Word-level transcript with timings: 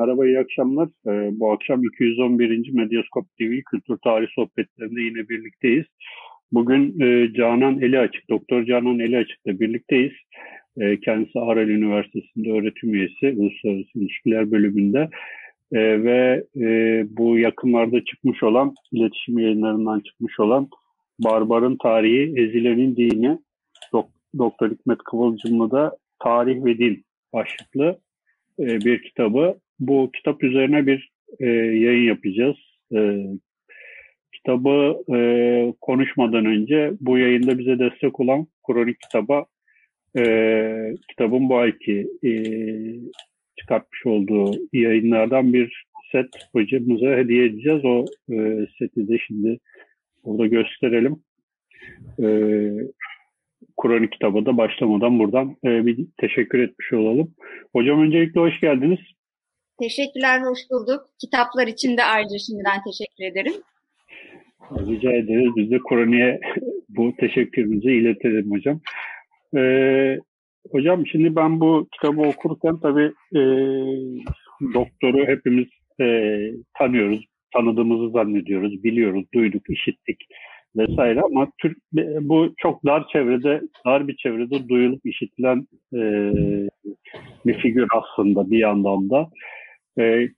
Merhaba, 0.00 0.26
iyi 0.26 0.38
akşamlar. 0.38 0.88
Ee, 1.06 1.40
bu 1.40 1.52
akşam 1.52 1.84
211. 1.84 2.70
Medyaskop 2.72 3.26
TV 3.38 3.60
Kültür 3.70 3.96
Tarih 4.04 4.28
Sohbetlerinde 4.34 5.00
yine 5.00 5.28
birlikteyiz. 5.28 5.84
Bugün 6.52 7.00
e, 7.00 7.32
Canan 7.32 7.80
Eli 7.80 7.98
Açık, 7.98 8.30
Doktor 8.30 8.64
Canan 8.64 8.98
Eli 8.98 9.16
Açık'la 9.18 9.60
birlikteyiz. 9.60 10.12
E, 10.76 11.00
kendisi 11.00 11.38
Aral 11.38 11.68
Üniversitesi'nde 11.68 12.52
öğretim 12.52 12.94
üyesi, 12.94 13.40
Uluslararası 13.40 13.98
İlişkiler 13.98 14.50
Bölümünde. 14.50 15.08
E, 15.72 16.04
ve 16.04 16.44
e, 16.56 16.66
bu 17.16 17.38
yakınlarda 17.38 18.04
çıkmış 18.04 18.42
olan, 18.42 18.74
iletişim 18.92 19.38
yayınlarından 19.38 20.00
çıkmış 20.00 20.40
olan 20.40 20.68
Barbarın 21.18 21.76
Tarihi, 21.76 22.40
Ezilenin 22.40 22.96
Dini, 22.96 23.38
Dok 23.92 24.08
Doktor 24.38 24.70
Hikmet 24.70 24.98
Kıvılcımlı 24.98 25.70
da 25.70 25.96
Tarih 26.18 26.64
ve 26.64 26.78
Din 26.78 27.04
başlıklı 27.32 27.98
e, 28.60 28.66
bir 28.80 29.02
kitabı. 29.02 29.58
Bu 29.80 30.10
kitap 30.12 30.44
üzerine 30.44 30.86
bir 30.86 31.10
e, 31.40 31.46
yayın 31.46 32.08
yapacağız. 32.08 32.56
E, 32.94 33.24
kitabı 34.32 34.96
e, 35.14 35.18
konuşmadan 35.80 36.44
önce 36.46 36.92
bu 37.00 37.18
yayında 37.18 37.58
bize 37.58 37.78
destek 37.78 38.20
olan 38.20 38.46
Kronik 38.66 39.00
Kitaba 39.00 39.46
e, 40.18 40.94
kitabın 41.08 41.48
bu 41.48 41.56
ayki 41.56 42.08
e, 42.24 42.30
çıkartmış 43.56 44.06
olduğu 44.06 44.54
yayınlardan 44.72 45.52
bir 45.52 45.84
set 46.12 46.28
hocamıza 46.52 47.06
hediye 47.06 47.44
edeceğiz. 47.44 47.84
O 47.84 48.04
e, 48.32 48.66
seti 48.78 49.08
de 49.08 49.18
şimdi 49.18 49.58
burada 50.24 50.46
gösterelim. 50.46 51.16
E, 52.22 52.26
Kronik 53.82 54.12
kitabı 54.12 54.46
da 54.46 54.56
başlamadan 54.56 55.18
buradan 55.18 55.56
e, 55.64 55.86
bir 55.86 56.06
teşekkür 56.20 56.58
etmiş 56.58 56.92
olalım. 56.92 57.34
Hocam 57.72 58.02
öncelikle 58.02 58.40
hoş 58.40 58.60
geldiniz. 58.60 58.98
Teşekkürler, 59.80 60.40
hoş 60.40 60.58
bulduk. 60.70 61.00
Kitaplar 61.20 61.66
için 61.66 61.96
de 61.96 62.04
ayrıca 62.04 62.38
şimdiden 62.46 62.78
teşekkür 62.84 63.24
ederim. 63.24 63.62
Rica 64.72 65.12
ederiz. 65.12 65.52
Biz 65.56 65.70
de 65.70 65.78
Kronik'e 65.88 66.40
bu 66.88 67.12
teşekkürümüzü 67.16 67.90
iletelim 67.90 68.50
hocam. 68.50 68.80
Ee, 69.56 70.18
hocam 70.70 71.06
şimdi 71.06 71.36
ben 71.36 71.60
bu 71.60 71.88
kitabı 71.92 72.20
okurken 72.20 72.76
tabii 72.80 73.12
e, 73.34 73.42
doktoru 74.74 75.26
hepimiz 75.26 75.66
e, 76.00 76.06
tanıyoruz, 76.78 77.24
tanıdığımızı 77.52 78.10
zannediyoruz, 78.10 78.84
biliyoruz, 78.84 79.24
duyduk, 79.34 79.70
işittik 79.70 80.18
vesaire 80.76 81.20
ama 81.20 81.48
Türk 81.60 81.78
bu 82.20 82.54
çok 82.56 82.84
dar 82.84 83.08
çevrede, 83.12 83.62
dar 83.86 84.08
bir 84.08 84.16
çevrede 84.16 84.68
duyulup 84.68 85.06
işitilen 85.06 85.66
e, 85.94 86.00
bir 87.46 87.58
figür 87.58 87.86
aslında 87.90 88.50
bir 88.50 88.58
yandan 88.58 89.10
da. 89.10 89.28
E, 89.98 90.28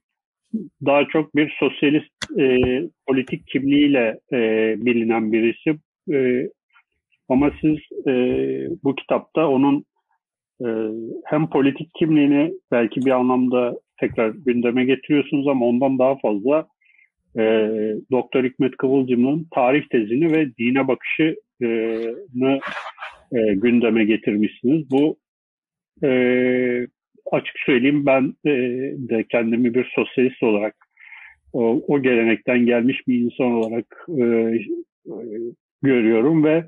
daha 0.85 1.07
çok 1.07 1.35
bir 1.35 1.55
sosyalist 1.59 2.39
e, 2.39 2.59
politik 3.07 3.47
kimliğiyle 3.47 4.19
e, 4.33 4.37
bilinen 4.77 5.31
birisi. 5.31 5.79
E, 6.13 6.49
ama 7.29 7.51
siz 7.61 7.77
e, 8.07 8.13
bu 8.83 8.95
kitapta 8.95 9.47
onun 9.47 9.85
e, 10.61 10.67
hem 11.25 11.49
politik 11.49 11.89
kimliğini 11.95 12.53
belki 12.71 13.05
bir 13.05 13.11
anlamda 13.11 13.79
tekrar 13.99 14.29
gündeme 14.29 14.85
getiriyorsunuz 14.85 15.47
ama 15.47 15.65
ondan 15.65 15.99
daha 15.99 16.15
fazla 16.15 16.67
e, 17.37 17.43
Doktor 18.11 18.43
Hikmet 18.43 18.77
Kıvılcım'ın 18.77 19.47
tarih 19.51 19.87
tezini 19.91 20.31
ve 20.31 20.55
dine 20.59 20.87
bakışını 20.87 22.59
e, 23.31 23.53
gündeme 23.53 24.05
getirmişsiniz. 24.05 24.91
Bu 24.91 25.17
e, 26.03 26.07
açık 27.31 27.59
söyleyeyim 27.65 28.05
ben 28.05 28.33
e, 28.45 28.51
de 29.09 29.25
kendimi 29.29 29.73
bir 29.73 29.91
sosyalist 29.95 30.43
olarak 30.43 30.75
o, 31.53 31.83
o 31.87 32.01
gelenekten 32.01 32.65
gelmiş 32.65 33.07
bir 33.07 33.19
insan 33.19 33.51
olarak 33.51 34.05
e, 34.09 34.25
görüyorum 35.81 36.43
ve 36.43 36.65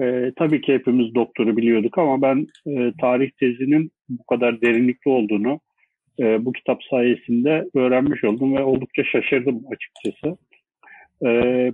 e, 0.00 0.32
tabii 0.36 0.60
ki 0.60 0.74
hepimiz 0.74 1.14
doktoru 1.14 1.56
biliyorduk 1.56 1.98
ama 1.98 2.22
ben 2.22 2.46
e, 2.66 2.92
tarih 3.00 3.30
tezinin 3.30 3.90
bu 4.08 4.24
kadar 4.24 4.60
derinlikli 4.60 5.08
olduğunu 5.08 5.60
e, 6.20 6.44
bu 6.44 6.52
kitap 6.52 6.82
sayesinde 6.90 7.64
öğrenmiş 7.74 8.24
oldum 8.24 8.56
ve 8.56 8.62
oldukça 8.62 9.04
şaşırdım 9.04 9.62
açıkçası. 9.70 10.36
E, 11.26 11.72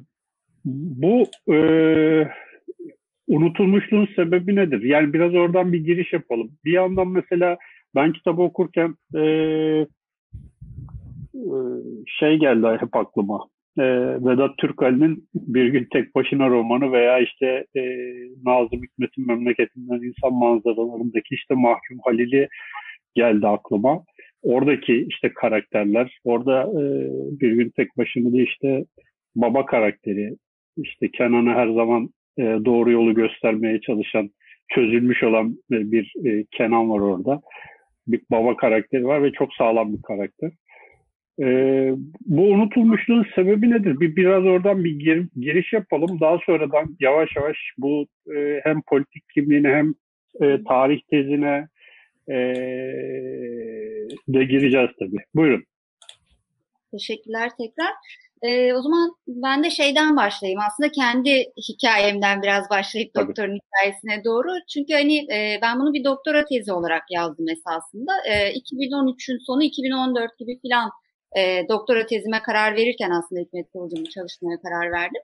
bu 0.64 1.26
e, 1.54 1.58
unutulmuşluğun 3.28 4.08
sebebi 4.16 4.56
nedir? 4.56 4.82
Yani 4.82 5.12
biraz 5.12 5.34
oradan 5.34 5.72
bir 5.72 5.84
giriş 5.84 6.12
yapalım. 6.12 6.50
Bir 6.64 6.72
yandan 6.72 7.08
mesela 7.08 7.58
ben 7.94 8.12
kitabı 8.12 8.42
okurken 8.42 8.94
e, 9.16 9.22
şey 12.06 12.36
geldi 12.36 12.66
hep 12.80 12.96
aklıma. 12.96 13.48
E, 13.78 13.84
Vedat 14.24 14.58
Türkali'nin 14.58 15.28
Bir 15.34 15.66
Gün 15.66 15.88
Tek 15.92 16.14
Başına 16.14 16.48
romanı 16.48 16.92
veya 16.92 17.18
işte 17.18 17.66
e, 17.76 17.82
Nazım 18.44 18.82
Hikmet'in 18.82 19.26
Memleketinden 19.26 20.02
insan 20.02 20.32
Manzaralarındaki 20.32 21.34
işte 21.34 21.54
Mahkum 21.54 21.98
Halil'i 22.04 22.48
geldi 23.14 23.46
aklıma. 23.46 24.04
Oradaki 24.42 25.06
işte 25.08 25.32
karakterler, 25.34 26.18
orada 26.24 26.62
e, 26.62 26.82
Bir 27.40 27.52
Gün 27.52 27.72
Tek 27.76 27.98
Başına 27.98 28.32
da 28.32 28.40
işte 28.40 28.84
baba 29.36 29.66
karakteri, 29.66 30.36
işte 30.76 31.10
Kenan'a 31.10 31.54
her 31.54 31.68
zaman 31.68 32.10
e, 32.38 32.42
doğru 32.42 32.90
yolu 32.90 33.14
göstermeye 33.14 33.80
çalışan, 33.80 34.30
çözülmüş 34.68 35.22
olan 35.22 35.56
bir 35.70 36.12
e, 36.24 36.44
Kenan 36.50 36.90
var 36.90 37.00
orada 37.00 37.40
bir 38.12 38.20
baba 38.30 38.56
karakteri 38.56 39.06
var 39.06 39.22
ve 39.22 39.32
çok 39.32 39.54
sağlam 39.54 39.92
bir 39.92 40.02
karakter. 40.02 40.50
Ee, 41.42 41.92
bu 42.20 42.42
unutulmuşluğun 42.42 43.26
sebebi 43.34 43.70
nedir? 43.70 44.00
Bir 44.00 44.16
biraz 44.16 44.44
oradan 44.44 44.84
bir 44.84 44.98
gir, 44.98 45.28
giriş 45.36 45.72
yapalım. 45.72 46.20
Daha 46.20 46.38
sonradan 46.46 46.96
yavaş 47.00 47.36
yavaş 47.36 47.56
bu 47.78 48.06
e, 48.36 48.60
hem 48.64 48.82
politik 48.82 49.28
kimliğine 49.34 49.68
hem 49.68 49.94
e, 50.40 50.64
tarih 50.64 51.00
tezine 51.10 51.68
e, 52.28 52.36
de 54.28 54.44
gireceğiz 54.44 54.90
tabii. 54.98 55.24
Buyurun. 55.34 55.64
Teşekkürler 56.90 57.50
tekrar. 57.58 57.92
E, 58.42 58.74
o 58.74 58.82
zaman 58.82 59.16
ben 59.26 59.64
de 59.64 59.70
şeyden 59.70 60.16
başlayayım. 60.16 60.60
Aslında 60.68 60.92
kendi 60.92 61.44
hikayemden 61.68 62.42
biraz 62.42 62.70
başlayıp 62.70 63.14
Tabii. 63.14 63.28
doktorun 63.28 63.58
hikayesine 63.58 64.24
doğru. 64.24 64.48
Çünkü 64.68 64.94
hani 64.94 65.16
e, 65.32 65.58
ben 65.62 65.80
bunu 65.80 65.92
bir 65.92 66.04
doktora 66.04 66.44
tezi 66.44 66.72
olarak 66.72 67.02
yazdım 67.10 67.48
esasında. 67.48 68.12
E, 68.28 68.52
2013'ün 68.54 69.38
sonu 69.46 69.62
2014 69.62 70.38
gibi 70.38 70.60
filan 70.60 70.90
e, 71.36 71.68
doktora 71.68 72.06
tezime 72.06 72.42
karar 72.42 72.76
verirken 72.76 73.10
aslında 73.10 73.40
Hikmet 73.40 73.72
Kıvılcım'ı 73.72 74.08
çalışmaya 74.08 74.56
karar 74.62 74.92
verdim. 74.92 75.22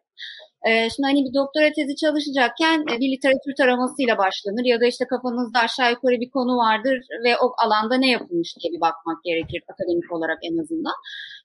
E, 0.67 0.91
şimdi 0.91 1.07
hani 1.07 1.25
bir 1.25 1.35
doktora 1.35 1.73
tezi 1.73 1.97
çalışacakken 1.97 2.81
e, 2.93 3.01
bir 3.01 3.13
literatür 3.13 3.55
taramasıyla 3.59 4.19
başlanır 4.19 4.65
ya 4.65 4.81
da 4.81 4.87
işte 4.87 5.05
kafanızda 5.07 5.59
aşağı 5.61 5.91
yukarı 5.91 6.21
bir 6.21 6.31
konu 6.31 6.57
vardır 6.57 6.99
ve 7.25 7.37
o 7.39 7.55
alanda 7.65 7.95
ne 7.97 8.11
yapılmış 8.11 8.57
diye 8.61 8.73
bir 8.73 8.81
bakmak 8.81 9.25
gerekir 9.25 9.63
akademik 9.73 10.13
olarak 10.13 10.39
en 10.43 10.59
azından. 10.63 10.95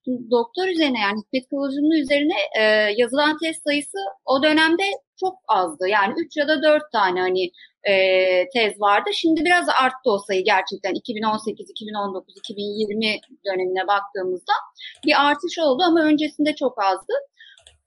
Doktor 0.07 0.67
üzerine 0.67 1.00
yani 1.00 1.19
Hikmet 1.22 1.50
Kıvılcımlı 1.50 1.95
üzerine 1.97 2.38
e, 2.59 2.63
yazılan 2.97 3.38
tez 3.38 3.57
sayısı 3.67 3.97
o 4.25 4.44
dönemde 4.44 4.84
çok 5.19 5.34
azdı. 5.47 5.88
Yani 5.88 6.13
3 6.17 6.38
ya 6.38 6.47
da 6.47 6.63
4 6.63 6.84
tane 6.91 7.19
hani 7.22 7.51
e, 7.84 7.94
tez 8.53 8.81
vardı. 8.81 9.09
Şimdi 9.13 9.45
biraz 9.45 9.69
arttı 9.69 10.11
o 10.11 10.17
sayı 10.17 10.44
gerçekten 10.44 10.94
2018, 10.94 11.69
2019, 11.69 12.38
2020 12.38 13.19
dönemine 13.45 13.88
baktığımızda 13.88 14.53
bir 15.06 15.28
artış 15.28 15.59
oldu 15.59 15.84
ama 15.84 16.01
öncesinde 16.01 16.56
çok 16.56 16.84
azdı. 16.84 17.13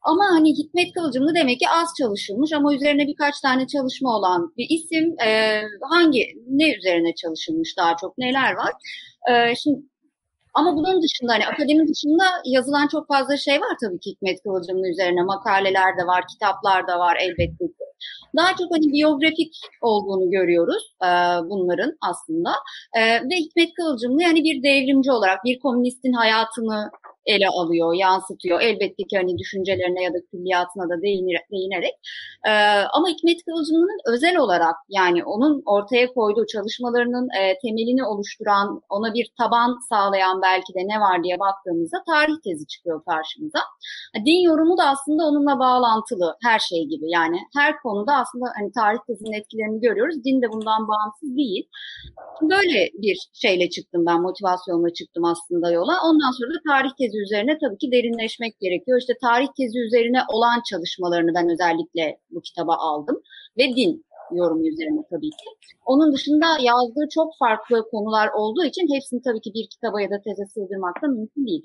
Ama 0.03 0.25
hani 0.25 0.51
Hikmet 0.59 0.93
Kıvılcımlı 0.93 1.35
demek 1.35 1.61
ki 1.61 1.69
az 1.69 1.89
çalışılmış 1.99 2.53
ama 2.53 2.75
üzerine 2.75 3.07
birkaç 3.07 3.41
tane 3.41 3.67
çalışma 3.67 4.17
olan 4.17 4.53
bir 4.57 4.67
isim. 4.71 5.21
E, 5.27 5.61
hangi, 5.91 6.27
ne 6.49 6.75
üzerine 6.75 7.15
çalışılmış 7.15 7.77
daha 7.79 7.97
çok, 7.97 8.19
neler 8.19 8.53
var? 8.53 8.73
E, 9.31 9.55
şimdi 9.55 9.81
ama 10.55 10.77
bunun 10.77 11.03
dışında 11.03 11.33
hani 11.33 11.47
akademi 11.47 11.89
dışında 11.89 12.25
yazılan 12.45 12.87
çok 12.89 13.09
fazla 13.09 13.37
şey 13.37 13.61
var 13.61 13.77
tabii 13.83 14.01
ki 14.01 14.11
Hikmet 14.11 14.43
Kıvılcımlı 14.43 14.89
üzerine. 14.89 15.23
Makaleler 15.23 15.99
de 15.99 16.06
var, 16.06 16.25
kitaplar 16.33 16.89
da 16.89 16.99
var 16.99 17.17
elbette 17.21 17.67
ki. 17.67 17.85
Daha 18.37 18.51
çok 18.51 18.69
hani 18.75 18.93
biyografik 18.93 19.53
olduğunu 19.81 20.31
görüyoruz 20.31 20.95
e, 21.03 21.09
bunların 21.51 21.93
aslında. 22.11 22.51
E, 22.97 23.01
ve 23.01 23.37
Hikmet 23.37 23.75
Kıvılcımlı 23.75 24.23
yani 24.23 24.45
bir 24.45 24.62
devrimci 24.62 25.12
olarak 25.12 25.45
bir 25.45 25.59
komünistin 25.59 26.12
hayatını 26.12 26.91
ele 27.26 27.49
alıyor, 27.49 27.94
yansıtıyor. 27.94 28.61
Elbette 28.61 29.03
ki 29.05 29.17
hani 29.17 29.38
düşüncelerine 29.38 30.03
ya 30.03 30.11
da 30.15 30.19
külliyatına 30.31 30.85
da 30.88 31.03
değinerek. 31.03 31.94
E, 32.47 32.53
ama 32.93 33.09
Hikmet 33.09 33.44
Kıvılcım'ın 33.44 33.99
özel 34.12 34.37
olarak 34.37 34.75
yani 34.88 35.25
onun 35.25 35.62
ortaya 35.67 36.06
koyduğu 36.12 36.47
çalışmalarının 36.47 37.29
e, 37.41 37.59
temelini 37.59 38.05
oluşturan, 38.05 38.81
ona 38.88 39.15
bir 39.15 39.26
taban 39.38 39.79
sağlayan 39.88 40.43
belki 40.43 40.75
de 40.75 40.82
ne 40.85 41.00
var 41.00 41.25
diye 41.25 41.38
baktığımızda 41.38 41.99
tarih 42.06 42.37
tezi 42.44 42.67
çıkıyor 42.67 43.05
karşımıza. 43.05 43.59
Din 44.26 44.41
yorumu 44.49 44.79
da 44.79 44.85
aslında 44.85 45.23
onunla 45.25 45.59
bağlantılı 45.59 46.37
her 46.43 46.59
şey 46.59 46.85
gibi. 46.85 47.11
Yani 47.11 47.38
her 47.56 47.79
konuda 47.79 48.12
aslında 48.17 48.44
hani 48.59 48.73
tarih 48.73 48.99
tezinin 49.06 49.32
etkilerini 49.32 49.81
görüyoruz. 49.81 50.25
Din 50.25 50.43
de 50.43 50.47
bundan 50.53 50.88
bağımsız 50.88 51.37
değil. 51.37 51.69
Böyle 52.43 52.91
bir 52.94 53.19
şeyle 53.32 53.71
çıktım 53.71 54.06
ben, 54.06 54.21
motivasyonla 54.21 54.93
çıktım 54.93 55.25
aslında 55.25 55.71
yola. 55.71 55.94
Ondan 56.05 56.31
sonra 56.38 56.50
da 56.55 56.61
tarih 56.69 56.91
tezi 56.99 57.13
üzerine 57.19 57.58
tabii 57.58 57.78
ki 57.78 57.93
derinleşmek 57.93 58.61
gerekiyor. 58.61 58.99
İşte 59.00 59.12
tarih 59.22 59.49
tezi 59.58 59.78
üzerine 59.78 60.20
olan 60.32 60.62
çalışmalarını 60.70 61.34
ben 61.34 61.49
özellikle 61.49 62.19
bu 62.31 62.40
kitaba 62.40 62.75
aldım. 62.75 63.22
Ve 63.58 63.64
din 63.76 64.05
yorumu 64.37 64.69
üzerine 64.73 65.03
tabii 65.11 65.31
ki. 65.41 65.49
Onun 65.87 66.13
dışında 66.15 66.47
yazdığı 66.71 67.07
çok 67.15 67.29
farklı 67.39 67.77
konular 67.91 68.29
olduğu 68.39 68.65
için 68.65 68.95
hepsini 68.95 69.21
tabii 69.23 69.41
ki 69.41 69.51
bir 69.55 69.67
kitaba 69.73 70.01
ya 70.01 70.11
da 70.11 70.19
teze 70.25 70.45
sığdırmak 70.55 71.03
da 71.03 71.07
mümkün 71.07 71.47
değil. 71.47 71.63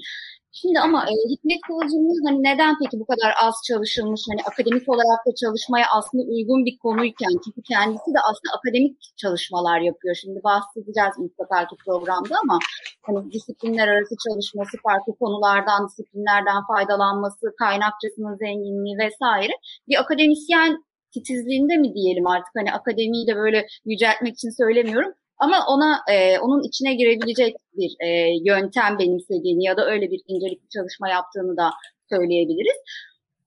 Şimdi 0.51 0.79
ama 0.79 0.99
e, 1.11 1.13
Hikmet 1.31 1.61
Kıvılcım'ın 1.67 2.25
hani 2.27 2.39
neden 2.49 2.73
peki 2.81 2.95
bu 3.01 3.05
kadar 3.11 3.31
az 3.45 3.55
çalışılmış, 3.67 4.21
hani 4.29 4.41
akademik 4.49 4.89
olarak 4.93 5.21
da 5.27 5.31
çalışmaya 5.41 5.87
aslında 5.97 6.23
uygun 6.33 6.65
bir 6.67 6.77
konuyken, 6.85 7.33
çünkü 7.43 7.61
kendisi 7.71 8.09
de 8.15 8.19
aslında 8.29 8.51
akademik 8.57 8.95
çalışmalar 9.21 9.79
yapıyor. 9.89 10.15
Şimdi 10.21 10.39
bahsedeceğiz 10.49 11.15
mutlaka 11.25 11.67
ki 11.67 11.75
programda 11.85 12.35
ama 12.43 12.57
hani 13.05 13.31
disiplinler 13.31 13.87
arası 13.87 14.15
çalışması, 14.25 14.73
farklı 14.87 15.11
konulardan, 15.21 15.87
disiplinlerden 15.87 16.59
faydalanması, 16.71 17.45
kaynakçasının 17.63 18.35
zenginliği 18.43 18.95
vesaire 19.05 19.53
bir 19.87 19.95
akademisyen 20.01 20.71
titizliğinde 21.13 21.77
mi 21.77 21.93
diyelim 21.93 22.27
artık 22.27 22.53
hani 22.57 22.71
akademiyi 22.71 23.27
de 23.27 23.35
böyle 23.35 23.67
yüceltmek 23.85 24.33
için 24.33 24.49
söylemiyorum. 24.63 25.13
Ama 25.37 25.65
ona 25.67 25.99
e, 26.11 26.39
onun 26.39 26.63
içine 26.63 26.93
girebilecek 26.93 27.55
bir 27.77 27.91
e, 27.99 28.09
yöntem 28.43 28.99
benimsediğini 28.99 29.63
ya 29.63 29.77
da 29.77 29.85
öyle 29.85 30.11
bir 30.11 30.21
incelikli 30.27 30.69
çalışma 30.69 31.09
yaptığını 31.09 31.57
da 31.57 31.71
söyleyebiliriz. 32.09 32.77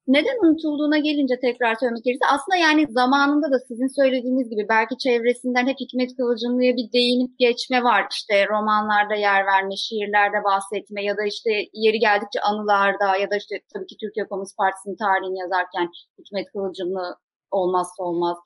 Neden 0.07 0.37
unutulduğuna 0.45 0.99
gelince 0.99 1.41
tekrar 1.41 1.75
söylemek 1.75 2.05
gerekirse 2.05 2.27
aslında 2.35 2.57
yani 2.57 2.87
zamanında 2.91 3.51
da 3.53 3.59
sizin 3.69 3.91
söylediğiniz 4.01 4.51
gibi 4.51 4.67
belki 4.69 4.99
çevresinden 4.99 5.67
hep 5.67 5.77
Hikmet 5.81 6.17
Kıvılcımlı'ya 6.17 6.77
bir 6.77 6.93
değinip 6.93 7.39
geçme 7.39 7.83
var. 7.83 8.07
İşte 8.11 8.47
romanlarda 8.49 9.15
yer 9.15 9.47
verme, 9.47 9.77
şiirlerde 9.77 10.45
bahsetme 10.45 11.05
ya 11.05 11.17
da 11.17 11.25
işte 11.27 11.51
yeri 11.73 11.99
geldikçe 11.99 12.41
anılarda 12.41 13.17
ya 13.17 13.31
da 13.31 13.37
işte 13.37 13.55
tabii 13.75 13.87
ki 13.87 13.97
Türkiye 14.01 14.27
Komünist 14.27 14.57
Partisi'nin 14.57 14.97
tarihini 14.97 15.39
yazarken 15.39 15.87
Hikmet 16.19 16.47
Kıvılcımlı 16.53 17.17
olmazsa 17.53 18.03
olmaz. 18.03 18.37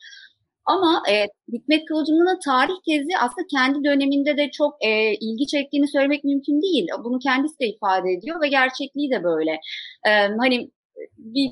Ama 0.66 1.02
e, 1.10 1.26
Hikmet 1.52 1.84
Kıvılcımlı'nın 1.84 2.38
tarih 2.44 2.74
tezi 2.88 3.18
aslında 3.18 3.46
kendi 3.50 3.84
döneminde 3.84 4.36
de 4.36 4.50
çok 4.50 4.74
e, 4.80 5.14
ilgi 5.14 5.46
çektiğini 5.46 5.88
söylemek 5.88 6.24
mümkün 6.24 6.62
değil. 6.62 6.86
Bunu 7.04 7.18
kendisi 7.18 7.58
de 7.60 7.66
ifade 7.66 8.12
ediyor 8.12 8.40
ve 8.42 8.48
gerçekliği 8.48 9.10
de 9.10 9.24
böyle. 9.24 9.52
E, 10.06 10.10
hani 10.40 10.70
bir 11.18 11.50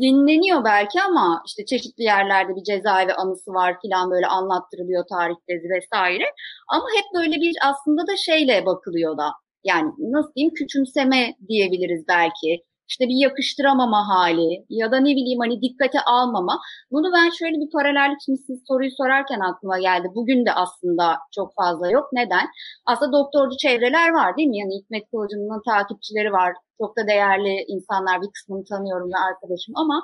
dinleniyor 0.00 0.64
belki 0.64 1.02
ama 1.02 1.42
işte 1.46 1.64
çeşitli 1.64 2.02
yerlerde 2.02 2.52
bir 2.56 2.62
cezaevi 2.62 3.12
anısı 3.12 3.50
var 3.50 3.76
filan 3.82 4.10
böyle 4.10 4.26
anlattırılıyor 4.26 5.04
tarih 5.08 5.36
tezi 5.48 5.68
vesaire. 5.76 6.24
Ama 6.68 6.84
hep 6.96 7.04
böyle 7.14 7.36
bir 7.40 7.56
aslında 7.62 8.06
da 8.06 8.16
şeyle 8.16 8.66
bakılıyor 8.66 9.18
da. 9.18 9.30
Yani 9.64 9.90
nasıl 9.98 10.34
diyeyim 10.34 10.54
küçümseme 10.54 11.34
diyebiliriz 11.48 12.04
belki 12.08 12.64
işte 12.90 13.04
bir 13.08 13.18
yakıştıramama 13.26 14.08
hali 14.08 14.64
ya 14.68 14.92
da 14.92 14.96
ne 14.96 15.12
bileyim 15.16 15.40
hani 15.40 15.62
dikkate 15.62 16.00
almama. 16.00 16.60
Bunu 16.92 17.12
ben 17.16 17.30
şöyle 17.30 17.56
bir 17.62 17.70
paralellik 17.70 18.20
şimdi 18.24 18.38
siz 18.38 18.58
soruyu 18.68 18.90
sorarken 18.96 19.40
aklıma 19.40 19.78
geldi. 19.78 20.08
Bugün 20.14 20.46
de 20.46 20.52
aslında 20.52 21.18
çok 21.34 21.54
fazla 21.54 21.90
yok. 21.90 22.06
Neden? 22.12 22.46
Aslında 22.86 23.12
doktorcu 23.12 23.56
çevreler 23.56 24.08
var 24.10 24.36
değil 24.36 24.48
mi? 24.48 24.58
Yani 24.58 24.74
Hikmet 24.78 25.10
Kılıcı'nın 25.10 25.62
takipçileri 25.68 26.32
var. 26.32 26.52
Çok 26.78 26.96
da 26.96 27.06
değerli 27.06 27.64
insanlar 27.68 28.22
bir 28.22 28.30
kısmını 28.34 28.64
tanıyorum 28.64 29.08
ve 29.12 29.18
arkadaşım 29.28 29.74
ama 29.76 30.02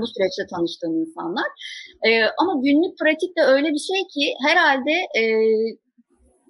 bu 0.00 0.06
süreçte 0.06 0.42
tanıştığım 0.54 0.94
insanlar. 1.00 1.48
Ee, 2.06 2.10
ama 2.40 2.52
günlük 2.64 2.98
pratik 2.98 3.36
de 3.38 3.42
öyle 3.42 3.68
bir 3.76 3.84
şey 3.90 4.00
ki 4.14 4.34
herhalde 4.46 4.94
e, 5.20 5.22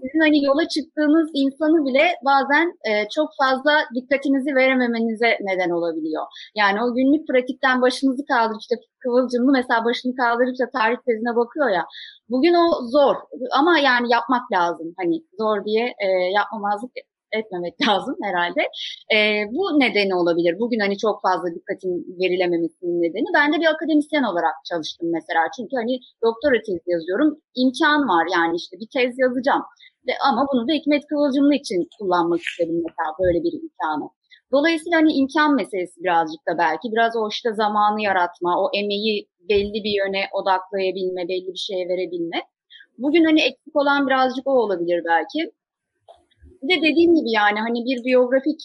sizin 0.07 0.21
hani 0.27 0.45
yola 0.45 0.69
çıktığınız 0.69 1.29
insanı 1.35 1.79
bile 1.87 2.05
bazen 2.25 2.67
e, 2.89 2.91
çok 3.17 3.29
fazla 3.43 3.73
dikkatinizi 3.95 4.55
verememenize 4.55 5.31
neden 5.41 5.71
olabiliyor. 5.71 6.25
Yani 6.55 6.79
o 6.85 6.95
günlük 6.95 7.29
pratikten 7.29 7.83
başınızı 7.83 8.25
kaldırıp 8.33 8.61
işte 8.61 8.77
Kıvılcımlı 9.07 9.53
mesela 9.53 9.85
başını 9.85 10.15
kaldırıp 10.23 10.53
işte 10.53 10.71
tarih 10.79 10.99
tezine 11.07 11.37
bakıyor 11.37 11.69
ya. 11.71 11.85
Bugün 12.29 12.55
o 12.55 12.67
zor 12.95 13.17
ama 13.59 13.79
yani 13.79 14.07
yapmak 14.13 14.53
lazım. 14.53 14.89
Hani 15.01 15.17
zor 15.41 15.65
diye 15.65 15.85
e, 16.05 16.07
yapmamazlık 16.39 16.93
etmemek 17.33 17.75
lazım 17.89 18.17
herhalde. 18.23 18.63
E, 19.15 19.19
bu 19.55 19.81
nedeni 19.81 20.15
olabilir. 20.15 20.55
Bugün 20.63 20.81
hani 20.81 20.99
çok 20.99 21.23
fazla 21.23 21.49
dikkatin 21.55 21.95
verilememesinin 22.21 23.03
nedeni. 23.03 23.29
Ben 23.35 23.53
de 23.53 23.57
bir 23.61 23.71
akademisyen 23.75 24.23
olarak 24.31 24.57
çalıştım 24.71 25.09
mesela. 25.17 25.41
Çünkü 25.57 25.75
hani 25.77 25.95
doktora 26.27 26.59
tezi 26.67 26.87
yazıyorum. 26.95 27.29
İmkan 27.63 28.01
var 28.13 28.27
yani 28.37 28.57
işte 28.57 28.75
bir 28.81 28.89
tez 28.95 29.13
yazacağım. 29.25 29.65
Ve, 30.07 30.13
ama 30.29 30.47
bunu 30.53 30.69
da 30.69 30.73
Hikmet 30.73 31.07
Kıvılcımlı 31.07 31.55
için 31.55 31.89
kullanmak 31.99 32.41
istedim 32.41 32.83
mesela 32.87 33.11
böyle 33.21 33.43
bir 33.45 33.53
imkanı. 33.53 34.11
Dolayısıyla 34.53 34.99
hani 34.99 35.13
imkan 35.13 35.55
meselesi 35.55 36.05
birazcık 36.05 36.41
da 36.49 36.59
belki 36.59 36.93
biraz 36.93 37.17
o 37.17 37.29
işte 37.29 37.53
zamanı 37.53 38.03
yaratma, 38.03 38.63
o 38.63 38.71
emeği 38.75 39.29
belli 39.49 39.85
bir 39.85 39.95
yöne 40.05 40.23
odaklayabilme, 40.33 41.29
belli 41.29 41.49
bir 41.53 41.59
şeye 41.69 41.89
verebilme. 41.89 42.43
Bugün 42.99 43.25
hani 43.25 43.41
eksik 43.41 43.77
olan 43.77 44.07
birazcık 44.07 44.47
o 44.47 44.51
olabilir 44.51 45.03
belki. 45.05 45.53
Bir 46.63 46.77
de 46.77 46.83
dediğim 46.83 47.15
gibi 47.15 47.31
yani 47.31 47.59
hani 47.59 47.85
bir 47.85 48.05
biyografik 48.05 48.61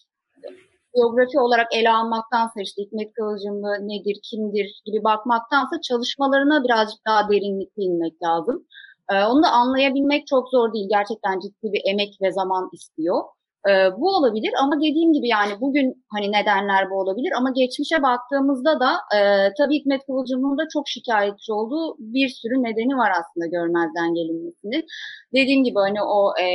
biyografi 0.96 1.40
olarak 1.40 1.68
ele 1.76 1.90
almaktansa 1.90 2.62
işte 2.62 2.82
Hikmet 2.82 3.14
Kıvılcımlı 3.14 3.72
nedir, 3.88 4.20
kimdir 4.24 4.82
gibi 4.86 5.04
bakmaktansa 5.04 5.82
çalışmalarına 5.82 6.64
birazcık 6.64 7.00
daha 7.08 7.30
derinlikli 7.30 7.82
inmek 7.82 8.24
lazım. 8.24 8.68
Ee, 9.12 9.24
onu 9.26 9.44
da 9.44 9.50
anlayabilmek 9.52 10.28
çok 10.28 10.50
zor 10.50 10.74
değil. 10.74 10.88
Gerçekten 10.90 11.40
ciddi 11.40 11.74
bir 11.74 11.82
emek 11.92 12.14
ve 12.22 12.32
zaman 12.32 12.70
istiyor. 12.74 13.24
Ee, 13.70 13.72
bu 13.98 14.08
olabilir 14.18 14.54
ama 14.62 14.76
dediğim 14.78 15.14
gibi 15.14 15.28
yani 15.28 15.62
bugün 15.62 16.04
hani 16.14 16.32
nedenler 16.32 16.90
bu 16.90 16.96
olabilir 17.00 17.32
ama 17.38 17.50
geçmişe 17.56 18.02
baktığımızda 18.04 18.80
da 18.80 18.92
e, 19.18 19.20
tabii 19.58 19.76
Hikmet 19.80 20.06
Kıvılcım'ın 20.06 20.58
da 20.58 20.64
çok 20.74 20.88
şikayetçi 20.88 21.54
olduğu 21.54 21.96
bir 22.00 22.30
sürü 22.30 22.64
nedeni 22.64 22.98
var 22.98 23.12
aslında 23.20 23.48
görmezden 23.48 24.14
gelinmesinin. 24.14 24.86
Dediğim 25.34 25.64
gibi 25.64 25.80
hani 25.80 26.02
o 26.04 26.34
e, 26.42 26.46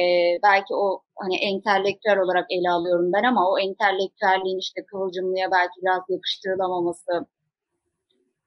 belki 0.43 0.75
o 0.75 1.03
hani 1.17 1.37
entelektüel 1.37 2.19
olarak 2.19 2.47
ele 2.51 2.71
alıyorum 2.71 3.13
ben 3.13 3.25
ama 3.31 3.51
o 3.51 3.59
entelektüelliğin 3.59 4.59
işte 4.59 4.81
Kıvılcımlı'ya 4.91 5.49
belki 5.51 5.77
biraz 5.83 6.03
yakıştırılamaması 6.09 7.27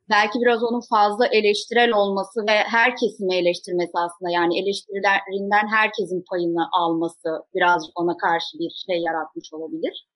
belki 0.10 0.40
biraz 0.42 0.64
onun 0.64 0.82
fazla 0.90 1.28
eleştirel 1.28 1.92
olması 1.94 2.40
ve 2.50 2.56
her 2.76 2.96
kesimi 2.96 3.36
eleştirmesi 3.36 3.92
aslında 3.94 4.32
yani 4.32 4.60
eleştirilerinden 4.60 5.68
herkesin 5.78 6.24
payını 6.30 6.64
alması 6.72 7.30
birazcık 7.56 8.00
ona 8.00 8.18
karşı 8.18 8.60
bir 8.60 8.72
şey 8.86 9.02
yaratmış 9.02 9.54
olabilir. 9.54 10.08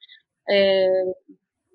Ee, 0.53 0.87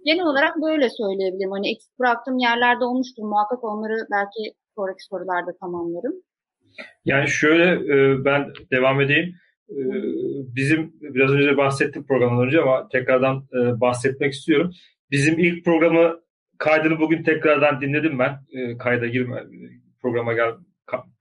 genel 0.05 0.27
olarak 0.27 0.57
böyle 0.63 0.91
söyleyebilirim. 0.91 1.51
Hani 1.51 1.71
eksik 1.71 1.99
bıraktığım 1.99 2.39
yerlerde 2.39 2.85
olmuştur. 2.85 3.23
Muhakkak 3.23 3.65
onları 3.65 4.07
belki 4.11 4.55
sonraki 4.75 5.05
sorularda 5.05 5.57
tamamlarım. 5.61 6.15
Yani 7.05 7.29
şöyle 7.29 7.65
e, 7.95 8.25
ben 8.25 8.53
devam 8.73 9.01
edeyim. 9.01 9.35
E, 9.71 9.81
bizim 10.57 10.93
biraz 11.01 11.31
önce 11.31 11.57
bahsettim 11.57 12.07
programdan 12.07 12.47
önce 12.47 12.61
ama 12.61 12.89
tekrardan 12.89 13.37
e, 13.37 13.81
bahsetmek 13.81 14.33
istiyorum. 14.33 14.71
Bizim 15.11 15.39
ilk 15.39 15.65
programı 15.65 16.21
kaydını 16.59 17.01
bugün 17.01 17.23
tekrardan 17.23 17.81
dinledim 17.81 18.19
ben. 18.19 18.39
E, 18.53 18.79
kayda 18.79 19.07
girme 19.07 19.45
programa 20.03 20.33
gel 20.33 20.51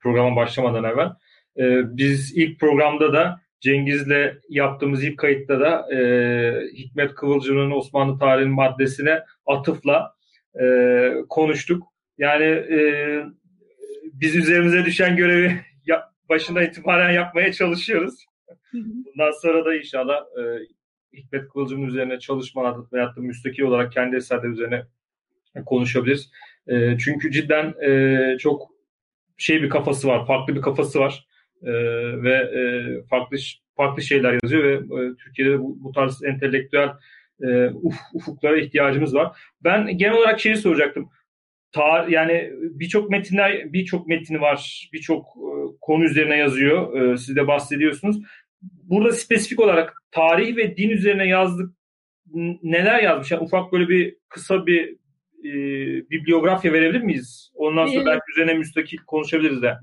programa 0.00 0.36
başlamadan 0.36 0.84
evvel. 0.84 1.10
E, 1.58 1.96
biz 1.96 2.36
ilk 2.36 2.60
programda 2.60 3.12
da 3.12 3.40
Cengiz'le 3.60 4.34
yaptığımız 4.48 5.04
ilk 5.04 5.18
kayıtta 5.18 5.60
da 5.60 5.94
e, 5.94 6.00
Hikmet 6.72 7.14
Kıvılcım'ın 7.14 7.70
Osmanlı 7.70 8.18
tarihinin 8.18 8.54
maddesine 8.54 9.22
atıfla 9.46 10.14
e, 10.60 11.10
konuştuk. 11.28 11.82
Yani 12.18 12.44
e, 12.44 12.80
biz 14.12 14.36
üzerimize 14.36 14.84
düşen 14.84 15.16
görevi 15.16 15.60
yap, 15.86 16.04
başından 16.28 16.64
itibaren 16.64 17.10
yapmaya 17.10 17.52
çalışıyoruz. 17.52 18.24
Bundan 18.72 19.30
sonra 19.42 19.64
da 19.64 19.74
inşallah 19.74 20.16
e, 20.16 20.42
Hikmet 21.16 21.48
Kıvılcım'ın 21.48 21.86
üzerine 21.86 22.18
çalışmalar 22.18 22.76
veyahut 22.92 23.16
da 23.16 23.20
müstakil 23.20 23.62
olarak 23.62 23.92
kendi 23.92 24.16
eserleri 24.16 24.52
üzerine 24.52 24.82
konuşabiliriz. 25.64 26.30
E, 26.68 26.98
çünkü 26.98 27.30
cidden 27.30 27.74
e, 27.88 28.38
çok 28.38 28.68
şey 29.36 29.62
bir 29.62 29.70
kafası 29.70 30.08
var, 30.08 30.26
farklı 30.26 30.56
bir 30.56 30.60
kafası 30.60 30.98
var 31.00 31.26
e, 31.62 31.72
ve 32.22 32.34
e, 32.34 32.62
farklı 33.10 33.36
farklı 33.76 34.02
şeyler 34.02 34.38
yazıyor 34.42 34.64
ve 34.64 34.74
e, 34.74 35.14
Türkiye'de 35.24 35.58
bu, 35.58 35.84
bu 35.84 35.92
tarz 35.92 36.24
entelektüel 36.24 36.88
e, 37.42 37.66
uf, 37.68 37.96
ufuklara 38.14 38.60
ihtiyacımız 38.60 39.14
var. 39.14 39.36
Ben 39.64 39.98
genel 39.98 40.14
olarak 40.14 40.40
şeyi 40.40 40.56
soracaktım. 40.56 41.10
Tar 41.72 42.08
yani 42.08 42.50
birçok 42.60 43.10
metinler 43.10 43.72
birçok 43.72 44.06
metni 44.06 44.40
var. 44.40 44.88
Birçok 44.92 45.24
e, 45.24 45.50
konu 45.80 46.04
üzerine 46.04 46.36
yazıyor. 46.36 47.00
E, 47.00 47.16
siz 47.16 47.36
de 47.36 47.46
bahsediyorsunuz. 47.46 48.22
Burada 48.62 49.12
spesifik 49.12 49.60
olarak 49.60 49.94
tarih 50.10 50.56
ve 50.56 50.76
din 50.76 50.90
üzerine 50.90 51.28
yazdık 51.28 51.78
neler 52.62 53.02
yazmış? 53.02 53.30
Yani 53.30 53.42
ufak 53.42 53.72
böyle 53.72 53.88
bir 53.88 54.16
kısa 54.28 54.66
bir 54.66 54.96
e, 55.44 55.52
bibliografya 56.10 56.72
verebilir 56.72 57.00
miyiz? 57.00 57.50
Ondan 57.54 57.86
sonra 57.86 58.06
belki 58.06 58.24
üzerine 58.36 58.54
müstakil 58.54 58.98
konuşabiliriz 59.06 59.62
de. 59.62 59.74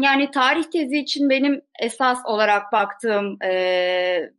Yani 0.00 0.30
tarih 0.30 0.64
tezi 0.64 0.98
için 0.98 1.30
benim 1.30 1.60
esas 1.82 2.18
olarak 2.24 2.72
baktığım 2.72 3.42
e, 3.44 4.32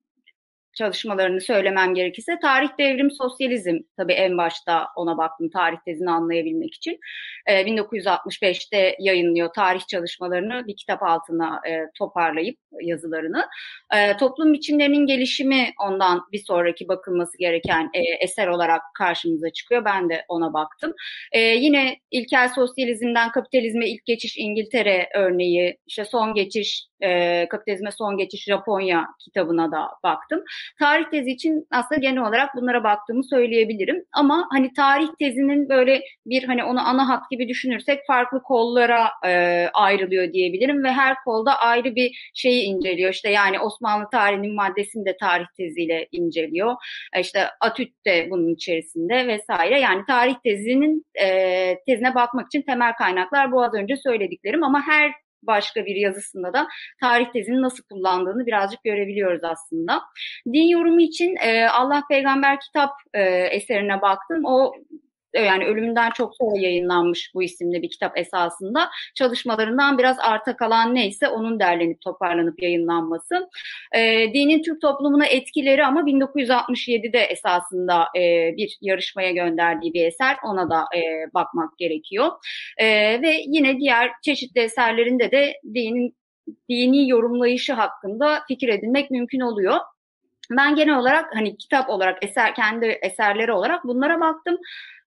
çalışmalarını 0.74 1.42
söylemem 1.42 1.94
gerekirse 1.94 2.40
tarih 2.42 2.70
devrim 2.80 3.12
sosyalizm 3.12 3.80
tabii 3.98 4.14
en 4.14 4.38
başta 4.38 4.88
ona 4.96 5.18
baktım 5.18 5.50
tarih 5.50 5.78
tezini 5.86 6.12
anlayabilmek 6.12 6.74
için. 6.74 7.00
E, 7.48 7.62
1965'te 7.62 8.96
yayınlıyor 9.00 9.54
tarih 9.54 9.88
çalışmalarını 9.88 10.68
bir 10.68 10.76
kitap 10.76 11.04
altına 11.04 11.62
e, 11.70 11.80
toparlayıp 11.98 12.58
yazılarını. 12.82 13.46
E, 13.96 14.18
toplum 14.18 14.54
biçimlerinin 14.54 15.06
gelişimi 15.06 15.70
ondan 15.86 16.22
bir 16.32 16.44
sonraki 16.48 16.88
bakılması 16.88 17.38
gereken 17.38 17.90
e, 17.94 18.24
eser 18.24 18.48
olarak 18.48 18.82
karşımıza 18.98 19.50
çıkıyor. 19.50 19.86
Ben 19.86 20.10
de 20.10 20.26
ona 20.28 20.54
baktım. 20.54 20.94
E, 21.32 21.40
yine 21.40 21.98
ilkel 22.12 22.50
sosyalizmden 22.50 23.32
kapitalizme 23.32 23.90
ilk 23.90 24.06
geçiş 24.06 24.38
İngiltere 24.38 25.10
örneği, 25.16 25.78
işte 25.88 26.06
son 26.06 26.34
geçiş 26.34 26.88
e, 27.02 27.48
kapitalizme 27.50 27.92
son 27.92 28.18
geçiş 28.18 28.44
Japonya 28.44 29.08
kitabına 29.20 29.72
da 29.72 29.88
baktım. 30.04 30.44
Tarih 30.80 31.06
tezi 31.12 31.32
için 31.32 31.68
aslında 31.72 32.02
genel 32.02 32.22
olarak 32.22 32.56
bunlara 32.56 32.84
baktığımı 32.84 33.24
söyleyebilirim. 33.24 34.04
Ama 34.14 34.48
hani 34.52 34.74
tarih 34.74 35.08
tezinin 35.20 35.70
böyle 35.70 36.02
bir 36.26 36.44
hani 36.44 36.64
onu 36.64 36.88
ana 36.88 37.10
hat 37.10 37.30
gibi 37.32 37.48
düşünürsek 37.48 38.00
farklı 38.08 38.44
kollara 38.44 39.10
e, 39.26 39.68
ayrılıyor 39.74 40.34
diyebilirim 40.34 40.84
ve 40.84 40.92
her 40.92 41.16
kolda 41.26 41.60
ayrı 41.60 41.96
bir 41.96 42.32
şeyi 42.34 42.64
inceliyor. 42.64 43.14
İşte 43.14 43.30
yani 43.30 43.60
Osmanlı 43.60 44.06
tarihinin 44.12 44.56
maddesini 44.56 45.06
de 45.06 45.18
tarih 45.20 45.46
teziyle 45.58 46.08
inceliyor. 46.12 46.76
E, 47.16 47.22
işte 47.22 47.48
Atüt 47.62 48.06
de 48.06 48.28
bunun 48.32 48.54
içerisinde 48.54 49.28
vesaire. 49.28 49.80
Yani 49.80 50.02
tarih 50.08 50.36
tezinin 50.44 51.06
e, 51.22 51.28
tezine 51.86 52.16
bakmak 52.16 52.48
için 52.48 52.62
temel 52.62 52.94
kaynaklar 52.94 53.52
bu 53.52 53.64
az 53.64 53.74
önce 53.74 53.96
söylediklerim 53.96 54.64
ama 54.64 54.88
her 54.88 55.12
başka 55.44 55.86
bir 55.86 55.96
yazısında 55.96 56.54
da 56.54 56.68
tarih 57.00 57.32
tezini 57.34 57.62
nasıl 57.62 57.84
kullandığını 57.84 58.46
birazcık 58.46 58.84
görebiliyoruz 58.84 59.44
aslında. 59.44 60.02
Din 60.54 60.68
yorumu 60.68 61.02
için 61.02 61.36
e, 61.36 61.68
Allah 61.68 62.04
Peygamber 62.10 62.60
kitap 62.60 62.92
e, 63.14 63.22
eserine 63.52 64.02
baktım. 64.02 64.46
O 64.46 64.74
yani 65.34 65.66
ölümünden 65.66 66.12
çok 66.12 66.36
sonra 66.36 66.60
yayınlanmış 66.60 67.32
bu 67.36 67.44
isimli 67.44 67.82
bir 67.82 67.90
kitap 67.90 68.18
esasında. 68.18 68.90
Çalışmalarından 69.16 69.98
biraz 69.98 70.20
arta 70.20 70.56
kalan 70.58 70.96
neyse 70.96 71.28
onun 71.28 71.60
derlenip 71.60 72.02
toparlanıp 72.02 72.62
yayınlanması. 72.62 73.50
E, 73.96 74.34
dinin 74.34 74.64
Türk 74.64 74.82
toplumuna 74.82 75.26
etkileri 75.26 75.86
ama 75.86 76.02
1967'de 76.02 77.20
esasında 77.20 78.08
e, 78.18 78.54
bir 78.58 78.78
yarışmaya 78.82 79.32
gönderdiği 79.32 79.94
bir 79.94 80.06
eser. 80.06 80.38
Ona 80.46 80.70
da 80.70 80.86
e, 80.96 81.34
bakmak 81.34 81.78
gerekiyor. 81.78 82.32
E, 82.78 82.88
ve 83.22 83.36
yine 83.48 83.78
diğer 83.78 84.12
çeşitli 84.22 84.62
eserlerinde 84.62 85.32
de 85.32 85.54
dinin 85.74 86.16
dini 86.70 87.10
yorumlayışı 87.10 87.74
hakkında 87.74 88.44
fikir 88.48 88.70
edinmek 88.70 89.12
mümkün 89.12 89.40
oluyor. 89.40 89.78
Ben 90.58 90.76
genel 90.76 90.98
olarak 90.98 91.36
hani 91.36 91.58
kitap 91.58 91.90
olarak 91.90 92.26
eser 92.26 92.56
kendi 92.56 92.86
eserleri 92.86 93.52
olarak 93.52 93.84
bunlara 93.84 94.20
baktım. 94.20 94.58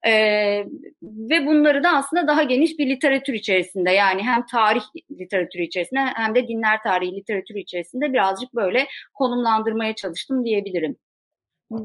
Ee, 0.06 0.64
ve 1.02 1.46
bunları 1.46 1.82
da 1.82 1.90
aslında 1.90 2.26
daha 2.26 2.42
geniş 2.42 2.78
bir 2.78 2.90
literatür 2.90 3.34
içerisinde 3.34 3.90
yani 3.90 4.23
hem 4.23 4.46
tarih 4.46 4.82
literatürü 5.20 5.62
içerisinde 5.62 6.00
hem 6.00 6.34
de 6.34 6.49
dinler 6.49 6.82
tarihi 6.82 7.16
literatürü 7.16 7.58
içerisinde 7.58 8.12
birazcık 8.12 8.54
böyle 8.54 8.87
konumlandırmaya 9.14 9.94
çalıştım 9.94 10.44
diyebilirim. 10.44 10.96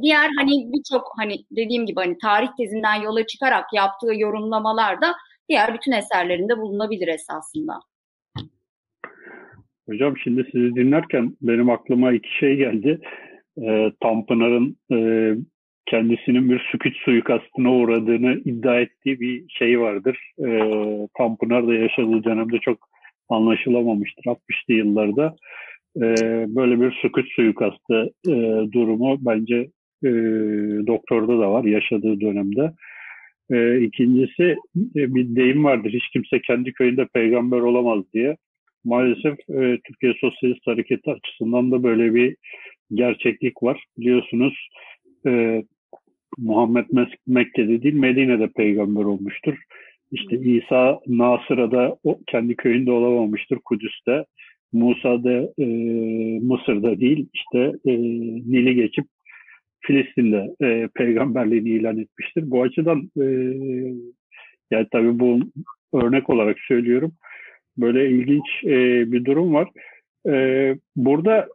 Diğer 0.02 0.30
hani 0.38 0.52
birçok 0.74 1.12
hani 1.18 1.36
dediğim 1.52 1.86
gibi 1.86 2.00
hani 2.00 2.18
tarih 2.18 2.50
tezinden 2.58 2.96
yola 2.96 3.26
çıkarak 3.26 3.66
yaptığı 3.74 4.14
yorumlamalar 4.16 5.02
da 5.02 5.16
diğer 5.50 5.74
bütün 5.74 5.92
eserlerinde 5.92 6.58
bulunabilir 6.58 7.08
esasında. 7.08 7.80
Hocam 9.90 10.18
şimdi 10.18 10.50
sizi 10.52 10.76
dinlerken 10.76 11.38
benim 11.42 11.70
aklıma 11.70 12.14
iki 12.14 12.38
şey 12.38 12.56
geldi. 12.56 13.02
E, 13.62 13.92
Tanpınar'ın 14.02 14.78
e, 14.92 14.98
kendisinin 15.86 16.50
bir 16.50 16.68
süküt 16.72 16.98
suikastına 16.98 17.74
uğradığını 17.74 18.42
iddia 18.46 18.80
ettiği 18.80 19.20
bir 19.20 19.50
şey 19.50 19.80
vardır. 19.80 20.32
E, 20.40 20.50
Tanpınar 21.18 21.68
da 21.68 21.74
yaşadığı 21.74 22.24
dönemde 22.24 22.60
çok 22.60 22.90
anlaşılamamıştır 23.30 24.24
60'lı 24.24 24.74
yıllarda. 24.74 25.36
E, 25.98 26.02
böyle 26.56 26.82
bir 26.82 26.92
süküt 26.92 27.32
suikastı 27.32 28.14
e, 28.28 28.34
durumu 28.72 29.18
bence 29.22 29.70
e, 30.04 30.10
doktorda 30.88 31.40
da 31.40 31.52
var 31.52 31.64
yaşadığı 31.64 32.22
dönemde. 32.22 32.72
E, 33.52 33.82
ikincisi 33.82 34.44
e, 34.96 35.16
bir 35.16 35.36
deyim 35.36 35.64
vardır. 35.64 35.94
Hiç 35.94 36.10
kimse 36.14 36.42
kendi 36.42 36.74
köyünde 36.74 37.08
peygamber 37.14 37.60
olamaz 37.60 38.04
diye. 38.14 38.38
Maalesef 38.84 39.34
e, 39.50 39.78
Türkiye 39.88 40.14
Sosyalist 40.22 40.68
Hareketi 40.68 41.12
açısından 41.12 41.72
da 41.72 41.84
böyle 41.84 42.16
bir 42.16 42.36
gerçeklik 42.94 43.64
var. 43.64 43.84
Biliyorsunuz 43.98 44.70
e, 45.26 45.64
Muhammed 46.38 46.86
Mekke'de 47.28 47.84
değil 47.84 47.96
Medine'de 47.96 48.48
peygamber 48.48 49.04
olmuştur. 49.04 49.58
İşte 50.12 50.38
İsa 50.40 51.00
Nasıra'da 51.08 51.98
o, 52.04 52.20
kendi 52.28 52.56
köyünde 52.56 52.92
olamamıştır 52.92 53.60
Kudüs'te. 53.66 54.26
Musa 54.74 55.24
da 55.24 55.64
e, 55.64 55.66
Mısır'da 56.42 57.00
değil 57.00 57.28
işte 57.34 57.60
e, 57.86 57.92
Nil'i 58.52 58.76
geçip 58.76 59.06
Filistin'de 59.82 60.56
e, 60.62 60.88
peygamberliğini 60.96 61.70
ilan 61.70 61.98
etmiştir. 61.98 62.52
Bu 62.52 62.62
açıdan 62.62 63.12
e, 63.18 63.26
yani 64.72 64.88
tabii 64.92 65.20
bu 65.20 65.40
örnek 65.94 66.30
olarak 66.30 66.60
söylüyorum. 66.60 67.12
Böyle 67.78 68.10
ilginç 68.10 68.64
e, 68.64 69.12
bir 69.12 69.26
durum 69.26 69.54
var. 69.54 69.70
E, 70.28 70.76
burada 70.96 71.48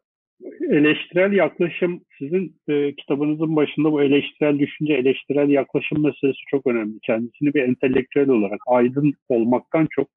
eleştirel 0.71 1.33
yaklaşım 1.33 2.03
sizin 2.19 2.57
e, 2.69 2.95
kitabınızın 2.95 3.57
başında 3.57 3.93
bu 3.93 4.03
eleştirel 4.03 4.59
düşünce, 4.59 4.95
eleştirel 4.95 5.49
yaklaşım 5.49 6.03
meselesi 6.03 6.41
çok 6.51 6.67
önemli. 6.67 6.99
Kendisini 7.03 7.55
bir 7.55 7.63
entelektüel 7.63 8.29
olarak 8.29 8.61
aydın 8.67 9.13
olmaktan 9.29 9.89
çok 9.91 10.09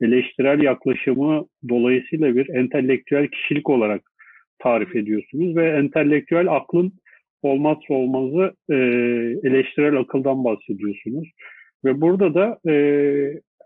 eleştirel 0.00 0.62
yaklaşımı 0.62 1.46
dolayısıyla 1.68 2.36
bir 2.36 2.48
entelektüel 2.48 3.28
kişilik 3.28 3.70
olarak 3.70 4.02
tarif 4.58 4.96
ediyorsunuz 4.96 5.56
ve 5.56 5.68
entelektüel 5.70 6.56
aklın 6.56 6.92
olmazsa 7.42 7.94
olmazı 7.94 8.54
e, 8.70 8.74
eleştirel 9.48 9.96
akıldan 9.96 10.44
bahsediyorsunuz. 10.44 11.28
Ve 11.84 12.00
burada 12.00 12.34
da 12.34 12.70
e, 12.72 12.74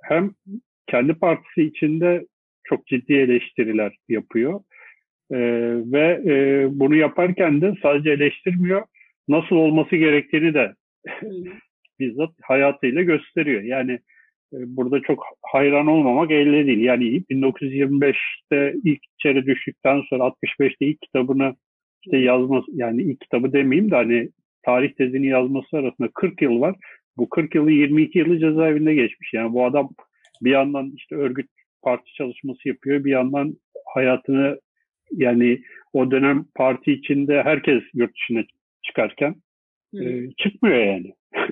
hem 0.04 0.30
kendi 0.86 1.14
partisi 1.14 1.62
içinde 1.62 2.26
çok 2.64 2.86
ciddi 2.86 3.12
eleştiriler 3.12 3.96
yapıyor 4.08 4.60
e, 5.32 5.38
ve 5.92 6.22
e, 6.26 6.66
bunu 6.70 6.96
yaparken 6.96 7.60
de 7.60 7.74
sadece 7.82 8.10
eleştirmiyor, 8.10 8.82
nasıl 9.28 9.56
olması 9.56 9.96
gerektiğini 9.96 10.54
de 10.54 10.72
bizzat 12.00 12.30
hayatıyla 12.42 13.02
gösteriyor. 13.02 13.62
Yani 13.62 13.92
e, 14.52 14.56
burada 14.76 15.00
çok 15.00 15.24
hayran 15.42 15.86
olmamak 15.86 16.30
elde 16.30 16.66
değil. 16.66 16.80
Yani 16.80 17.04
1925'te 17.30 18.74
ilk 18.84 19.00
içeri 19.18 19.46
düştükten 19.46 20.02
sonra 20.10 20.24
65'te 20.24 20.86
ilk 20.86 21.00
kitabını 21.02 21.54
işte 22.04 22.18
yazması 22.18 22.66
yani 22.74 23.02
ilk 23.02 23.20
kitabı 23.20 23.52
demeyeyim 23.52 23.90
de 23.90 23.94
hani 23.94 24.28
tarih 24.62 24.92
tezini 24.92 25.26
yazması 25.26 25.76
arasında 25.76 26.08
40 26.14 26.42
yıl 26.42 26.60
var. 26.60 26.76
Bu 27.16 27.28
40 27.28 27.54
yılı 27.54 27.70
22 27.70 28.18
yılı 28.18 28.38
cezaevinde 28.38 28.94
geçmiş. 28.94 29.32
Yani 29.32 29.52
bu 29.52 29.64
adam 29.64 29.90
bir 30.42 30.50
yandan 30.50 30.92
işte 30.96 31.16
örgüt 31.16 31.46
parti 31.82 32.12
çalışması 32.12 32.68
yapıyor, 32.68 33.04
bir 33.04 33.10
yandan 33.10 33.56
hayatını 33.94 34.60
yani 35.16 35.62
o 35.92 36.10
dönem 36.10 36.44
parti 36.54 36.92
içinde 36.92 37.42
herkes 37.42 37.82
yurt 37.94 38.14
dışına 38.14 38.42
çıkarken 38.82 39.34
e, 40.00 40.30
çıkmıyor 40.38 40.78
yani. 40.78 41.12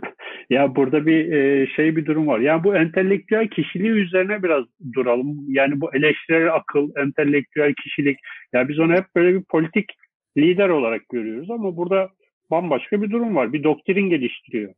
ya 0.51 0.77
burada 0.77 1.07
bir 1.07 1.33
e, 1.33 1.67
şey 1.67 1.97
bir 1.97 2.07
durum 2.07 2.27
var. 2.27 2.41
Yani 2.41 2.65
bu 2.65 2.77
entelektüel 2.77 3.49
kişiliği 3.49 3.91
üzerine 3.91 4.43
biraz 4.43 4.65
duralım. 4.95 5.45
Yani 5.49 5.81
bu 5.81 5.95
eleştirel 5.95 6.55
akıl, 6.55 6.91
entelektüel 6.97 7.75
kişilik. 7.75 8.19
Ya 8.53 8.61
yani 8.61 8.69
biz 8.69 8.79
onu 8.79 8.93
hep 8.93 9.05
böyle 9.17 9.39
bir 9.39 9.45
politik 9.45 9.91
lider 10.37 10.69
olarak 10.69 11.09
görüyoruz 11.09 11.51
ama 11.51 11.77
burada 11.77 12.09
bambaşka 12.51 13.03
bir 13.03 13.11
durum 13.11 13.37
var. 13.37 13.53
Bir 13.53 13.63
doktrin 13.63 14.11
geliştiriyor. 14.11 14.75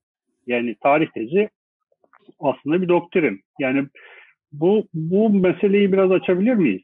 Yani 0.46 0.76
tarih 0.82 1.06
tezi 1.06 1.48
aslında 2.40 2.82
bir 2.82 2.88
doktrin. 2.88 3.40
Yani 3.60 3.86
bu 4.52 4.88
bu 4.94 5.30
meseleyi 5.30 5.92
biraz 5.92 6.10
açabilir 6.10 6.54
miyiz? 6.54 6.82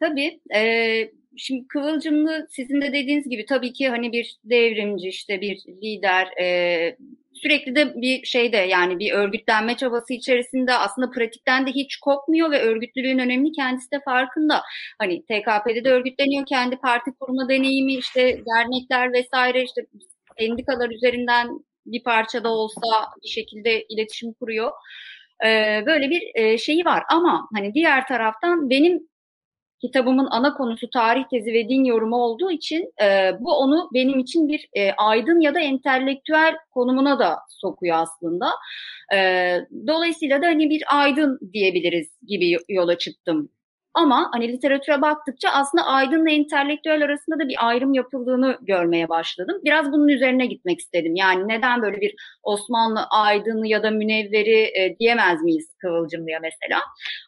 Tabii. 0.00 0.40
E, 0.54 1.10
şimdi 1.36 1.68
Kıvılcımlı 1.68 2.46
sizin 2.50 2.80
de 2.82 2.92
dediğiniz 2.92 3.28
gibi 3.28 3.46
tabii 3.46 3.72
ki 3.72 3.88
hani 3.88 4.12
bir 4.12 4.36
devrimci 4.44 5.08
işte 5.08 5.40
bir 5.40 5.56
lider 5.82 6.28
e, 6.40 6.96
sürekli 7.32 7.76
de 7.76 7.94
bir 7.94 8.24
şeyde 8.24 8.56
yani 8.56 8.98
bir 8.98 9.12
örgütlenme 9.12 9.76
çabası 9.76 10.12
içerisinde 10.14 10.74
aslında 10.74 11.10
pratikten 11.10 11.66
de 11.66 11.70
hiç 11.70 11.96
kopmuyor 11.96 12.50
ve 12.50 12.60
örgütlülüğün 12.62 13.18
önemli 13.18 13.52
kendisi 13.52 13.90
de 13.90 14.00
farkında. 14.04 14.62
Hani 14.98 15.22
TKP'de 15.22 15.84
de 15.84 15.90
örgütleniyor 15.92 16.46
kendi 16.46 16.76
parti 16.76 17.10
kurma 17.20 17.48
deneyimi 17.48 17.94
işte 17.94 18.40
dernekler 18.54 19.12
vesaire 19.12 19.62
işte 19.64 19.82
sendikalar 20.38 20.90
üzerinden 20.90 21.48
bir 21.86 22.02
parça 22.02 22.44
da 22.44 22.48
olsa 22.48 22.80
bir 23.24 23.28
şekilde 23.28 23.84
iletişim 23.88 24.32
kuruyor. 24.32 24.70
Ee, 25.46 25.82
böyle 25.86 26.10
bir 26.10 26.22
e, 26.34 26.58
şeyi 26.58 26.84
var 26.84 27.02
ama 27.12 27.48
hani 27.54 27.74
diğer 27.74 28.06
taraftan 28.06 28.70
benim 28.70 29.09
kitabımın 29.80 30.28
ana 30.30 30.54
konusu 30.54 30.90
tarih 30.90 31.24
tezi 31.30 31.52
ve 31.52 31.68
din 31.68 31.84
yorumu 31.84 32.16
olduğu 32.16 32.50
için 32.50 32.92
e, 33.02 33.32
bu 33.40 33.52
onu 33.52 33.90
benim 33.94 34.18
için 34.18 34.48
bir 34.48 34.68
e, 34.72 34.92
aydın 34.92 35.40
ya 35.40 35.54
da 35.54 35.60
entelektüel 35.60 36.54
konumuna 36.70 37.18
da 37.18 37.38
sokuyor 37.48 37.96
aslında. 37.96 38.46
E, 39.14 39.18
dolayısıyla 39.86 40.42
da 40.42 40.46
hani 40.46 40.70
bir 40.70 40.82
aydın 40.88 41.38
diyebiliriz 41.52 42.08
gibi 42.26 42.56
yola 42.68 42.98
çıktım 42.98 43.50
ama 43.94 44.30
hani 44.32 44.48
literatüre 44.52 45.02
baktıkça 45.02 45.48
aslında 45.50 45.84
aydınla 45.84 46.30
entelektüel 46.30 47.04
arasında 47.04 47.38
da 47.38 47.48
bir 47.48 47.68
ayrım 47.68 47.94
yapıldığını 47.94 48.58
görmeye 48.60 49.08
başladım. 49.08 49.60
Biraz 49.64 49.92
bunun 49.92 50.08
üzerine 50.08 50.46
gitmek 50.46 50.80
istedim. 50.80 51.14
Yani 51.14 51.48
neden 51.48 51.82
böyle 51.82 52.00
bir 52.00 52.14
Osmanlı 52.42 53.00
aydını 53.10 53.68
ya 53.68 53.82
da 53.82 53.90
münevveri 53.90 54.60
e, 54.60 54.96
diyemez 55.00 55.42
miyiz 55.42 55.74
Kıvılcımlı'ya 55.80 56.38
mesela? 56.42 56.80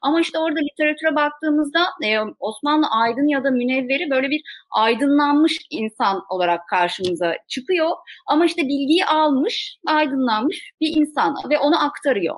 Ama 0.02 0.20
işte 0.20 0.38
orada 0.38 0.60
literatüre 0.60 1.16
baktığımızda 1.16 1.80
e, 2.04 2.18
Osmanlı 2.38 2.86
aydın 2.90 3.28
ya 3.28 3.44
da 3.44 3.50
münevveri 3.50 4.10
böyle 4.10 4.30
bir 4.30 4.42
aydınlanmış 4.70 5.58
insan 5.70 6.22
olarak 6.30 6.68
karşımıza 6.68 7.34
çıkıyor. 7.48 7.90
Ama 8.26 8.44
işte 8.44 8.62
bilgiyi 8.62 9.06
almış, 9.06 9.76
aydınlanmış 9.86 10.72
bir 10.80 10.96
insan 10.96 11.34
ve 11.50 11.58
onu 11.58 11.84
aktarıyor. 11.84 12.36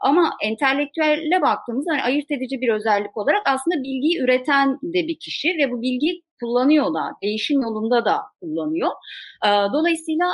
Ama 0.00 0.32
entelektüelle 0.42 1.42
baktığımızda 1.42 1.92
hani 1.92 2.02
ayırt 2.02 2.30
edici 2.30 2.60
bir 2.60 2.68
özellik 2.68 3.16
olarak 3.16 3.42
aslında 3.44 3.76
bilgiyi 3.76 4.20
üreten 4.20 4.78
de 4.82 5.08
bir 5.08 5.18
kişi 5.18 5.48
ve 5.48 5.70
bu 5.70 5.82
bilgiyi 5.82 6.22
kullanıyor 6.40 6.94
da, 6.94 7.10
değişim 7.22 7.60
yolunda 7.60 8.04
da 8.04 8.22
kullanıyor. 8.40 8.90
Dolayısıyla 9.72 10.26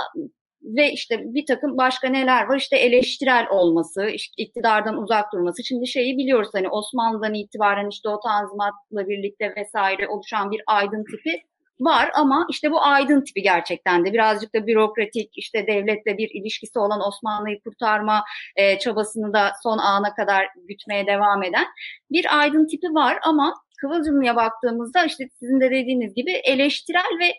ve 0.63 0.93
işte 0.93 1.21
bir 1.25 1.47
takım 1.47 1.79
başka 1.79 2.09
neler 2.09 2.47
var 2.47 2.57
işte 2.59 2.77
eleştirel 2.77 3.47
olması, 3.51 4.07
işte 4.07 4.43
iktidardan 4.43 5.03
uzak 5.03 5.33
durması. 5.33 5.65
Şimdi 5.65 5.89
şeyi 5.89 6.19
biliyoruz 6.19 6.51
hani 6.53 6.69
Osmanlı'dan 6.69 7.35
itibaren 7.35 7.89
işte 7.89 8.09
o 8.09 8.21
tanzimatla 8.21 9.09
birlikte 9.09 9.55
vesaire 9.57 10.09
oluşan 10.09 10.51
bir 10.51 10.63
aydın 10.67 11.05
tipi 11.05 11.43
var 11.85 12.11
ama 12.15 12.47
işte 12.51 12.71
bu 12.71 12.83
aydın 12.83 13.25
tipi 13.25 13.43
gerçekten 13.43 14.05
de 14.05 14.13
birazcık 14.13 14.55
da 14.55 14.67
bürokratik 14.67 15.31
işte 15.35 15.67
devletle 15.67 16.19
bir 16.19 16.31
ilişkisi 16.31 16.79
olan 16.79 17.01
Osmanlı'yı 17.09 17.61
kurtarma 17.61 18.25
e, 18.57 18.79
çabasını 18.79 19.33
da 19.33 19.53
son 19.63 19.79
ana 19.79 20.15
kadar 20.15 20.47
gütmeye 20.69 21.07
devam 21.07 21.43
eden 21.43 21.67
bir 22.11 22.41
aydın 22.41 22.67
tipi 22.67 22.87
var 22.87 23.19
ama 23.23 23.55
Kıvılcımlı'ya 23.81 24.37
baktığımızda 24.37 25.05
işte 25.05 25.25
sizin 25.41 25.61
de 25.61 25.71
dediğiniz 25.71 26.15
gibi 26.15 26.33
eleştirel 26.33 27.19
ve 27.21 27.35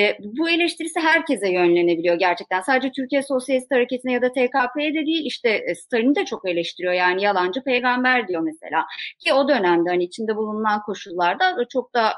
e, 0.00 0.18
bu 0.20 0.50
eleştirisi 0.50 1.00
herkese 1.00 1.48
yönlenebiliyor 1.50 2.16
gerçekten. 2.16 2.60
Sadece 2.60 2.92
Türkiye 2.92 3.22
Sosyalist 3.22 3.70
Hareketi'ne 3.70 4.12
ya 4.12 4.22
da 4.22 4.28
TKP'ye 4.28 4.94
de 4.94 5.06
değil 5.06 5.26
işte 5.26 5.48
e, 5.48 5.74
Stalin'i 5.74 6.14
de 6.14 6.24
çok 6.24 6.48
eleştiriyor. 6.48 6.92
Yani 6.92 7.22
yalancı 7.22 7.64
peygamber 7.64 8.28
diyor 8.28 8.42
mesela. 8.42 8.84
Ki 9.18 9.32
o 9.32 9.48
dönemde 9.48 9.90
hani 9.90 10.04
içinde 10.04 10.36
bulunan 10.36 10.82
koşullarda 10.82 11.56
çok 11.72 11.94
da 11.94 12.14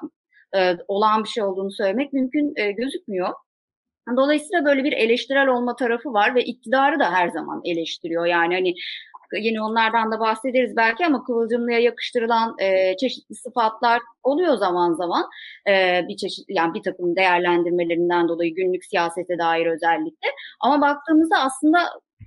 e, 0.57 0.77
olağan 0.89 1.25
bir 1.25 1.29
şey 1.29 1.43
olduğunu 1.45 1.73
söylemek 1.73 2.13
mümkün 2.13 2.53
e, 2.57 2.73
gözükmüyor. 2.73 3.29
Dolayısıyla 4.17 4.65
böyle 4.65 4.85
bir 4.85 4.93
eleştirel 4.93 5.49
olma 5.49 5.77
tarafı 5.77 6.13
var 6.13 6.35
ve 6.35 6.45
iktidarı 6.45 7.01
da 7.01 7.13
her 7.13 7.29
zaman 7.29 7.61
eleştiriyor. 7.65 8.27
Yani 8.27 8.55
hani 8.55 8.75
yine 9.37 9.63
onlardan 9.63 10.13
da 10.13 10.21
bahsederiz 10.21 10.77
belki 10.77 11.07
ama 11.07 11.25
Kıvılcımlı'ya 11.25 11.79
yakıştırılan 11.79 12.55
e, 12.61 12.97
çeşitli 12.97 13.35
sıfatlar 13.35 14.01
oluyor 14.23 14.57
zaman 14.57 14.95
zaman 14.95 15.25
e, 15.69 16.03
bir 16.09 16.17
çeşit 16.17 16.45
yani 16.49 16.75
bir 16.75 16.83
takım 16.83 17.17
değerlendirmelerinden 17.17 18.29
dolayı 18.29 18.55
günlük 18.55 18.85
siyasete 18.85 19.39
dair 19.39 19.67
özellikle 19.67 20.29
ama 20.61 20.81
baktığımızda 20.81 21.37
aslında 21.39 21.79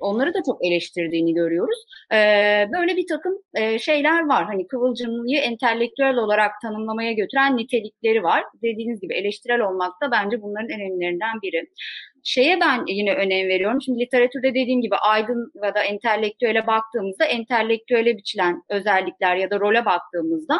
onları 0.01 0.34
da 0.34 0.39
çok 0.46 0.65
eleştirdiğini 0.65 1.34
görüyoruz. 1.34 1.86
Ee, 2.13 2.67
böyle 2.77 2.98
bir 2.98 3.08
takım 3.08 3.34
e, 3.53 3.79
şeyler 3.79 4.27
var. 4.27 4.46
Hani 4.46 4.67
Kıvılcımlı'yı 4.67 5.39
entelektüel 5.39 6.15
olarak 6.15 6.51
tanımlamaya 6.62 7.12
götüren 7.12 7.58
nitelikleri 7.58 8.24
var. 8.24 8.43
Dediğiniz 8.63 9.01
gibi 9.01 9.13
eleştirel 9.13 9.62
olmak 9.62 10.01
da 10.01 10.12
bence 10.12 10.41
bunların 10.41 10.70
en 10.70 10.81
önemlilerinden 10.81 11.41
biri. 11.41 11.67
Şeye 12.24 12.60
ben 12.62 12.84
yine 12.88 13.13
önem 13.13 13.48
veriyorum. 13.48 13.81
Şimdi 13.81 14.00
literatürde 14.00 14.50
dediğim 14.50 14.81
gibi 14.81 14.96
aydın 14.96 15.51
ya 15.64 15.75
da 15.75 15.83
entelektüele 15.83 16.68
baktığımızda 16.68 17.25
entelektüele 17.25 18.18
biçilen 18.18 18.64
özellikler 18.70 19.35
ya 19.35 19.50
da 19.50 19.59
role 19.59 19.85
baktığımızda 19.85 20.55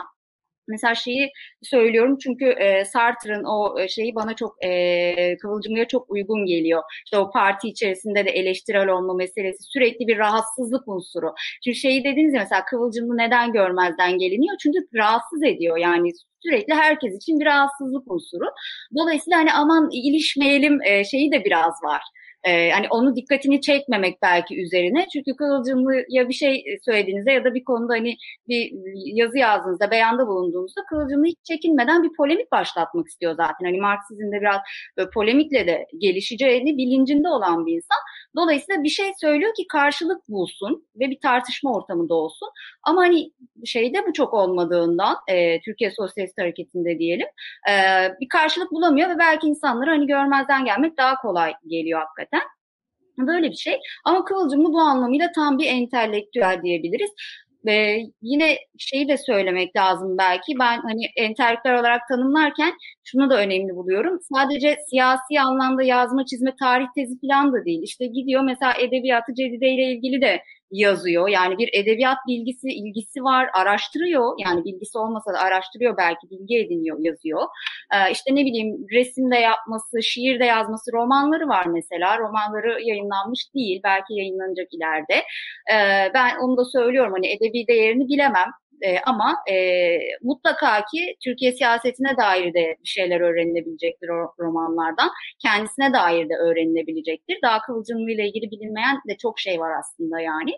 Mesela 0.72 0.96
şeyi 0.96 1.30
söylüyorum 1.64 2.18
çünkü 2.24 2.46
e, 2.46 2.86
Sartre'ın 2.86 3.44
o 3.44 3.80
e, 3.80 3.88
şeyi 3.88 4.16
bana 4.16 4.36
çok 4.36 4.66
e, 4.66 5.38
kıvılcımlığa 5.38 5.86
çok 5.88 6.10
uygun 6.10 6.46
geliyor. 6.46 6.84
İşte 7.06 7.18
o 7.18 7.32
parti 7.32 7.68
içerisinde 7.68 8.26
de 8.26 8.30
eleştirel 8.30 8.88
olma 8.88 9.14
meselesi 9.14 9.64
sürekli 9.64 10.08
bir 10.08 10.18
rahatsızlık 10.18 10.88
unsuru. 10.88 11.34
Çünkü 11.64 11.78
şeyi 11.78 12.04
dediniz 12.04 12.34
ya 12.34 12.42
mesela 12.42 12.66
kıvılcımlı 12.66 13.18
neden 13.18 13.52
görmezden 13.52 14.18
geliniyor? 14.18 14.56
Çünkü 14.64 14.80
rahatsız 14.96 15.44
ediyor 15.44 15.78
yani 15.78 16.10
sürekli 16.44 16.74
herkes 16.74 17.16
için 17.16 17.40
bir 17.40 17.46
rahatsızlık 17.46 18.12
unsuru. 18.12 18.46
Dolayısıyla 18.98 19.40
hani 19.40 19.54
aman 19.54 19.90
ilişmeyelim 19.92 20.82
e, 20.82 21.04
şeyi 21.04 21.32
de 21.32 21.46
biraz 21.46 21.74
var. 21.84 22.02
Ee, 22.44 22.70
hani 22.72 22.88
onu 22.90 23.16
dikkatini 23.16 23.62
çekmemek 23.62 24.22
belki 24.22 24.62
üzerine. 24.62 25.06
Çünkü 25.14 25.36
Kıvılcımlı'ya 25.36 26.30
bir 26.30 26.34
şey 26.34 26.64
söylediğinizde 26.86 27.32
ya 27.32 27.44
da 27.44 27.54
bir 27.54 27.64
konuda 27.64 27.94
hani 27.94 28.16
bir 28.48 28.72
yazı 29.16 29.38
yazdığınızda, 29.38 29.92
beyanda 29.92 30.28
bulunduğunuzda 30.28 30.82
Kıvılcımlı 30.90 31.26
hiç 31.26 31.38
çekinmeden 31.44 32.04
bir 32.04 32.12
polemik 32.18 32.52
başlatmak 32.52 33.08
istiyor 33.08 33.32
zaten. 33.32 33.66
Hani 33.66 33.82
Marksizm'de 33.82 34.42
biraz 34.42 34.62
böyle 34.98 35.10
polemikle 35.10 35.68
de 35.68 35.86
gelişeceğini 35.98 36.78
bilincinde 36.78 37.28
olan 37.28 37.66
bir 37.66 37.76
insan. 37.76 37.98
Dolayısıyla 38.36 38.84
bir 38.84 38.90
şey 38.90 39.12
söylüyor 39.22 39.54
ki 39.54 39.68
karşılık 39.68 40.30
bulsun 40.30 40.88
ve 40.96 41.10
bir 41.10 41.20
tartışma 41.20 41.74
ortamında 41.74 42.14
olsun. 42.14 42.50
Ama 42.84 43.02
hani 43.02 43.32
şeyde 43.66 43.98
bu 44.08 44.14
çok 44.14 44.34
olmadığından 44.34 45.16
e, 45.28 45.62
Türkiye 45.62 45.92
Sosyalist 45.92 46.38
Hareketi'nde 46.38 47.00
diyelim 47.00 47.28
e, 47.70 47.74
bir 48.22 48.30
karşılık 48.30 48.72
bulamıyor 48.72 49.10
ve 49.10 49.20
belki 49.20 49.48
insanları 49.48 49.90
hani 49.90 50.08
görmezden 50.08 50.66
gelmek 50.66 50.98
daha 50.98 51.16
kolay 51.16 51.54
geliyor 51.68 52.00
hakikaten. 52.00 52.31
Böyle 53.18 53.50
bir 53.50 53.56
şey. 53.56 53.80
Ama 54.06 54.26
Kıvılcımlı 54.26 54.74
bu 54.74 54.80
anlamıyla 54.80 55.32
tam 55.36 55.60
bir 55.60 55.66
entelektüel 55.66 56.62
diyebiliriz. 56.64 57.12
Ve 57.66 58.00
yine 58.22 58.58
şeyi 58.78 59.08
de 59.08 59.18
söylemek 59.18 59.76
lazım 59.76 60.18
belki. 60.18 60.54
Ben 60.60 60.82
hani 60.82 61.02
entelektüel 61.16 61.80
olarak 61.80 62.02
tanımlarken 62.08 62.74
şunu 63.04 63.30
da 63.30 63.38
önemli 63.38 63.76
buluyorum. 63.76 64.20
Sadece 64.34 64.78
siyasi 64.90 65.42
anlamda 65.42 65.84
yazma, 65.84 66.26
çizme, 66.26 66.56
tarih 66.60 66.86
tezi 66.96 67.20
falan 67.22 67.54
da 67.54 67.66
değil. 67.66 67.82
İşte 67.84 68.06
gidiyor 68.06 68.44
mesela 68.44 68.74
edebiyatı 68.80 69.34
cedide 69.34 69.70
ile 69.70 69.92
ilgili 69.92 70.22
de 70.22 70.44
yazıyor. 70.72 71.28
Yani 71.28 71.58
bir 71.58 71.70
edebiyat 71.74 72.18
bilgisi, 72.28 72.68
ilgisi 72.68 73.24
var, 73.24 73.50
araştırıyor. 73.54 74.34
Yani 74.46 74.66
bilgisi 74.66 74.98
olmasa 74.98 75.34
da 75.34 75.40
araştırıyor 75.40 75.98
belki, 75.98 76.30
bilgi 76.32 76.58
ediniyor, 76.58 76.98
yazıyor. 77.00 77.42
Ee, 77.94 78.12
işte 78.12 78.36
ne 78.36 78.46
bileyim 78.46 78.86
resim 78.92 79.32
de 79.32 79.36
yapması, 79.36 80.04
şiir 80.04 80.40
de 80.40 80.46
yazması, 80.46 80.92
romanları 80.94 81.48
var 81.48 81.66
mesela. 81.66 82.18
Romanları 82.20 82.82
yayınlanmış 82.84 83.56
değil, 83.56 83.82
belki 83.84 84.14
yayınlanacak 84.14 84.68
ileride. 84.74 85.16
Ee, 85.74 86.12
ben 86.14 86.38
onu 86.44 86.58
da 86.58 86.66
söylüyorum 86.66 87.14
hani 87.14 87.28
edebi 87.28 87.68
değerini 87.68 88.08
bilemem. 88.08 88.52
E, 88.82 89.00
ama 89.06 89.36
e, 89.52 89.56
mutlaka 90.22 90.86
ki 90.86 91.16
Türkiye 91.24 91.52
siyasetine 91.52 92.18
dair 92.18 92.54
de 92.54 92.78
bir 92.84 92.90
şeyler 92.90 93.22
öğrenilebilecektir 93.22 94.10
o 94.10 94.34
romanlardan. 94.40 95.10
Kendisine 95.42 95.94
dair 95.94 96.30
de 96.30 96.34
öğrenilebilecektir. 96.36 97.40
Daha 97.44 97.62
Kıvılcımlı 97.62 98.12
ile 98.12 98.28
ilgili 98.28 98.52
bilinmeyen 98.52 98.98
de 99.10 99.18
çok 99.18 99.40
şey 99.40 99.60
var 99.60 99.72
aslında 99.80 100.20
yani. 100.20 100.52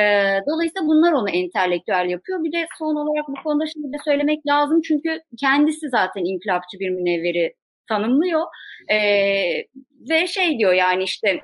E, 0.00 0.04
dolayısıyla 0.50 0.88
bunlar 0.88 1.12
onu 1.12 1.30
entelektüel 1.30 2.06
yapıyor. 2.08 2.44
Bir 2.44 2.52
de 2.52 2.66
son 2.78 2.96
olarak 2.96 3.28
bu 3.28 3.42
konuda 3.42 3.66
şimdi 3.66 3.92
de 3.92 3.96
söylemek 4.04 4.46
lazım. 4.46 4.80
Çünkü 4.88 5.20
kendisi 5.40 5.88
zaten 5.88 6.24
inkılapçı 6.24 6.78
bir 6.80 6.90
münevveri 6.90 7.54
tanımlıyor. 7.88 8.42
E, 8.90 8.98
ve 10.10 10.26
şey 10.26 10.58
diyor 10.58 10.72
yani 10.72 11.02
işte 11.02 11.40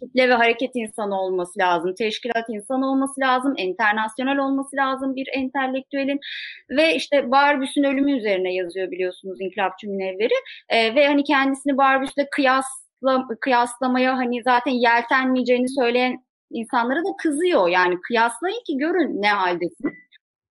kitle 0.00 0.28
ve 0.28 0.34
hareket 0.34 0.70
insanı 0.74 1.20
olması 1.20 1.58
lazım, 1.58 1.94
teşkilat 1.94 2.44
insanı 2.48 2.90
olması 2.90 3.20
lazım, 3.20 3.54
internasyonel 3.56 4.38
olması 4.38 4.76
lazım 4.76 5.16
bir 5.16 5.28
entelektüelin 5.34 6.20
ve 6.70 6.94
işte 6.94 7.30
Barbüs'ün 7.30 7.84
ölümü 7.84 8.18
üzerine 8.18 8.54
yazıyor 8.54 8.90
biliyorsunuz 8.90 9.40
İnkılapçı 9.40 9.88
Münevveri 9.88 10.34
e, 10.68 10.94
ve 10.94 11.06
hani 11.06 11.24
kendisini 11.24 11.76
Barbüs'le 11.78 12.30
kıyasla, 12.30 13.26
kıyaslamaya 13.40 14.16
hani 14.16 14.42
zaten 14.42 14.72
yeltenmeyeceğini 14.72 15.68
söyleyen 15.68 16.24
insanlara 16.50 16.98
da 16.98 17.16
kızıyor. 17.22 17.68
Yani 17.68 18.00
kıyaslayın 18.00 18.62
ki 18.66 18.76
görün 18.76 19.22
ne 19.22 19.28
haldesin. 19.28 19.92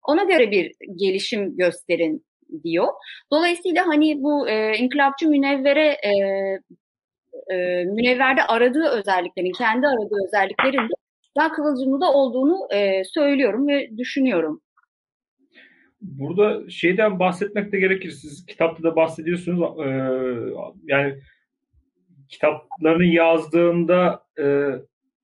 Ona 0.03 0.23
göre 0.23 0.51
bir 0.51 0.71
gelişim 0.95 1.57
gösterin 1.57 2.25
diyor. 2.63 2.87
Dolayısıyla 3.31 3.87
hani 3.87 4.23
bu 4.23 4.49
e, 4.49 4.77
inkılapçı 4.77 5.29
münevvere 5.29 5.87
e, 5.87 6.11
e, 7.51 7.83
münevverde 7.83 8.43
aradığı 8.43 8.89
özelliklerin, 8.89 9.51
kendi 9.51 9.87
aradığı 9.87 10.25
özelliklerin 10.27 10.89
de 10.89 10.93
daha 11.37 11.51
kıvılcımlı 11.51 12.01
da 12.01 12.11
olduğunu 12.13 12.67
e, 12.73 13.03
söylüyorum 13.03 13.67
ve 13.67 13.97
düşünüyorum. 13.97 14.61
Burada 16.01 16.69
şeyden 16.69 17.19
bahsetmek 17.19 17.71
de 17.71 17.79
gerekir. 17.79 18.11
Siz 18.11 18.45
kitapta 18.45 18.83
da 18.83 18.95
bahsediyorsunuz. 18.95 19.79
E, 19.79 19.89
yani 20.83 21.19
kitaplarını 22.29 23.05
yazdığında 23.05 24.23
e, 24.39 24.71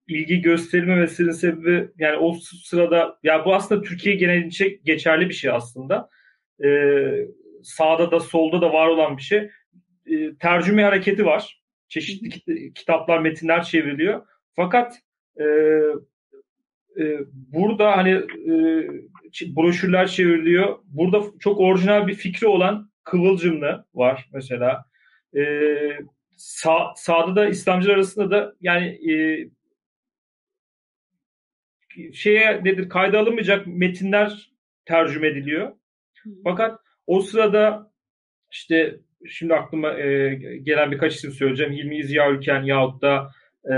ilgi 0.08 0.42
gösterilmemesinin 0.42 1.32
sebebi 1.32 1.90
yani 1.98 2.18
o 2.18 2.34
sırada 2.64 3.20
ya 3.24 3.46
bu 3.46 3.56
aslında 3.56 3.82
Türkiye 3.82 4.16
genelince 4.16 4.80
geçerli 4.84 5.30
bir 5.30 5.34
şey 5.34 5.52
aslında. 5.52 6.10
E, 6.64 6.70
sağda 7.64 8.12
da 8.12 8.20
solda 8.20 8.62
da 8.62 8.74
var 8.74 8.88
olan 8.88 9.18
bir 9.18 9.22
şey. 9.22 9.50
E, 10.06 10.36
tercüme 10.40 10.84
hareketi 10.84 11.26
var. 11.26 11.63
Çeşitli 11.94 12.74
kitaplar, 12.74 13.20
metinler 13.20 13.64
çevriliyor. 13.64 14.28
Fakat 14.56 15.00
e, 15.40 15.44
e, 17.00 17.20
burada 17.34 17.98
hani 17.98 18.12
e, 18.12 18.56
broşürler 19.56 20.08
çevriliyor. 20.08 20.80
Burada 20.86 21.24
çok 21.40 21.60
orijinal 21.60 22.08
bir 22.08 22.14
fikri 22.14 22.48
olan 22.48 22.92
Kıvılcımlı 23.04 23.86
var 23.94 24.30
mesela. 24.34 24.86
E, 25.36 25.44
sağ, 26.38 26.94
sağda 26.96 27.36
da 27.36 27.50
İslamcılar 27.50 27.94
arasında 27.94 28.32
da 28.32 28.56
yani 28.62 29.12
e, 29.12 29.50
şeye 32.14 32.64
nedir 32.64 32.90
kayda 32.90 33.20
alınmayacak 33.20 33.68
metinler 33.68 34.52
tercüme 34.86 35.28
ediliyor. 35.28 35.72
Fakat 36.44 36.80
o 37.08 37.22
sırada 37.22 37.92
işte 38.52 39.00
şimdi 39.30 39.54
aklıma 39.54 40.00
e, 40.00 40.36
gelen 40.64 40.92
birkaç 40.92 41.16
isim 41.16 41.32
söyleyeceğim. 41.32 41.74
Hilmi 41.74 42.04
Ziya 42.04 42.32
Ülken 42.32 42.64
yahut 42.64 43.02
da 43.02 43.32
e, 43.66 43.76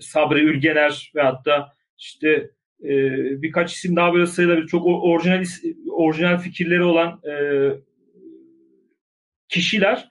Sabri 0.00 0.40
Ülgener 0.40 1.12
ve 1.14 1.22
hatta 1.22 1.72
işte 1.98 2.50
e, 2.84 2.92
birkaç 3.42 3.72
isim 3.72 3.96
daha 3.96 4.14
böyle 4.14 4.26
sayılabilir. 4.26 4.66
Çok 4.66 4.86
orijinal 4.86 5.44
orijinal 5.90 6.38
fikirleri 6.38 6.82
olan 6.82 7.20
e, 7.30 7.34
kişiler 9.48 10.08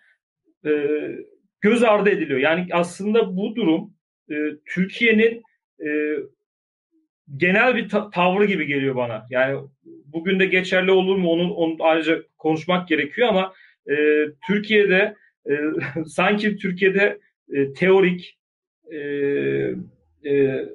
e, 0.66 0.72
göz 1.62 1.84
ardı 1.84 2.10
ediliyor. 2.10 2.40
Yani 2.40 2.68
aslında 2.72 3.38
bu 3.38 3.56
durum 3.56 3.94
e, 4.32 4.36
Türkiye'nin 4.66 5.44
e, 5.86 5.90
genel 7.38 7.76
bir 7.76 7.90
ta- 7.90 8.10
tavrı 8.10 8.46
gibi 8.46 8.66
geliyor 8.68 8.96
bana. 8.96 9.28
Yani 9.30 9.60
bugün 10.13 10.39
de 10.39 10.45
geçerli 10.45 10.91
olur 10.91 11.15
mu 11.15 11.30
onun, 11.30 11.50
onun 11.50 11.78
ayrıca 11.80 12.24
konuşmak 12.38 12.88
gerekiyor 12.88 13.28
ama 13.28 13.54
e, 13.89 13.95
Türkiye'de 14.47 15.15
e, 15.50 15.54
sanki 16.06 16.58
Türkiye'de 16.58 17.19
e, 17.54 17.74
teorik 17.74 18.38
e, 18.91 18.97
e, 20.26 20.65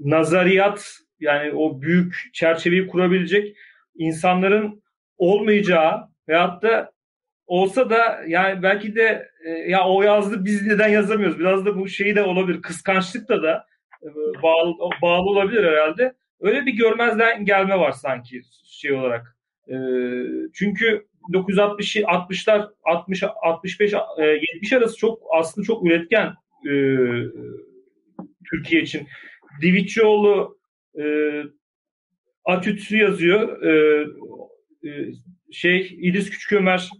nazariyat 0.00 0.98
yani 1.20 1.52
o 1.52 1.82
büyük 1.82 2.30
çerçeveyi 2.32 2.86
kurabilecek 2.86 3.56
insanların 3.94 4.82
olmayacağı 5.18 6.08
veyahut 6.28 6.62
da 6.62 6.92
olsa 7.46 7.90
da 7.90 8.24
yani 8.26 8.62
belki 8.62 8.96
de 8.96 9.28
e, 9.44 9.50
ya 9.50 9.88
o 9.88 10.02
yazdı 10.02 10.44
biz 10.44 10.66
neden 10.66 10.88
yazamıyoruz? 10.88 11.38
Biraz 11.38 11.66
da 11.66 11.78
bu 11.78 11.88
şeyi 11.88 12.16
de 12.16 12.22
olabilir. 12.22 12.62
Kıskançlık 12.62 13.28
da 13.28 13.42
da 13.42 13.66
e, 14.02 14.08
bağlı, 14.42 14.74
bağlı 15.02 15.30
olabilir 15.30 15.64
herhalde. 15.64 16.14
Öyle 16.40 16.66
bir 16.66 16.72
görmezden 16.72 17.44
gelme 17.44 17.78
var 17.78 17.92
sanki 17.92 18.42
şey 18.64 18.92
olarak. 18.92 19.36
E, 19.68 19.74
çünkü 20.54 21.06
1960 21.28 21.96
60'lar 21.96 22.68
60 22.84 23.22
65 23.22 23.92
70 24.54 24.72
arası 24.72 24.96
çok 24.96 25.22
aslında 25.32 25.64
çok 25.64 25.86
üretken 25.86 26.34
e, 26.68 26.72
Türkiye 28.50 28.82
için. 28.82 29.08
Divicioğlu 29.62 30.58
e, 30.98 31.04
Atütsü 32.44 32.96
yazıyor. 32.96 33.62
E, 33.62 34.04
e, 34.88 35.12
şey 35.52 35.96
İdris 36.00 36.30
Küçükömer 36.30 36.90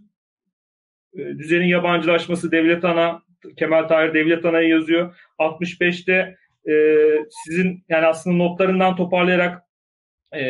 e, 1.17 1.37
düzenin 1.37 1.67
yabancılaşması 1.67 2.51
Devlet 2.51 2.85
Ana 2.85 3.25
Kemal 3.57 3.87
Tahir 3.87 4.13
Devlet 4.13 4.45
Ana'yı 4.45 4.69
yazıyor. 4.69 5.15
65'te 5.39 6.37
e, 6.69 6.73
sizin 7.29 7.83
yani 7.89 8.05
aslında 8.05 8.37
notlarından 8.37 8.95
toparlayarak 8.95 9.61
e, 10.35 10.43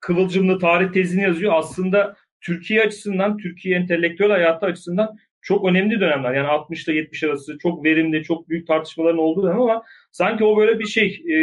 kıvılcımlı 0.00 0.58
tarih 0.58 0.92
tezini 0.92 1.22
yazıyor. 1.22 1.52
Aslında 1.56 2.16
Türkiye 2.40 2.82
açısından, 2.82 3.36
Türkiye 3.36 3.76
entelektüel 3.76 4.30
hayatı 4.30 4.66
açısından 4.66 5.16
çok 5.42 5.68
önemli 5.68 6.00
dönemler. 6.00 6.34
Yani 6.34 6.48
60 6.48 6.88
ile 6.88 6.96
70 6.96 7.24
arası 7.24 7.58
çok 7.58 7.84
verimli, 7.84 8.22
çok 8.22 8.48
büyük 8.48 8.66
tartışmaların 8.66 9.18
olduğu 9.18 9.42
dönem 9.42 9.60
ama 9.60 9.82
sanki 10.12 10.44
o 10.44 10.56
böyle 10.56 10.78
bir 10.78 10.86
şey 10.86 11.22
e, 11.30 11.36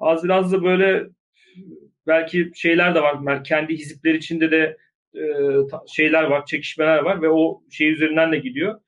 az 0.00 0.24
biraz 0.24 0.52
da 0.52 0.64
böyle 0.64 1.06
belki 2.06 2.50
şeyler 2.54 2.94
de 2.94 3.02
var. 3.02 3.44
Kendi 3.44 3.74
hizipler 3.74 4.14
içinde 4.14 4.50
de 4.50 4.76
e, 5.14 5.22
şeyler 5.88 6.22
var, 6.24 6.46
çekişmeler 6.46 6.98
var 6.98 7.22
ve 7.22 7.28
o 7.28 7.62
şey 7.70 7.92
üzerinden 7.92 8.32
de 8.32 8.38
gidiyor. 8.38 8.80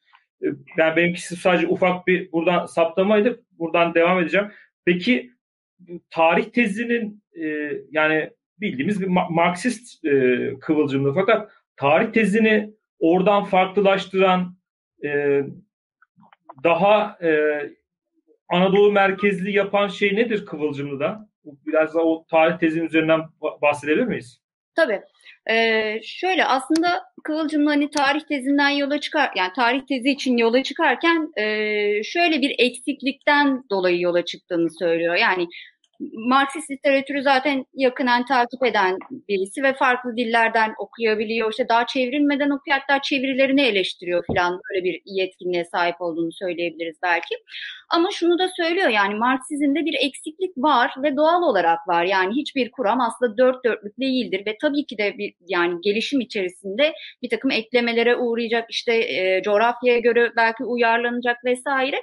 E, 0.43 0.47
yani 0.77 0.97
benimkisi 0.97 1.37
sadece 1.37 1.67
ufak 1.67 2.07
bir 2.07 2.33
buradan 2.33 2.67
saptamaydı. 2.67 3.43
Buradan 3.59 3.95
devam 3.95 4.21
edeceğim. 4.21 4.53
Peki 4.85 5.31
tarih 6.11 6.45
tezinin 6.45 7.23
e, 7.33 7.73
yani 7.91 8.31
bildiğimiz 8.61 9.01
bir 9.01 9.07
Marksist 9.31 10.05
e, 10.05 10.39
kıvılcımlı 10.61 11.15
fakat 11.15 11.51
tarih 11.77 12.13
tezini 12.13 12.75
oradan 12.99 13.45
farklılaştıran 13.45 14.57
e, 15.05 15.43
daha 16.65 17.19
e, 17.23 17.61
Anadolu 18.49 18.93
merkezli 18.93 19.57
yapan 19.57 19.89
şey 19.89 20.17
nedir 20.17 20.47
Kıvılcımlı'da? 20.47 21.29
Biraz 21.45 21.95
da 21.95 22.05
o 22.05 22.27
tarih 22.31 22.59
tezinin 22.59 22.87
üzerinden 22.87 23.21
bahsedebilir 23.63 24.05
miyiz? 24.05 24.41
Tabii. 24.75 25.03
Ee, 25.51 26.01
şöyle 26.05 26.45
aslında 26.45 27.03
Kıvılcımlı 27.25 27.71
hani 27.71 27.91
tarih 27.91 28.21
tezinden 28.21 28.69
yola 28.69 29.01
çıkar, 29.01 29.31
yani 29.37 29.53
tarih 29.57 29.81
tezi 29.89 30.11
için 30.11 30.37
yola 30.37 30.63
çıkarken 30.63 31.33
e, 31.37 31.45
şöyle 32.03 32.41
bir 32.41 32.55
eksiklikten 32.59 33.63
dolayı 33.71 34.01
yola 34.01 34.25
çıktığını 34.25 34.69
söylüyor. 34.79 35.15
Yani 35.15 35.49
Marksist 36.29 36.71
literatürü 36.71 37.23
zaten 37.23 37.65
yakından 37.75 38.25
takip 38.25 38.65
eden 38.65 38.99
birisi 39.29 39.63
ve 39.63 39.75
farklı 39.75 40.17
dillerden 40.17 40.75
okuyabiliyor. 40.79 41.51
İşte 41.51 41.69
daha 41.69 41.87
çevrilmeden 41.87 42.51
okuyor 42.51 42.79
hatta 42.79 43.03
çevirilerini 43.03 43.63
eleştiriyor 43.63 44.25
falan 44.27 44.61
böyle 44.71 44.85
bir 44.85 45.03
yetkinliğe 45.07 45.65
sahip 45.65 46.01
olduğunu 46.01 46.33
söyleyebiliriz 46.33 46.97
belki. 47.03 47.35
Ama 47.91 48.09
şunu 48.11 48.39
da 48.39 48.49
söylüyor 48.57 48.89
yani 48.89 49.15
Marksizmde 49.15 49.85
bir 49.85 49.95
eksiklik 50.01 50.51
var 50.57 50.95
ve 51.03 51.17
doğal 51.17 51.43
olarak 51.43 51.89
var. 51.89 52.05
Yani 52.05 52.35
hiçbir 52.35 52.71
kuram 52.71 53.01
aslında 53.01 53.37
dört 53.39 53.65
dörtlük 53.65 54.01
değildir 54.01 54.43
ve 54.47 54.57
tabii 54.61 54.87
ki 54.87 54.99
de 54.99 55.19
bir 55.19 55.35
yani 55.49 55.81
gelişim 55.81 56.21
içerisinde 56.21 56.93
bir 57.23 57.31
takım 57.31 57.51
eklemelere 57.51 58.17
uğrayacak 58.17 58.71
işte 58.71 58.95
e, 58.95 59.43
coğrafyaya 59.43 59.99
göre 59.99 60.33
belki 60.37 60.65
uyarlanacak 60.65 61.45
vesaire. 61.45 61.97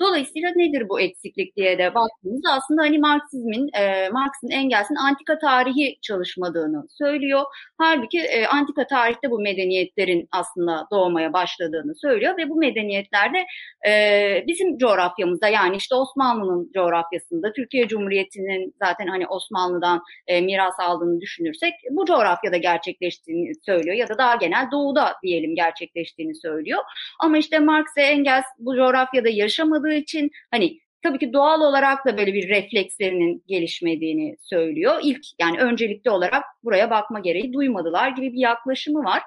Dolayısıyla 0.00 0.50
nedir 0.56 0.88
bu 0.88 1.00
eksiklik 1.00 1.56
diye 1.56 1.78
de 1.78 1.94
baktığımızda 1.94 2.52
aslında 2.52 2.82
hani 2.82 2.98
Marksizmin, 2.98 3.70
e, 3.74 4.08
Marx'ın 4.08 4.50
Engels'in 4.50 4.94
antika 4.94 5.38
tarihi 5.38 5.98
çalışmadığını 6.02 6.86
söylüyor. 6.98 7.42
Halbuki 7.78 8.18
e, 8.20 8.46
antika 8.46 8.86
tarihte 8.86 9.30
bu 9.30 9.40
medeniyetlerin 9.40 10.28
aslında 10.32 10.86
doğmaya 10.92 11.32
başladığını 11.32 11.94
söylüyor 11.94 12.36
ve 12.36 12.48
bu 12.48 12.56
medeniyetlerde 12.56 13.46
e, 13.88 14.44
bizim 14.46 14.78
coğrafyamız 14.78 15.33
baktığımızda 15.34 15.48
yani 15.48 15.76
işte 15.76 15.94
Osmanlı'nın 15.94 16.70
coğrafyasında 16.74 17.52
Türkiye 17.52 17.88
Cumhuriyeti'nin 17.88 18.74
zaten 18.78 19.06
hani 19.06 19.26
Osmanlı'dan 19.26 20.02
e, 20.26 20.40
miras 20.40 20.74
aldığını 20.80 21.20
düşünürsek 21.20 21.74
bu 21.90 22.06
coğrafyada 22.06 22.56
gerçekleştiğini 22.56 23.52
söylüyor 23.66 23.96
ya 23.96 24.08
da 24.08 24.18
daha 24.18 24.34
genel 24.34 24.70
doğuda 24.70 25.14
diyelim 25.22 25.54
gerçekleştiğini 25.54 26.34
söylüyor. 26.34 26.82
Ama 27.20 27.38
işte 27.38 27.58
Marx 27.58 27.86
ve 27.96 28.02
Engels 28.02 28.44
bu 28.58 28.76
coğrafyada 28.76 29.28
yaşamadığı 29.28 29.94
için 29.94 30.30
hani 30.50 30.78
tabii 31.04 31.18
ki 31.18 31.32
doğal 31.32 31.60
olarak 31.60 32.06
da 32.06 32.18
böyle 32.18 32.34
bir 32.34 32.48
reflekslerinin 32.48 33.44
gelişmediğini 33.48 34.36
söylüyor. 34.40 34.94
İlk 35.02 35.24
yani 35.40 35.58
öncelikli 35.58 36.10
olarak 36.10 36.44
buraya 36.64 36.90
bakma 36.90 37.20
gereği 37.20 37.52
duymadılar 37.52 38.08
gibi 38.08 38.32
bir 38.32 38.38
yaklaşımı 38.38 39.04
var. 39.04 39.22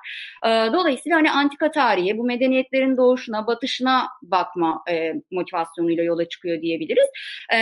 Ee, 0.45 0.49
dolayısıyla 0.49 1.17
hani 1.17 1.31
antika 1.31 1.71
tarihi 1.71 2.17
bu 2.17 2.23
medeniyetlerin 2.23 2.97
doğuşuna, 2.97 3.47
batışına 3.47 4.07
bakma 4.21 4.83
e, 4.89 5.13
motivasyonuyla 5.31 6.03
yola 6.03 6.29
çıkıyor 6.29 6.61
diyebiliriz. 6.61 7.07
Ee, 7.53 7.57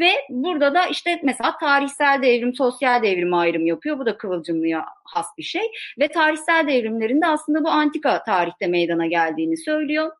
ve 0.00 0.10
burada 0.30 0.74
da 0.74 0.86
işte 0.86 1.20
mesela 1.22 1.58
tarihsel 1.58 2.22
devrim, 2.22 2.54
sosyal 2.54 3.02
devrim 3.02 3.34
ayrım 3.34 3.66
yapıyor. 3.66 3.98
Bu 3.98 4.06
da 4.06 4.18
Kıvılcımlı'ya 4.18 4.84
has 5.04 5.26
bir 5.38 5.42
şey. 5.42 5.62
Ve 6.00 6.08
tarihsel 6.08 6.66
devrimlerinde 6.68 7.26
aslında 7.26 7.64
bu 7.64 7.68
antika 7.68 8.22
tarihte 8.22 8.66
meydana 8.66 9.06
geldiğini 9.06 9.56
söylüyor. 9.56 10.12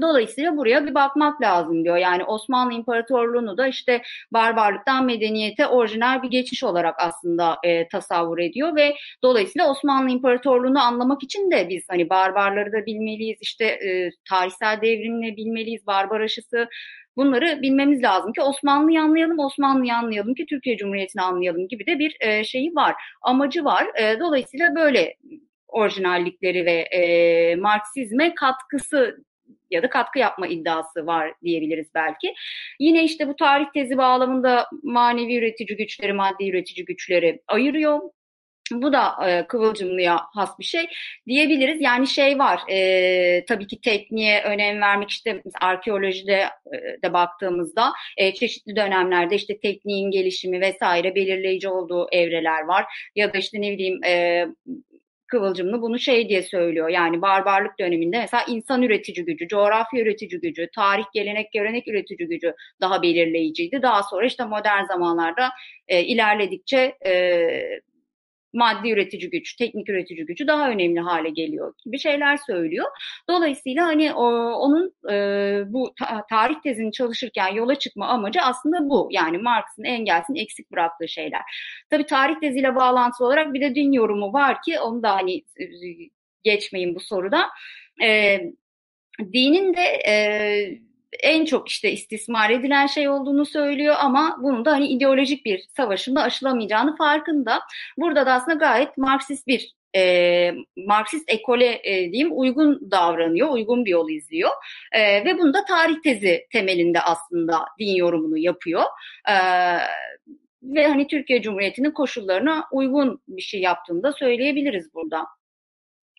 Dolayısıyla 0.00 0.56
buraya 0.56 0.86
bir 0.86 0.94
bakmak 0.94 1.42
lazım 1.42 1.84
diyor. 1.84 1.96
Yani 1.96 2.24
Osmanlı 2.24 2.72
İmparatorluğu'nu 2.72 3.56
da 3.56 3.68
işte 3.68 4.02
barbarlıktan 4.32 5.04
medeniyete 5.04 5.66
orijinal 5.66 6.22
bir 6.22 6.30
geçiş 6.30 6.64
olarak 6.64 6.94
aslında 6.98 7.56
e, 7.64 7.88
tasavvur 7.88 8.38
ediyor 8.38 8.76
ve 8.76 8.94
dolayısıyla 9.22 9.70
Osmanlı 9.70 10.10
İmparatorluğu'nu 10.10 10.82
anlamak 10.82 11.22
için 11.22 11.50
de 11.50 11.68
biz 11.68 11.84
hani 11.90 12.10
barbarları 12.10 12.72
da 12.72 12.86
bilmeliyiz, 12.86 13.38
işte 13.40 13.64
e, 13.64 14.10
tarihsel 14.28 14.80
devrimini 14.82 15.36
bilmeliyiz, 15.36 15.86
barbar 15.86 16.20
aşısı 16.20 16.68
Bunları 17.16 17.62
bilmemiz 17.62 18.02
lazım 18.02 18.32
ki 18.32 18.42
Osmanlı'yı 18.42 19.00
anlayalım, 19.00 19.38
Osmanlı'yı 19.38 19.94
anlayalım 19.94 20.34
ki 20.34 20.46
Türkiye 20.46 20.76
Cumhuriyeti'ni 20.76 21.22
anlayalım 21.22 21.68
gibi 21.68 21.86
de 21.86 21.98
bir 21.98 22.16
e, 22.20 22.44
şeyi 22.44 22.74
var, 22.74 22.94
amacı 23.22 23.64
var. 23.64 23.86
E, 24.00 24.20
dolayısıyla 24.20 24.74
böyle 24.74 25.16
orijinallikleri 25.68 26.66
ve 26.66 26.72
e, 26.72 27.56
Marksizme 27.56 28.34
katkısı 28.34 29.16
ya 29.72 29.82
da 29.82 29.88
katkı 29.88 30.18
yapma 30.18 30.46
iddiası 30.46 31.06
var 31.06 31.34
diyebiliriz 31.44 31.86
belki. 31.94 32.34
Yine 32.80 33.04
işte 33.04 33.28
bu 33.28 33.36
tarih 33.36 33.66
tezi 33.74 33.98
bağlamında 33.98 34.66
manevi 34.82 35.36
üretici 35.36 35.76
güçleri, 35.76 36.12
maddi 36.12 36.50
üretici 36.50 36.84
güçleri 36.84 37.42
ayırıyor. 37.48 38.00
Bu 38.72 38.92
da 38.92 39.28
e, 39.28 39.46
Kıvılcımlı'ya 39.46 40.20
has 40.34 40.58
bir 40.58 40.64
şey 40.64 40.86
diyebiliriz. 41.26 41.80
Yani 41.80 42.06
şey 42.06 42.38
var 42.38 42.60
e, 42.70 43.44
tabii 43.48 43.66
ki 43.66 43.80
tekniğe 43.80 44.42
önem 44.42 44.80
vermek 44.80 45.10
işte 45.10 45.42
arkeolojide 45.60 46.48
e, 46.72 47.02
de 47.04 47.12
baktığımızda 47.12 47.92
e, 48.16 48.34
çeşitli 48.34 48.76
dönemlerde 48.76 49.34
işte 49.34 49.60
tekniğin 49.60 50.10
gelişimi 50.10 50.60
vesaire 50.60 51.14
belirleyici 51.14 51.68
olduğu 51.68 52.08
evreler 52.12 52.62
var. 52.62 52.84
Ya 53.16 53.34
da 53.34 53.38
işte 53.38 53.60
ne 53.60 53.72
bileyim 53.72 54.04
e, 54.04 54.46
Kıvılcımlı 55.32 55.82
bunu 55.82 55.98
şey 55.98 56.28
diye 56.28 56.42
söylüyor. 56.42 56.88
Yani 56.88 57.22
barbarlık 57.22 57.78
döneminde 57.80 58.18
mesela 58.18 58.44
insan 58.48 58.82
üretici 58.82 59.24
gücü, 59.24 59.48
coğrafya 59.48 60.02
üretici 60.02 60.40
gücü, 60.40 60.68
tarih, 60.74 61.04
gelenek, 61.14 61.52
görenek 61.52 61.88
üretici 61.88 62.28
gücü 62.28 62.54
daha 62.80 63.02
belirleyiciydi. 63.02 63.82
Daha 63.82 64.02
sonra 64.02 64.26
işte 64.26 64.44
modern 64.44 64.84
zamanlarda 64.84 65.50
e, 65.88 66.02
ilerledikçe 66.02 66.96
e, 67.06 67.12
maddi 68.52 68.90
üretici 68.90 69.30
güç, 69.30 69.56
teknik 69.56 69.88
üretici 69.88 70.26
gücü 70.26 70.46
daha 70.46 70.70
önemli 70.70 71.00
hale 71.00 71.30
geliyor 71.30 71.74
gibi 71.84 71.98
şeyler 71.98 72.36
söylüyor. 72.36 72.86
Dolayısıyla 73.28 73.86
hani 73.86 74.14
o, 74.14 74.24
onun 74.52 74.94
e, 75.10 75.16
bu 75.72 75.94
ta, 75.98 76.26
tarih 76.30 76.60
tezini 76.62 76.92
çalışırken 76.92 77.48
yola 77.48 77.74
çıkma 77.74 78.06
amacı 78.06 78.40
aslında 78.42 78.90
bu. 78.90 79.08
Yani 79.10 79.38
Marx'ın, 79.38 79.84
Engels'in 79.84 80.34
eksik 80.34 80.72
bıraktığı 80.72 81.08
şeyler. 81.08 81.40
Tabii 81.90 82.06
tarih 82.06 82.40
teziyle 82.40 82.76
bağlantılı 82.76 83.26
olarak 83.26 83.54
bir 83.54 83.60
de 83.60 83.74
din 83.74 83.92
yorumu 83.92 84.32
var 84.32 84.62
ki 84.62 84.80
onu 84.80 85.02
da 85.02 85.14
hani 85.14 85.36
e, 85.36 85.64
geçmeyin 86.42 86.94
bu 86.94 87.00
soruda. 87.00 87.48
E, 88.02 88.40
dinin 89.32 89.74
de 89.74 90.02
e, 90.08 90.14
en 91.22 91.44
çok 91.44 91.68
işte 91.68 91.92
istismar 91.92 92.50
edilen 92.50 92.86
şey 92.86 93.08
olduğunu 93.08 93.46
söylüyor 93.46 93.94
ama 93.98 94.38
bunun 94.42 94.64
da 94.64 94.72
hani 94.72 94.86
ideolojik 94.86 95.44
bir 95.44 95.64
savaşında 95.76 96.22
aşılamayacağını 96.22 96.96
farkında. 96.96 97.60
Burada 97.98 98.26
da 98.26 98.32
aslında 98.32 98.56
gayet 98.56 98.98
Marksist 98.98 99.46
bir 99.46 99.74
e, 99.96 100.52
Marksist 100.76 101.32
ekole 101.32 101.80
e, 101.84 102.12
diyeyim 102.12 102.30
uygun 102.32 102.90
davranıyor, 102.90 103.52
uygun 103.52 103.84
bir 103.84 103.90
yol 103.90 104.10
izliyor 104.10 104.50
e, 104.92 105.24
ve 105.24 105.38
bunu 105.38 105.54
da 105.54 105.64
tarih 105.64 105.96
tezi 106.04 106.46
temelinde 106.52 107.00
aslında 107.00 107.58
din 107.78 107.96
yorumunu 107.96 108.38
yapıyor. 108.38 108.82
E, 109.28 109.34
ve 110.62 110.86
hani 110.86 111.06
Türkiye 111.06 111.42
Cumhuriyeti'nin 111.42 111.90
koşullarına 111.90 112.64
uygun 112.72 113.22
bir 113.28 113.42
şey 113.42 113.60
yaptığını 113.60 114.02
da 114.02 114.12
söyleyebiliriz 114.12 114.94
burada. 114.94 115.26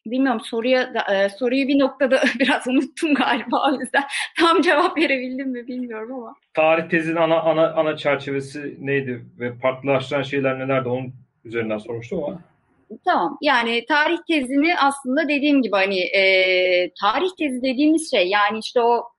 Bilmiyorum 0.05 0.41
soruya 0.41 0.93
e, 1.11 1.29
soruyu 1.29 1.67
bir 1.67 1.79
noktada 1.79 2.21
biraz 2.39 2.67
unuttum 2.67 3.13
galiba 3.13 3.69
o 3.69 3.81
yüzden 3.81 4.03
tam 4.39 4.61
cevap 4.61 4.97
verebildim 4.97 5.49
mi 5.49 5.67
bilmiyorum 5.67 6.13
ama. 6.13 6.35
Tarih 6.53 6.89
tezinin 6.89 7.15
ana 7.15 7.39
ana 7.41 7.73
ana 7.73 7.97
çerçevesi 7.97 8.77
neydi 8.79 9.25
ve 9.39 9.53
farklılaştıran 9.53 10.21
şeyler 10.21 10.59
nelerdi 10.59 10.89
onun 10.89 11.13
üzerinden 11.45 11.77
sormuştum 11.77 12.23
ama. 12.23 12.39
Tamam 13.05 13.37
yani 13.41 13.85
tarih 13.85 14.17
tezini 14.27 14.77
aslında 14.77 15.29
dediğim 15.29 15.61
gibi 15.61 15.75
hani 15.75 15.99
e, 15.99 16.23
tarih 17.01 17.29
tezi 17.39 17.61
dediğimiz 17.61 18.11
şey 18.11 18.27
yani 18.29 18.59
işte 18.59 18.81
o 18.81 19.12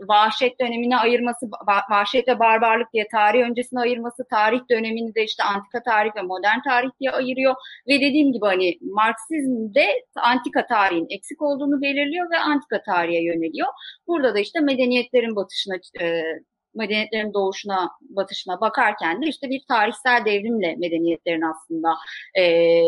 vahşet 0.00 0.60
dönemine 0.60 0.96
ayırması, 0.96 1.46
vahşet 1.90 2.28
ve 2.28 2.38
barbarlık 2.38 2.92
diye 2.92 3.08
tarih 3.08 3.40
öncesine 3.40 3.80
ayırması, 3.80 4.24
tarih 4.30 4.60
dönemini 4.70 5.14
de 5.14 5.24
işte 5.24 5.42
antika 5.42 5.82
tarih 5.82 6.16
ve 6.16 6.22
modern 6.22 6.60
tarih 6.68 6.90
diye 7.00 7.10
ayırıyor. 7.10 7.54
Ve 7.88 7.94
dediğim 7.94 8.32
gibi 8.32 8.46
hani 8.46 8.78
Marksizmde 8.80 9.86
antika 10.16 10.66
tarihin 10.66 11.06
eksik 11.10 11.42
olduğunu 11.42 11.82
belirliyor 11.82 12.30
ve 12.30 12.38
antika 12.38 12.82
tarihe 12.82 13.22
yöneliyor. 13.22 13.68
Burada 14.06 14.34
da 14.34 14.38
işte 14.38 14.60
medeniyetlerin 14.60 15.36
batışına 15.36 15.74
e, 16.00 16.22
medeniyetlerin 16.74 17.34
doğuşuna, 17.34 17.90
batışına 18.00 18.60
bakarken 18.60 19.22
de 19.22 19.26
işte 19.26 19.50
bir 19.50 19.62
tarihsel 19.68 20.24
devrimle 20.24 20.76
medeniyetlerin 20.76 21.42
aslında 21.42 21.94
e, 22.38 22.82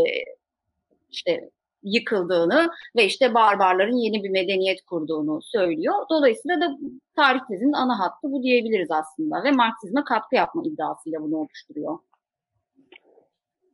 işte 1.10 1.50
yıkıldığını 1.82 2.70
ve 2.96 3.04
işte 3.04 3.34
barbarların 3.34 3.96
yeni 3.96 4.24
bir 4.24 4.30
medeniyet 4.30 4.82
kurduğunu 4.82 5.42
söylüyor. 5.42 5.94
Dolayısıyla 6.10 6.60
da 6.60 6.78
tarih 7.16 7.40
tezinin 7.48 7.72
ana 7.72 7.98
hattı 7.98 8.32
bu 8.32 8.42
diyebiliriz 8.42 8.90
aslında 8.90 9.44
ve 9.44 9.50
Marksizme 9.50 10.04
katkı 10.04 10.36
yapma 10.36 10.62
iddiasıyla 10.66 11.22
bunu 11.22 11.36
oluşturuyor. 11.36 11.98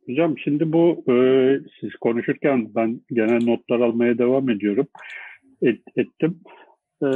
Hocam 0.05 0.37
şimdi 0.37 0.73
bu 0.73 1.03
e, 1.11 1.15
siz 1.79 1.95
konuşurken 1.95 2.75
ben 2.75 3.01
genel 3.11 3.43
notlar 3.43 3.79
almaya 3.79 4.17
devam 4.17 4.49
ediyorum. 4.49 4.87
Et, 5.61 5.81
ettim. 5.95 6.39
E, 7.01 7.07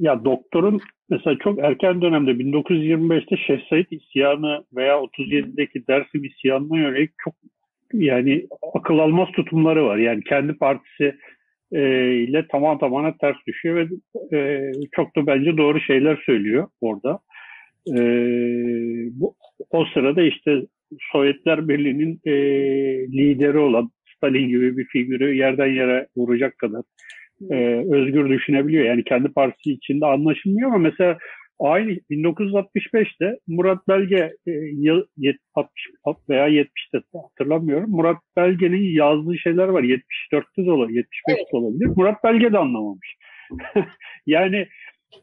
ya 0.00 0.24
doktorun 0.24 0.80
mesela 1.08 1.38
çok 1.38 1.58
erken 1.58 2.02
dönemde 2.02 2.30
1925'te 2.30 3.36
Şeyh 3.36 3.68
Said 3.70 3.86
isyanı 3.90 4.64
veya 4.76 4.94
37'deki 4.98 5.86
Dersim 5.86 6.24
isyanına 6.24 6.78
yönelik 6.78 7.10
çok 7.18 7.34
yani 7.92 8.46
akıl 8.74 8.98
almaz 8.98 9.28
tutumları 9.32 9.84
var. 9.84 9.96
Yani 9.96 10.24
kendi 10.24 10.52
partisi 10.52 11.16
e, 11.72 12.12
ile 12.14 12.46
tamam 12.52 12.78
tamamına 12.78 13.16
ters 13.16 13.36
düşüyor 13.46 13.76
ve 13.76 13.86
e, 14.36 14.72
çok 14.92 15.16
da 15.16 15.26
bence 15.26 15.56
doğru 15.56 15.80
şeyler 15.80 16.22
söylüyor 16.26 16.68
orada. 16.80 17.18
E, 17.88 18.00
bu, 19.12 19.34
o 19.70 19.84
sırada 19.94 20.22
işte 20.22 20.62
Sovyetler 21.12 21.68
Birliği'nin 21.68 22.20
e, 22.24 22.32
lideri 23.12 23.58
olan 23.58 23.90
Stalin 24.16 24.48
gibi 24.48 24.76
bir 24.76 24.84
figürü 24.84 25.34
yerden 25.34 25.66
yere 25.66 26.06
vuracak 26.16 26.58
kadar 26.58 26.82
e, 27.50 27.56
özgür 27.92 28.30
düşünebiliyor. 28.30 28.84
Yani 28.84 29.04
kendi 29.04 29.28
partisi 29.28 29.72
içinde 29.72 30.06
anlaşılmıyor 30.06 30.68
ama 30.68 30.78
mesela 30.78 31.18
Aynı 31.58 31.90
1965'te 32.10 33.38
Murat 33.46 33.88
Belge 33.88 34.32
e, 34.46 34.50
yıl 34.72 35.02
60 35.54 35.88
veya 36.28 36.48
70'te 36.48 37.00
hatırlamıyorum. 37.22 37.90
Murat 37.90 38.16
Belge'nin 38.36 38.94
yazdığı 38.94 39.38
şeyler 39.38 39.68
var. 39.68 39.82
74'te 39.82 40.66
de 40.66 40.70
olabilir, 40.70 41.04
75'te 41.04 41.32
evet. 41.32 41.54
olabilir. 41.54 41.90
Murat 41.96 42.24
Belge 42.24 42.52
de 42.52 42.58
anlamamış. 42.58 43.16
yani 44.26 44.66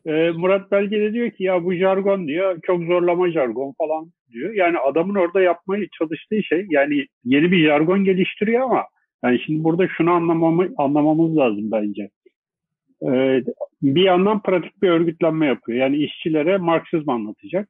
e, 0.06 0.32
Murat 0.32 0.72
Belge 0.72 1.02
de 1.02 1.14
diyor 1.14 1.32
ki 1.32 1.44
ya 1.44 1.64
bu 1.64 1.74
jargon 1.74 2.28
diyor 2.28 2.60
çok 2.64 2.84
zorlama 2.84 3.32
jargon 3.32 3.74
falan 3.78 4.12
diyor. 4.32 4.54
Yani 4.54 4.78
adamın 4.78 5.16
orada 5.16 5.42
yapmaya 5.42 5.86
çalıştığı 6.00 6.44
şey 6.44 6.66
yani 6.70 7.06
yeni 7.26 7.52
bir 7.52 7.66
jargon 7.66 8.04
geliştiriyor 8.04 8.62
ama 8.62 8.84
yani 9.24 9.40
şimdi 9.46 9.64
burada 9.64 9.88
şunu 9.88 10.12
anlamamı, 10.12 10.70
anlamamız 10.78 11.38
lazım 11.38 11.72
bence. 11.72 12.10
Ee, 13.12 13.44
bir 13.82 14.02
yandan 14.02 14.42
pratik 14.42 14.82
bir 14.82 14.90
örgütlenme 14.90 15.46
yapıyor. 15.46 15.80
Yani 15.80 15.98
işçilere 15.98 16.58
Marksizm 16.58 17.10
anlatacak 17.10 17.70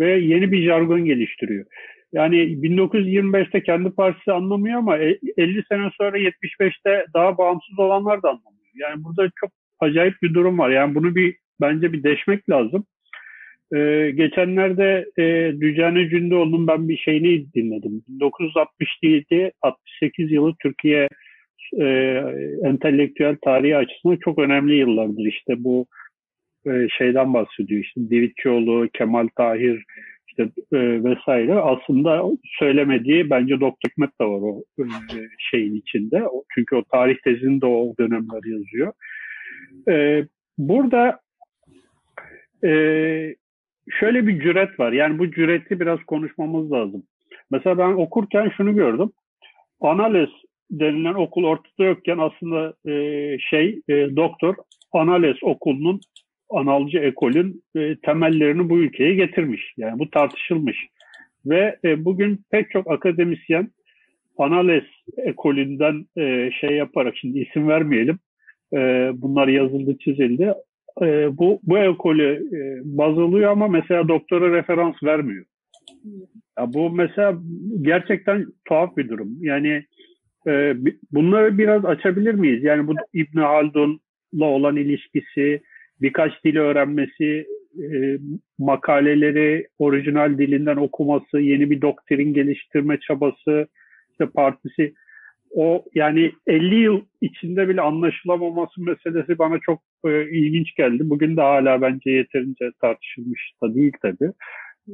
ve 0.00 0.10
yeni 0.10 0.52
bir 0.52 0.62
jargon 0.62 1.04
geliştiriyor. 1.04 1.66
Yani 2.12 2.36
1925'te 2.36 3.62
kendi 3.62 3.90
partisi 3.90 4.32
anlamıyor 4.32 4.78
ama 4.78 4.98
50 4.98 5.18
e, 5.58 5.62
sene 5.68 5.90
sonra 5.98 6.18
75'te 6.18 7.06
daha 7.14 7.38
bağımsız 7.38 7.78
olanlar 7.78 8.22
da 8.22 8.28
anlamıyor. 8.28 8.72
Yani 8.74 9.04
burada 9.04 9.30
çok 9.40 9.50
acayip 9.80 10.14
bir 10.22 10.34
durum 10.34 10.58
var. 10.58 10.70
Yani 10.70 10.94
bunu 10.94 11.14
bir 11.14 11.36
bence 11.60 11.92
bir 11.92 12.02
deşmek 12.02 12.50
lazım. 12.50 12.86
Ee, 13.74 14.12
geçenlerde 14.14 15.06
e, 15.18 15.52
Dücane 15.60 16.08
Cündoğlu'nun 16.08 16.66
ben 16.66 16.88
bir 16.88 16.96
şeyini 16.96 17.52
dinledim. 17.54 18.02
1967-68 18.20 19.52
yılı 20.16 20.54
Türkiye 20.62 21.08
e, 21.80 21.84
entelektüel 22.64 23.36
tarihi 23.42 23.76
açısından 23.76 24.16
çok 24.16 24.38
önemli 24.38 24.74
yıllardır. 24.74 25.26
İşte 25.26 25.64
bu 25.64 25.86
e, 26.66 26.88
şeyden 26.98 27.34
bahsediyor. 27.34 27.84
İşte 27.84 28.00
Divitçioğlu, 28.10 28.88
Kemal 28.92 29.28
Tahir 29.36 29.84
işte 30.28 30.42
e, 30.72 31.04
vesaire. 31.04 31.54
Aslında 31.54 32.24
söylemediği 32.58 33.30
bence 33.30 33.60
Doktor 33.60 33.90
Hikmet 33.90 34.20
de 34.20 34.24
var 34.24 34.40
o 34.42 34.64
e, 34.78 34.84
şeyin 35.50 35.74
içinde. 35.74 36.22
Çünkü 36.54 36.76
o 36.76 36.84
tarih 36.84 37.16
tezini 37.24 37.60
de 37.60 37.66
o 37.66 37.94
dönemler 38.00 38.42
yazıyor. 38.44 38.92
E, 39.88 40.26
burada 40.58 41.20
e, 42.64 42.70
şöyle 43.90 44.26
bir 44.26 44.40
cüret 44.40 44.80
var. 44.80 44.92
Yani 44.92 45.18
bu 45.18 45.30
cüreti 45.30 45.80
biraz 45.80 45.98
konuşmamız 46.02 46.72
lazım. 46.72 47.02
Mesela 47.50 47.78
ben 47.78 47.92
okurken 47.92 48.52
şunu 48.56 48.74
gördüm. 48.74 49.12
Analiz 49.80 50.30
denilen 50.72 51.14
okul 51.14 51.44
ortada 51.44 51.84
yokken 51.84 52.18
aslında 52.18 52.74
e, 52.90 53.36
şey 53.38 53.80
e, 53.88 54.16
doktor 54.16 54.54
Anales 54.92 55.36
okulunun, 55.42 56.00
analcı 56.50 56.98
ekolün 56.98 57.62
e, 57.76 57.96
temellerini 57.96 58.70
bu 58.70 58.78
ülkeye 58.78 59.14
getirmiş. 59.14 59.74
Yani 59.76 59.98
bu 59.98 60.10
tartışılmış. 60.10 60.76
Ve 61.46 61.76
e, 61.84 62.04
bugün 62.04 62.40
pek 62.50 62.70
çok 62.70 62.90
akademisyen 62.90 63.68
Anales 64.38 64.84
ekolünden 65.16 66.06
e, 66.18 66.50
şey 66.60 66.70
yaparak, 66.76 67.16
şimdi 67.16 67.38
isim 67.38 67.68
vermeyelim, 67.68 68.18
e, 68.74 69.10
bunlar 69.14 69.48
yazıldı, 69.48 69.98
çizildi. 69.98 70.54
E, 71.02 71.38
bu, 71.38 71.60
bu 71.62 71.78
ekolü 71.78 72.48
e, 72.56 72.80
baz 72.84 73.18
alıyor 73.18 73.50
ama 73.50 73.68
mesela 73.68 74.08
doktora 74.08 74.56
referans 74.56 75.02
vermiyor. 75.04 75.44
Ya 76.58 76.72
bu 76.72 76.90
mesela 76.90 77.38
gerçekten 77.82 78.46
tuhaf 78.68 78.96
bir 78.96 79.08
durum. 79.08 79.28
Yani 79.40 79.84
e, 80.46 80.74
bunları 81.12 81.58
biraz 81.58 81.84
açabilir 81.84 82.34
miyiz? 82.34 82.64
Yani 82.64 82.86
bu 82.86 82.94
İbn 83.12 83.38
Haldun'la 83.38 84.44
olan 84.44 84.76
ilişkisi, 84.76 85.62
birkaç 86.00 86.44
dili 86.44 86.60
öğrenmesi, 86.60 87.46
e, 87.78 88.18
makaleleri 88.58 89.66
orijinal 89.78 90.38
dilinden 90.38 90.76
okuması, 90.76 91.40
yeni 91.40 91.70
bir 91.70 91.80
doktrin 91.80 92.34
geliştirme 92.34 92.98
çabası, 93.00 93.66
işte 94.10 94.26
partisi 94.34 94.94
o 95.54 95.84
yani 95.94 96.32
50 96.46 96.74
yıl 96.74 97.00
içinde 97.20 97.68
bile 97.68 97.80
anlaşılamaması 97.80 98.82
meselesi 98.82 99.38
bana 99.38 99.58
çok 99.58 99.82
e, 100.06 100.30
ilginç 100.30 100.74
geldi. 100.74 101.10
Bugün 101.10 101.36
de 101.36 101.40
hala 101.40 101.82
bence 101.82 102.10
yeterince 102.10 102.70
tartışılmış 102.80 103.52
da 103.62 103.74
değil 103.74 103.92
tabii. 104.02 104.32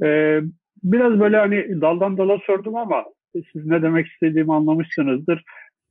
E, 0.03 0.41
biraz 0.83 1.21
böyle 1.21 1.37
hani 1.37 1.81
daldan 1.81 2.19
dala 2.19 2.39
sordum 2.47 2.77
ama 2.77 3.05
siz 3.33 3.67
ne 3.67 3.83
demek 3.83 4.07
istediğimi 4.07 4.55
anlamışsınızdır. 4.55 5.45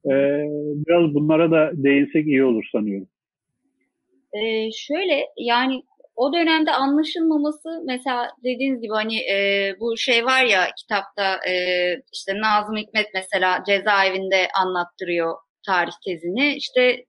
E, 0.06 0.14
biraz 0.88 1.14
bunlara 1.14 1.52
da 1.52 1.72
değinsek 1.74 2.28
iyi 2.28 2.44
olur 2.44 2.70
sanıyorum. 2.72 3.08
Ee, 4.34 4.70
şöyle 4.72 5.26
yani 5.38 5.84
o 6.16 6.34
dönemde 6.34 6.72
anlaşılmaması 6.72 7.84
mesela 7.86 8.30
dediğiniz 8.44 8.82
gibi 8.82 8.94
hani 8.94 9.18
e, 9.18 9.74
bu 9.80 9.98
şey 9.98 10.26
var 10.26 10.44
ya 10.44 10.68
kitapta 10.78 11.36
e, 11.50 11.54
işte 12.14 12.34
Nazım 12.42 12.76
Hikmet 12.78 13.08
mesela 13.14 13.64
cezaevinde 13.68 14.48
anlattırıyor 14.62 15.36
tarih 15.66 15.94
tezini. 16.06 16.56
İşte 16.56 17.06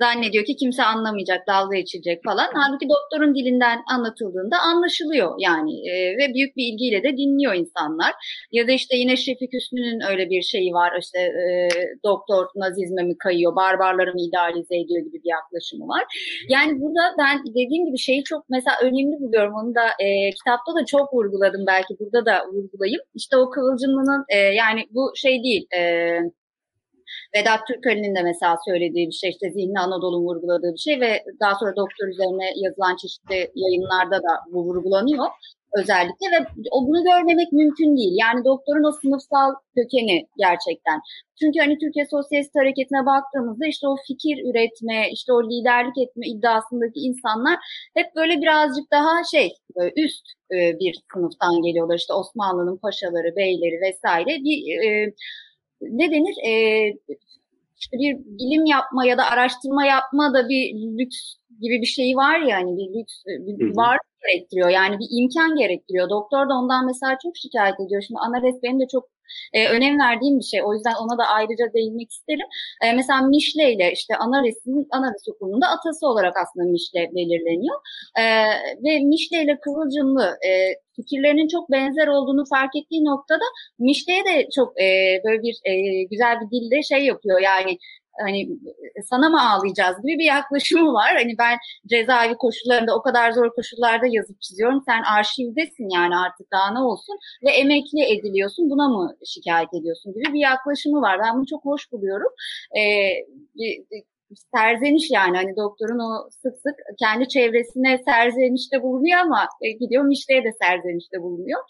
zannediyor 0.00 0.44
ki 0.44 0.56
kimse 0.56 0.82
anlamayacak, 0.82 1.46
dalga 1.46 1.76
geçilecek 1.76 2.24
falan. 2.24 2.48
Halbuki 2.54 2.86
doktorun 2.88 3.34
dilinden 3.34 3.78
anlatıldığında 3.94 4.58
anlaşılıyor 4.58 5.34
yani 5.38 5.72
e, 5.90 5.92
ve 6.18 6.34
büyük 6.34 6.56
bir 6.56 6.64
ilgiyle 6.72 7.02
de 7.02 7.16
dinliyor 7.16 7.54
insanlar. 7.54 8.12
Ya 8.52 8.68
da 8.68 8.72
işte 8.72 8.96
yine 8.96 9.16
Şefik 9.16 9.52
Hüsnü'nün 9.52 10.00
öyle 10.10 10.30
bir 10.30 10.42
şeyi 10.42 10.72
var 10.72 10.92
işte 11.00 11.18
e, 11.18 11.68
doktor 12.04 12.46
nazizme 12.56 13.02
mi 13.02 13.18
kayıyor, 13.18 13.56
barbarları 13.56 14.12
mı 14.14 14.20
idealize 14.28 14.76
ediyor 14.76 15.00
gibi 15.06 15.18
bir 15.24 15.30
yaklaşımı 15.36 15.88
var. 15.88 16.04
Yani 16.48 16.80
burada 16.80 17.02
ben 17.18 17.36
dediğim 17.58 17.86
gibi 17.86 17.98
şeyi 17.98 18.24
çok 18.24 18.44
mesela 18.48 18.76
önemli 18.82 19.16
buluyorum. 19.20 19.54
Onu 19.60 19.74
da 19.74 19.86
e, 20.04 20.30
kitapta 20.30 20.70
da 20.78 20.84
çok 20.86 21.14
vurguladım 21.14 21.64
belki 21.66 21.92
burada 22.00 22.26
da 22.26 22.34
vurgulayayım. 22.52 23.00
İşte 23.14 23.36
o 23.36 23.50
Kıvılcımlı'nın 23.50 24.24
e, 24.28 24.38
yani 24.38 24.80
bu 24.90 25.12
şey 25.16 25.42
değil 25.42 25.66
e, 25.78 25.80
Vedat 27.36 27.60
Türkali'nin 27.68 28.14
de 28.14 28.22
mesela 28.22 28.56
söylediği 28.68 29.06
bir 29.06 29.18
şey 29.22 29.30
işte 29.30 29.50
zihni 29.50 29.80
Anadolu'nun 29.80 30.26
vurguladığı 30.26 30.72
bir 30.72 30.84
şey 30.86 31.00
ve 31.00 31.24
daha 31.40 31.54
sonra 31.54 31.76
doktor 31.76 32.08
üzerine 32.08 32.46
yazılan 32.56 32.96
çeşitli 32.96 33.50
yayınlarda 33.54 34.16
da 34.16 34.32
bu 34.52 34.64
vurgulanıyor 34.64 35.26
özellikle 35.80 36.26
ve 36.32 36.46
o 36.70 36.86
bunu 36.86 37.04
görmemek 37.04 37.52
mümkün 37.52 37.96
değil. 37.96 38.14
Yani 38.24 38.44
doktorun 38.44 38.84
o 38.84 38.92
sınıfsal 38.92 39.50
kökeni 39.76 40.26
gerçekten. 40.38 41.00
Çünkü 41.40 41.58
hani 41.58 41.78
Türkiye 41.78 42.06
Sosyalist 42.06 42.54
Hareketi'ne 42.56 43.06
baktığımızda 43.06 43.66
işte 43.66 43.88
o 43.88 43.96
fikir 44.06 44.36
üretme, 44.48 45.10
işte 45.12 45.32
o 45.32 45.50
liderlik 45.50 45.98
etme 46.04 46.26
iddiasındaki 46.28 47.00
insanlar 47.00 47.56
hep 47.94 48.06
böyle 48.16 48.40
birazcık 48.42 48.90
daha 48.90 49.24
şey 49.24 49.48
üst 49.96 50.24
e, 50.54 50.56
bir 50.80 50.94
sınıftan 51.12 51.62
geliyorlar. 51.62 51.96
İşte 51.96 52.12
Osmanlı'nın 52.12 52.76
paşaları, 52.76 53.36
beyleri 53.36 53.80
vesaire 53.86 54.32
bir 54.46 54.58
e, 54.84 55.12
ne 55.80 56.10
denir? 56.10 56.36
E, 56.48 56.52
işte 57.80 57.96
bir 57.96 58.16
bilim 58.38 58.64
yapma 58.66 59.06
ya 59.06 59.18
da 59.18 59.24
araştırma 59.24 59.86
yapma 59.86 60.34
da 60.34 60.48
bir 60.48 60.74
lüks 60.98 61.18
gibi 61.60 61.80
bir 61.80 61.86
şey 61.86 62.16
var 62.16 62.40
ya 62.40 62.56
hani 62.56 62.76
bir 62.76 62.98
lüks 62.98 63.14
bir 63.26 63.76
var 63.76 63.98
gerektiriyor. 64.22 64.68
Yani 64.68 64.96
bir 64.98 65.08
imkan 65.10 65.56
gerektiriyor. 65.56 66.10
Doktor 66.10 66.48
da 66.48 66.54
ondan 66.54 66.86
mesela 66.86 67.16
çok 67.22 67.36
şikayet 67.36 67.80
ediyor. 67.80 68.02
Şimdi 68.06 68.18
Anares 68.26 68.62
benim 68.62 68.80
de 68.80 68.86
çok 68.92 69.04
e, 69.52 69.68
önem 69.68 69.98
verdiğim 69.98 70.38
bir 70.38 70.44
şey. 70.44 70.60
O 70.64 70.74
yüzden 70.74 70.94
ona 71.02 71.18
da 71.18 71.24
ayrıca 71.36 71.72
değinmek 71.74 72.10
isterim. 72.10 72.48
E, 72.84 72.92
mesela 72.92 73.22
Mişle 73.22 73.72
ile 73.72 73.92
işte 73.92 74.16
Anares'in 74.16 74.86
Anares 74.90 75.28
okulunda 75.28 75.66
atası 75.66 76.06
olarak 76.06 76.34
aslında 76.42 76.66
Mişle 76.70 77.10
belirleniyor. 77.14 77.78
E, 78.18 78.24
ve 78.84 79.00
Mişle 79.00 79.42
ile 79.42 79.58
Kıvılcımlı 79.60 80.26
e, 80.48 80.50
fikirlerinin 80.96 81.48
çok 81.48 81.70
benzer 81.70 82.06
olduğunu 82.06 82.44
fark 82.54 82.76
ettiği 82.76 83.04
noktada 83.04 83.44
Mişle'ye 83.78 84.24
de 84.24 84.48
çok 84.56 84.80
e, 84.80 84.86
böyle 85.24 85.42
bir 85.42 85.56
e, 85.64 85.72
güzel 86.10 86.34
bir 86.40 86.50
dilde 86.50 86.82
şey 86.82 87.04
yapıyor. 87.04 87.40
Yani 87.40 87.78
hani 88.24 88.48
sana 89.10 89.28
mı 89.28 89.50
ağlayacağız 89.50 89.96
gibi 90.02 90.18
bir 90.18 90.24
yaklaşımı 90.24 90.92
var. 91.00 91.14
Hani 91.14 91.34
ben 91.38 91.58
cezaevi 91.86 92.34
koşullarında 92.34 92.96
o 92.96 93.02
kadar 93.02 93.32
zor 93.32 93.50
koşullarda 93.54 94.06
yazıp 94.06 94.40
çiziyorum. 94.40 94.82
Sen 94.86 95.02
arşivdesin 95.02 95.88
yani 95.94 96.16
artık 96.16 96.52
daha 96.52 96.72
ne 96.72 96.78
olsun 96.78 97.16
ve 97.44 97.50
emekli 97.50 98.04
ediliyorsun 98.04 98.70
buna 98.70 98.88
mı 98.88 99.16
şikayet 99.26 99.74
ediyorsun 99.74 100.12
gibi 100.12 100.34
bir 100.34 100.40
yaklaşımı 100.40 101.00
var. 101.00 101.18
Ben 101.24 101.34
bunu 101.36 101.46
çok 101.46 101.64
hoş 101.64 101.92
buluyorum. 101.92 102.32
Ee, 102.78 102.80
serzeniş 104.54 105.10
yani 105.10 105.36
hani 105.36 105.56
doktorun 105.56 105.98
o 105.98 106.30
sık 106.30 106.56
sık 106.64 106.76
kendi 106.98 107.28
çevresine 107.28 107.98
serzenişte 108.08 108.82
bulunuyor 108.82 109.18
ama 109.18 109.48
e, 109.62 109.70
gidiyor 109.70 110.04
Mişte'ye 110.04 110.44
de 110.44 110.52
serzenişte 110.62 111.22
bulunuyor. 111.22 111.60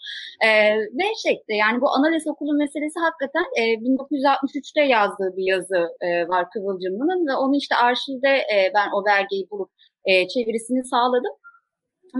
E, 0.45 0.49
ve 0.77 1.05
şey 1.23 1.43
yani 1.49 1.81
bu 1.81 1.89
analiz 1.89 2.27
okulu 2.27 2.53
meselesi 2.53 2.99
hakikaten 2.99 3.45
e, 3.59 3.63
1963'te 3.63 4.81
yazdığı 4.81 5.37
bir 5.37 5.45
yazı 5.53 5.89
e, 6.01 6.27
var 6.27 6.45
Kıvılcımlı'nın 6.51 7.27
ve 7.27 7.35
onu 7.35 7.55
işte 7.55 7.75
arşivde 7.75 8.29
e, 8.29 8.71
ben 8.75 8.87
o 8.95 9.05
belgeyi 9.05 9.49
bulup 9.51 9.69
e, 10.05 10.27
çevirisini 10.27 10.83
sağladım. 10.85 11.33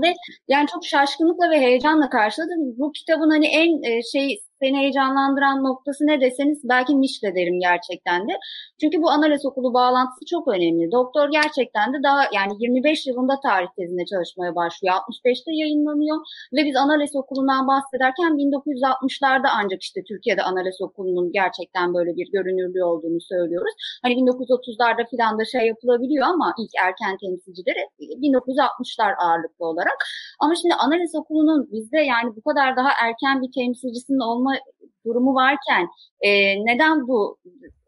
Ve 0.04 0.13
yani 0.47 0.67
çok 0.67 0.86
şaşkınlıkla 0.86 1.50
ve 1.50 1.60
heyecanla 1.60 2.10
karşıladım. 2.10 2.78
Bu 2.78 2.91
kitabın 2.91 3.30
hani 3.30 3.47
en 3.47 3.84
e, 3.84 4.02
şey 4.04 4.39
seni 4.62 4.78
heyecanlandıran 4.78 5.63
noktası 5.63 6.08
ne 6.08 6.22
deseniz 6.22 6.62
belki 6.63 6.96
Mişle 6.96 7.36
derim 7.36 7.60
gerçekten 7.60 8.28
de. 8.30 8.34
Çünkü 8.82 9.02
bu 9.02 9.10
analiz 9.10 9.46
okulu 9.46 9.74
bağlantısı 9.74 10.26
çok 10.26 10.48
önemli. 10.48 10.91
Doktor 10.91 11.30
gerçekten 11.32 11.93
de 11.93 11.98
daha 12.04 12.22
yani 12.34 12.54
25 12.60 13.08
yılında 13.08 13.39
tarih 13.39 13.67
tezinde 13.78 14.06
çalışmaya 14.06 14.56
başlıyor. 14.56 14.96
65'te 14.96 15.52
yayınlanıyor 15.62 16.17
ve 16.56 16.65
biz 16.65 16.76
analiz 16.76 17.15
okulundan 17.15 17.67
bahsederken 17.67 18.32
1960'larda 18.43 19.48
ancak 19.60 19.82
işte 19.82 20.00
Türkiye'de 20.10 20.41
analiz 20.43 20.82
okulunun 20.82 21.32
gerçekten 21.32 21.93
böyle 21.93 22.12
bir 22.17 22.28
görünürlüğü 22.32 22.84
olduğunu 22.84 23.22
söylüyoruz. 23.22 23.74
Hani 24.04 24.13
1930'larda 24.13 25.10
filan 25.10 25.39
da 25.39 25.46
şey 25.46 25.67
yapılabiliyor 25.67 26.28
ama 26.28 26.54
ilk 26.62 26.72
erken 26.86 27.17
temsilcileri 27.24 27.82
1960'lar 28.28 29.12
ağırlıklı 29.24 29.65
olarak. 29.65 30.00
Ama 30.39 30.54
şimdi 30.56 30.74
analiz 30.74 31.15
okulunun 31.15 31.70
bizde 31.72 32.00
yani 32.13 32.36
bu 32.36 32.41
kadar 32.41 32.78
daha 32.78 32.91
erken 33.06 33.41
bir 33.41 33.52
temsilcisinin 33.60 34.20
olma 34.20 34.46
olma 34.47 34.60
durumu 35.05 35.36
varken 35.36 35.88
e, 36.21 36.29
neden 36.65 37.07
bu 37.07 37.38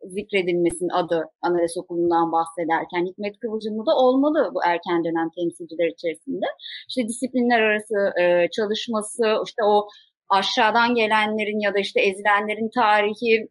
zikredilmesin 0.04 0.90
adı 0.90 1.24
analiz 1.42 1.78
okulundan 1.78 2.32
bahsederken 2.32 3.06
Hikmet 3.06 3.40
Kıvılcımlı 3.40 3.86
da 3.86 3.96
olmalı 3.96 4.52
bu 4.54 4.60
erken 4.66 5.04
dönem 5.04 5.30
temsilciler 5.36 5.88
içerisinde. 5.88 6.46
İşte 6.90 7.08
disiplinler 7.08 7.62
arası 7.62 8.20
e, 8.22 8.48
çalışması, 8.52 9.24
işte 9.46 9.64
o 9.64 9.88
aşağıdan 10.30 10.96
gelenlerin 10.96 11.60
ya 11.60 11.74
da 11.74 11.80
işte 11.80 12.02
ezilenlerin 12.02 12.70
tarihi, 12.76 13.48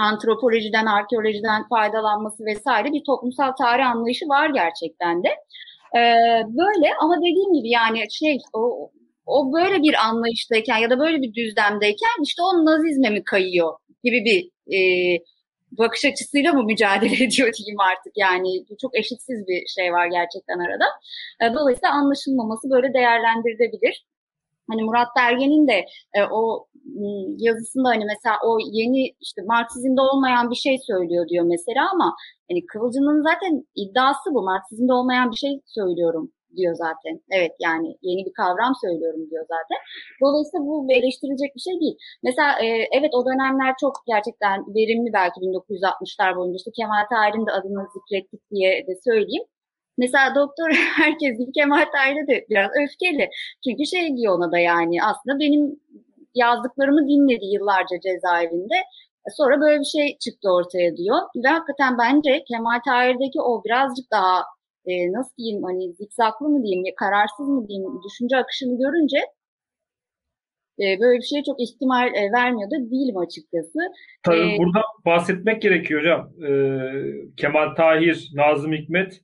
antropolojiden, 0.00 0.86
arkeolojiden 0.86 1.68
faydalanması 1.68 2.44
vesaire 2.44 2.92
bir 2.92 3.04
toplumsal 3.06 3.52
tarih 3.52 3.86
anlayışı 3.90 4.28
var 4.28 4.50
gerçekten 4.50 5.22
de. 5.24 5.28
Ee, 5.96 6.00
böyle 6.46 6.88
ama 7.00 7.16
dediğim 7.16 7.52
gibi 7.52 7.70
yani 7.70 7.98
şey 8.10 8.38
o 8.52 8.90
o 9.26 9.52
böyle 9.52 9.82
bir 9.82 9.94
anlayıştayken 9.94 10.76
ya 10.76 10.90
da 10.90 10.98
böyle 10.98 11.22
bir 11.22 11.34
düzlemdeyken 11.34 12.22
işte 12.22 12.42
o 12.42 12.64
nazizme 12.64 13.10
mi 13.10 13.24
kayıyor 13.24 13.72
gibi 14.04 14.24
bir 14.24 14.40
e, 14.76 14.78
bakış 15.78 16.04
açısıyla 16.04 16.52
mı 16.52 16.64
mücadele 16.64 17.14
ediyor 17.24 17.52
diyeyim 17.58 17.80
artık 17.80 18.12
yani 18.16 18.64
çok 18.80 18.98
eşitsiz 18.98 19.46
bir 19.48 19.66
şey 19.66 19.92
var 19.92 20.06
gerçekten 20.06 20.58
arada. 20.58 20.84
E, 21.42 21.54
dolayısıyla 21.54 21.92
anlaşılmaması 21.94 22.70
böyle 22.70 22.94
değerlendirilebilir. 22.94 24.06
Hani 24.70 24.82
Murat 24.82 25.08
Dergen'in 25.16 25.68
de 25.68 25.84
e, 26.14 26.22
o 26.30 26.66
yazısında 27.38 27.88
hani 27.88 28.04
mesela 28.04 28.36
o 28.44 28.58
yeni 28.72 29.02
işte 29.20 29.42
Marksizmde 29.42 30.00
olmayan 30.00 30.50
bir 30.50 30.56
şey 30.56 30.78
söylüyor 30.86 31.28
diyor 31.28 31.44
mesela 31.44 31.90
ama 31.92 32.16
hani 32.50 32.66
Kıvılcım'ın 32.66 33.22
zaten 33.22 33.66
iddiası 33.74 34.34
bu. 34.34 34.42
Marksizmde 34.42 34.92
olmayan 34.92 35.30
bir 35.30 35.36
şey 35.36 35.60
söylüyorum 35.66 36.32
diyor 36.56 36.74
zaten. 36.74 37.14
Evet 37.36 37.54
yani 37.66 37.88
yeni 38.02 38.26
bir 38.26 38.34
kavram 38.40 38.74
söylüyorum 38.84 39.30
diyor 39.30 39.44
zaten. 39.54 39.78
Dolayısıyla 40.22 40.66
bu 40.66 40.86
eleştirilecek 40.98 41.50
bir 41.56 41.64
şey 41.68 41.80
değil. 41.80 41.96
Mesela 42.22 42.50
e, 42.64 42.66
evet 42.98 43.12
o 43.18 43.26
dönemler 43.26 43.72
çok 43.80 43.94
gerçekten 44.12 44.56
verimli 44.76 45.10
belki 45.12 45.40
1960'lar 45.40 46.36
boyunca 46.36 46.56
işte 46.56 46.70
Kemal 46.78 47.04
Tahir'in 47.10 47.46
de 47.46 47.52
adını 47.58 47.82
zikrettik 47.96 48.42
diye 48.50 48.70
de 48.88 48.94
söyleyeyim. 49.04 49.46
Mesela 49.98 50.34
doktor 50.34 50.68
herkes 51.02 51.38
gibi 51.38 51.52
Kemal 51.52 51.84
Tahir'e 51.94 52.26
de 52.30 52.46
biraz 52.50 52.70
öfkeli. 52.82 53.28
Çünkü 53.64 53.86
şey 53.86 54.16
diyor 54.16 54.38
ona 54.38 54.52
da 54.52 54.58
yani 54.58 54.96
aslında 55.10 55.38
benim 55.40 55.80
yazdıklarımı 56.34 57.08
dinledi 57.08 57.46
yıllarca 57.54 57.96
cezaevinde. 58.06 58.78
Sonra 59.36 59.60
böyle 59.60 59.80
bir 59.80 59.90
şey 59.96 60.18
çıktı 60.18 60.50
ortaya 60.50 60.96
diyor. 60.96 61.18
Ve 61.44 61.48
hakikaten 61.48 61.98
bence 61.98 62.44
Kemal 62.48 62.80
Tahir'deki 62.88 63.40
o 63.40 63.64
birazcık 63.64 64.10
daha 64.10 64.44
e, 64.86 65.12
nasıl 65.12 65.36
diyeyim 65.38 65.62
hani 65.62 65.92
zikzaklı 65.92 66.48
mı 66.48 66.62
diyeyim, 66.62 66.84
kararsız 66.96 67.48
mı 67.48 67.68
diyeyim 67.68 67.90
düşünce 68.08 68.36
akışını 68.36 68.78
görünce 68.78 69.18
e, 70.80 71.00
böyle 71.00 71.18
bir 71.18 71.22
şeye 71.22 71.42
çok 71.44 71.60
ihtimal 71.60 72.14
e, 72.14 72.32
vermiyor 72.32 72.70
da 72.70 72.90
değilim 72.90 73.16
açıkçası. 73.16 73.78
Tabii 74.22 74.54
ee, 74.54 74.58
burada 74.58 74.80
bahsetmek 75.06 75.62
gerekiyor 75.62 76.00
hocam. 76.00 76.30
Ee, 76.48 76.92
Kemal 77.36 77.74
Tahir, 77.74 78.30
Nazım 78.34 78.72
Hikmet 78.72 79.20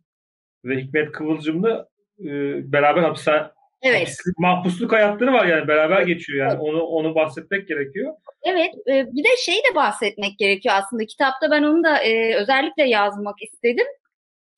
ve 0.65 0.77
Hikmet 0.77 1.13
Kıvılcımlı 1.13 1.89
e, 2.21 2.29
beraber 2.73 3.03
hapishane 3.03 3.47
Evet. 3.83 4.01
Hapis, 4.01 4.19
mahpusluk 4.39 4.93
hayatları 4.93 5.33
var 5.33 5.47
yani 5.47 5.69
beraber 5.69 6.03
geçiyor 6.03 6.39
yani 6.39 6.53
evet. 6.53 6.63
onu 6.63 6.83
onu 6.83 7.15
bahsetmek 7.15 7.69
gerekiyor. 7.69 8.15
Evet 8.43 8.75
e, 8.87 9.07
bir 9.13 9.25
de 9.25 9.37
şey 9.45 9.55
de 9.55 9.75
bahsetmek 9.75 10.39
gerekiyor 10.39 10.75
aslında 10.79 11.07
kitapta 11.07 11.51
ben 11.51 11.63
onu 11.63 11.85
da 11.85 11.99
e, 11.99 12.37
özellikle 12.37 12.89
yazmak 12.89 13.43
istedim. 13.43 13.87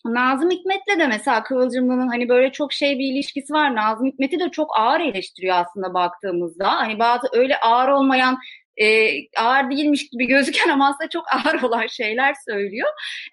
Nazım 0.05 0.51
Hikmet'le 0.51 0.99
de 0.99 1.07
mesela 1.07 1.43
Kıvılcımlı'nın 1.43 2.09
hani 2.09 2.29
böyle 2.29 2.53
çok 2.53 2.73
şey 2.73 2.99
bir 2.99 3.13
ilişkisi 3.13 3.53
var. 3.53 3.75
Nazım 3.75 4.07
Hikmet'i 4.07 4.41
de 4.41 4.51
çok 4.51 4.79
ağır 4.79 5.01
eleştiriyor 5.01 5.57
aslında 5.57 5.95
baktığımızda. 5.95 6.73
Hani 6.73 6.99
bazı 6.99 7.29
öyle 7.33 7.57
ağır 7.61 7.89
olmayan 7.89 8.39
e, 8.77 9.11
ağır 9.39 9.71
değilmiş 9.71 10.09
gibi 10.11 10.27
gözüken 10.29 10.69
ama 10.71 10.89
aslında 10.89 11.09
çok 11.11 11.25
ağır 11.35 11.63
olan 11.63 11.87
şeyler 11.87 12.35
söylüyor. 12.49 12.89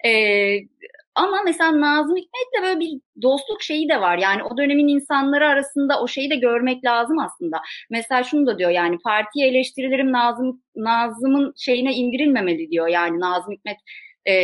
E, 0.06 0.12
ama 1.14 1.42
mesela 1.44 1.80
Nazım 1.80 2.16
Hikmet'le 2.16 2.62
böyle 2.62 2.80
bir 2.80 3.00
dostluk 3.22 3.62
şeyi 3.62 3.88
de 3.88 4.00
var. 4.00 4.18
Yani 4.18 4.42
o 4.42 4.56
dönemin 4.56 4.88
insanları 4.88 5.46
arasında 5.46 6.02
o 6.02 6.08
şeyi 6.08 6.30
de 6.30 6.36
görmek 6.36 6.84
lazım 6.84 7.18
aslında. 7.18 7.60
Mesela 7.90 8.22
şunu 8.22 8.46
da 8.46 8.58
diyor 8.58 8.70
yani 8.70 8.98
partiye 9.04 9.48
eleştirilerim 9.48 10.12
Nazım 10.12 10.62
Nazım'ın 10.76 11.54
şeyine 11.58 11.94
indirilmemeli 11.94 12.70
diyor. 12.70 12.88
Yani 12.88 13.20
Nazım 13.20 13.52
Hikmet 13.52 13.76
e, 14.28 14.34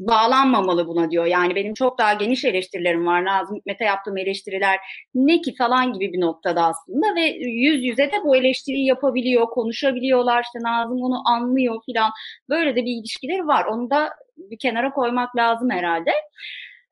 bağlanmamalı 0.00 0.88
buna 0.88 1.10
diyor. 1.10 1.26
Yani 1.26 1.54
benim 1.54 1.74
çok 1.74 1.98
daha 1.98 2.12
geniş 2.12 2.44
eleştirilerim 2.44 3.06
var. 3.06 3.24
Nazım 3.24 3.56
Hikmet'e 3.56 3.84
yaptığım 3.84 4.16
eleştiriler 4.16 4.78
ne 5.14 5.40
ki 5.40 5.54
falan 5.54 5.92
gibi 5.92 6.12
bir 6.12 6.20
noktada 6.20 6.64
aslında 6.64 7.14
ve 7.14 7.20
yüz 7.40 7.84
yüze 7.84 8.12
de 8.12 8.16
bu 8.24 8.36
eleştiriyi 8.36 8.86
yapabiliyor, 8.86 9.46
konuşabiliyorlar. 9.46 10.42
İşte 10.42 10.58
Nazım 10.62 11.02
onu 11.02 11.28
anlıyor 11.28 11.82
filan. 11.86 12.12
Böyle 12.48 12.76
de 12.76 12.84
bir 12.84 12.92
ilişkileri 13.00 13.46
var. 13.46 13.64
Onu 13.64 13.90
da 13.90 14.10
bir 14.36 14.58
kenara 14.58 14.92
koymak 14.92 15.36
lazım 15.36 15.70
herhalde. 15.70 16.10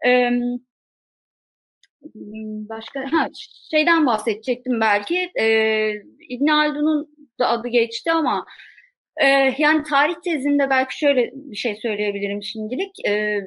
Ee, 0.07 0.31
başka 2.69 3.01
ha, 3.01 3.29
şeyden 3.71 4.07
bahsedecektim 4.07 4.81
belki. 4.81 5.31
Ee, 5.41 5.93
İbn 6.29 6.47
Haldun'un 6.47 7.09
da 7.39 7.49
adı 7.49 7.69
geçti 7.69 8.13
ama 8.13 8.47
ee, 9.23 9.55
yani 9.59 9.83
tarih 9.83 10.15
tezinde 10.25 10.71
belki 10.71 10.99
şöyle 10.99 11.31
bir 11.35 11.57
şey 11.57 11.77
söyleyebilirim 11.77 12.43
şimdilik. 12.43 13.07
Ee, 13.09 13.41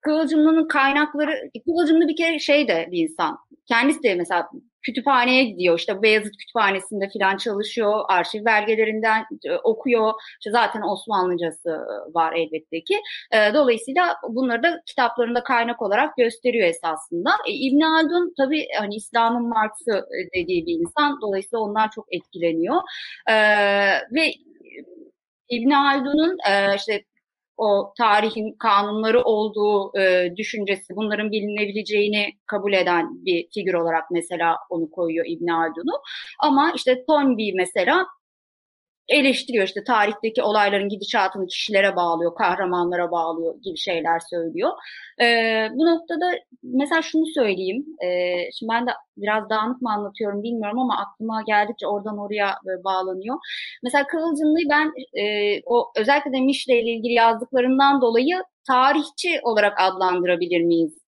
Kıvılcımlı'nın 0.00 0.68
kaynakları, 0.68 1.50
Kıvılcımlı 1.64 2.08
bir 2.08 2.16
kere 2.16 2.38
şey 2.38 2.68
de 2.68 2.88
bir 2.90 3.02
insan. 3.02 3.38
Kendisi 3.68 4.02
de 4.02 4.14
mesela 4.14 4.48
kütüphaneye 4.82 5.44
gidiyor. 5.44 5.78
İşte 5.78 6.02
Beyazıt 6.02 6.36
Kütüphanesi'nde 6.36 7.08
falan 7.18 7.36
çalışıyor. 7.36 8.00
Arşiv 8.08 8.44
belgelerinden 8.44 9.24
e, 9.44 9.54
okuyor. 9.56 10.12
İşte 10.40 10.50
zaten 10.50 10.82
Osmanlıcası 10.82 11.70
var 12.14 12.32
elbette 12.32 12.84
ki. 12.84 13.00
E, 13.32 13.54
dolayısıyla 13.54 14.16
bunları 14.28 14.62
da 14.62 14.82
kitaplarında 14.86 15.42
kaynak 15.42 15.82
olarak 15.82 16.16
gösteriyor 16.16 16.68
esasında. 16.68 17.30
E, 17.46 17.52
İbn 17.52 17.80
Haldun 17.80 18.34
tabii 18.36 18.66
hani 18.80 18.94
İslam'ın 18.94 19.48
Marx'ı 19.48 20.06
dediği 20.34 20.66
bir 20.66 20.80
insan. 20.80 21.20
Dolayısıyla 21.20 21.58
ondan 21.58 21.88
çok 21.94 22.06
etkileniyor. 22.10 22.76
E, 23.30 23.34
ve 24.14 24.32
İbn 25.48 25.70
Haldun'un 25.70 26.36
e, 26.50 26.76
işte 26.76 27.04
o 27.56 27.92
tarihin 27.98 28.52
kanunları 28.58 29.22
olduğu 29.22 29.98
e, 29.98 30.32
düşüncesi, 30.36 30.96
bunların 30.96 31.30
bilinebileceğini 31.32 32.32
kabul 32.46 32.72
eden 32.72 33.24
bir 33.24 33.48
figür 33.54 33.74
olarak 33.74 34.04
mesela 34.10 34.56
onu 34.70 34.90
koyuyor 34.90 35.26
İbn 35.28 35.46
Haldun'u. 35.48 36.02
Ama 36.40 36.72
işte 36.76 37.04
Toynbee 37.06 37.52
mesela 37.54 38.06
eleştiriyor 39.08 39.66
işte 39.66 39.84
tarihteki 39.84 40.42
olayların 40.42 40.88
gidişatını 40.88 41.46
kişilere 41.46 41.96
bağlıyor, 41.96 42.34
kahramanlara 42.34 43.10
bağlıyor 43.10 43.54
gibi 43.62 43.76
şeyler 43.76 44.18
söylüyor. 44.30 44.70
Ee, 45.22 45.68
bu 45.74 45.86
noktada 45.86 46.26
mesela 46.62 47.02
şunu 47.02 47.26
söyleyeyim. 47.34 47.86
Ee, 48.04 48.50
şimdi 48.58 48.72
ben 48.72 48.86
de 48.86 48.90
biraz 49.16 49.50
dağınık 49.50 49.82
mı 49.82 49.92
anlatıyorum 49.92 50.42
bilmiyorum 50.42 50.78
ama 50.78 50.96
aklıma 50.98 51.42
geldikçe 51.46 51.86
oradan 51.86 52.18
oraya 52.18 52.54
böyle 52.66 52.84
bağlanıyor. 52.84 53.36
Mesela 53.82 54.06
Kıvılcımlı'yı 54.06 54.66
ben 54.70 54.92
e, 55.20 55.24
o 55.66 55.92
özellikle 55.96 56.32
de 56.32 56.40
Mişle 56.40 56.80
ile 56.82 56.90
ilgili 56.90 57.12
yazdıklarından 57.12 58.00
dolayı 58.00 58.42
tarihçi 58.66 59.40
olarak 59.42 59.80
adlandırabilir 59.80 60.60
miyiz 60.60 61.05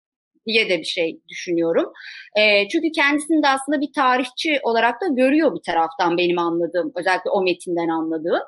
diye 0.48 0.70
de 0.70 0.80
bir 0.80 0.84
şey 0.84 1.22
düşünüyorum. 1.30 1.91
E, 2.38 2.68
çünkü 2.68 2.91
kendisini 2.91 3.43
de 3.43 3.48
aslında 3.48 3.82
bir 3.82 3.93
tarihçi 3.95 4.60
olarak 4.64 5.02
da 5.02 5.08
görüyor 5.08 5.56
bir 5.56 5.72
taraftan 5.72 6.18
benim 6.18 6.39
anladığım, 6.39 6.91
özellikle 6.95 7.30
o 7.30 7.43
metinden 7.43 7.88
anladığım. 7.88 8.43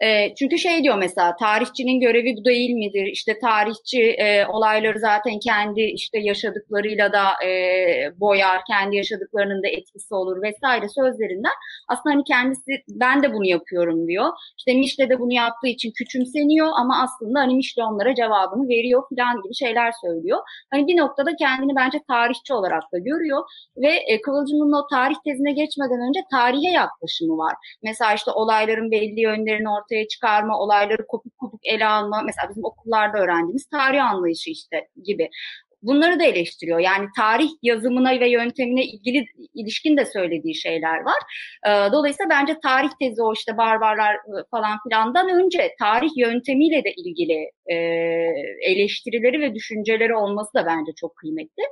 E, 0.00 0.34
çünkü 0.34 0.58
şey 0.58 0.82
diyor 0.82 0.98
mesela 0.98 1.36
tarihçinin 1.36 2.00
görevi 2.00 2.36
bu 2.36 2.44
değil 2.44 2.70
midir? 2.70 3.06
İşte 3.06 3.38
tarihçi 3.38 4.02
e, 4.02 4.46
olayları 4.46 4.98
zaten 4.98 5.38
kendi 5.38 5.80
işte 5.80 6.18
yaşadıklarıyla 6.18 7.12
da 7.12 7.24
e, 7.46 7.50
boyar, 8.20 8.60
kendi 8.66 8.96
yaşadıklarının 8.96 9.62
da 9.62 9.68
etkisi 9.68 10.14
olur 10.14 10.42
vesaire 10.42 10.88
sözlerinden. 10.88 11.52
Aslında 11.88 12.14
hani 12.14 12.24
kendisi 12.24 12.72
ben 12.88 13.22
de 13.22 13.34
bunu 13.34 13.46
yapıyorum 13.46 14.08
diyor. 14.08 14.26
İşte 14.58 14.74
Mişle 14.74 15.08
de 15.08 15.20
bunu 15.20 15.32
yaptığı 15.32 15.68
için 15.68 15.92
küçümseniyor 15.92 16.68
ama 16.80 17.02
aslında 17.02 17.40
hani 17.40 17.54
Mişle 17.54 17.84
onlara 17.84 18.14
cevabını 18.14 18.68
veriyor 18.68 19.02
falan 19.10 19.42
gibi 19.42 19.54
şeyler 19.54 19.92
söylüyor. 20.04 20.38
Hani 20.70 20.86
bir 20.86 20.96
noktada 20.96 21.36
kendini 21.36 21.76
bence 21.76 21.98
tarihçi 22.08 22.54
olarak 22.54 22.82
da 22.92 22.98
görüyor 22.98 23.42
ve 23.76 23.92
e, 24.06 24.20
Kıvılcım'ın 24.20 24.72
o 24.72 24.86
tarih 24.86 25.16
tezine 25.24 25.52
geçmeden 25.52 26.08
önce 26.08 26.20
tarihe 26.30 26.70
yaklaşımı 26.70 27.38
var. 27.38 27.54
Mesela 27.82 28.14
işte 28.14 28.30
olayların 28.30 28.90
belli 28.90 29.20
yönlerini 29.20 29.68
ortaya 29.76 30.08
çıkarma, 30.08 30.58
olayları 30.58 31.06
kopuk 31.06 31.38
kopuk 31.38 31.60
ele 31.62 31.86
alma. 31.86 32.22
Mesela 32.22 32.48
bizim 32.50 32.64
okullarda 32.64 33.18
öğrendiğimiz 33.18 33.66
tarih 33.66 34.04
anlayışı 34.04 34.50
işte 34.50 34.88
gibi. 35.04 35.28
Bunları 35.82 36.20
da 36.20 36.24
eleştiriyor. 36.24 36.78
Yani 36.78 37.06
tarih 37.16 37.48
yazımına 37.62 38.20
ve 38.20 38.30
yöntemine 38.30 38.84
ilgili 38.84 39.24
ilişkin 39.54 39.96
de 39.96 40.04
söylediği 40.04 40.54
şeyler 40.54 41.00
var. 41.00 41.20
Ee, 41.66 41.92
dolayısıyla 41.92 42.30
bence 42.30 42.56
tarih 42.62 42.90
tezi 43.00 43.22
o 43.22 43.32
işte 43.32 43.56
barbarlar 43.56 44.14
ıı, 44.28 44.44
falan 44.50 44.78
filandan 44.88 45.28
önce 45.28 45.74
tarih 45.78 46.10
yöntemiyle 46.16 46.84
de 46.84 46.92
ilgili 46.96 47.50
e, 47.66 47.74
eleştirileri 48.72 49.40
ve 49.40 49.54
düşünceleri 49.54 50.14
olması 50.14 50.54
da 50.54 50.66
bence 50.66 50.92
çok 50.96 51.16
kıymetli. 51.16 51.62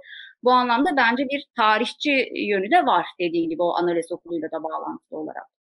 Bu 0.43 0.53
anlamda 0.53 0.97
bence 0.97 1.25
bir 1.33 1.45
tarihçi 1.57 2.29
yönü 2.35 2.71
de 2.71 2.87
var 2.87 3.07
dediğim 3.21 3.51
gibi 3.51 3.63
o 3.63 3.75
analiz 3.75 4.13
okuluyla 4.13 4.49
da 4.51 4.63
bağlantılı 4.63 5.19
olarak. 5.19 5.58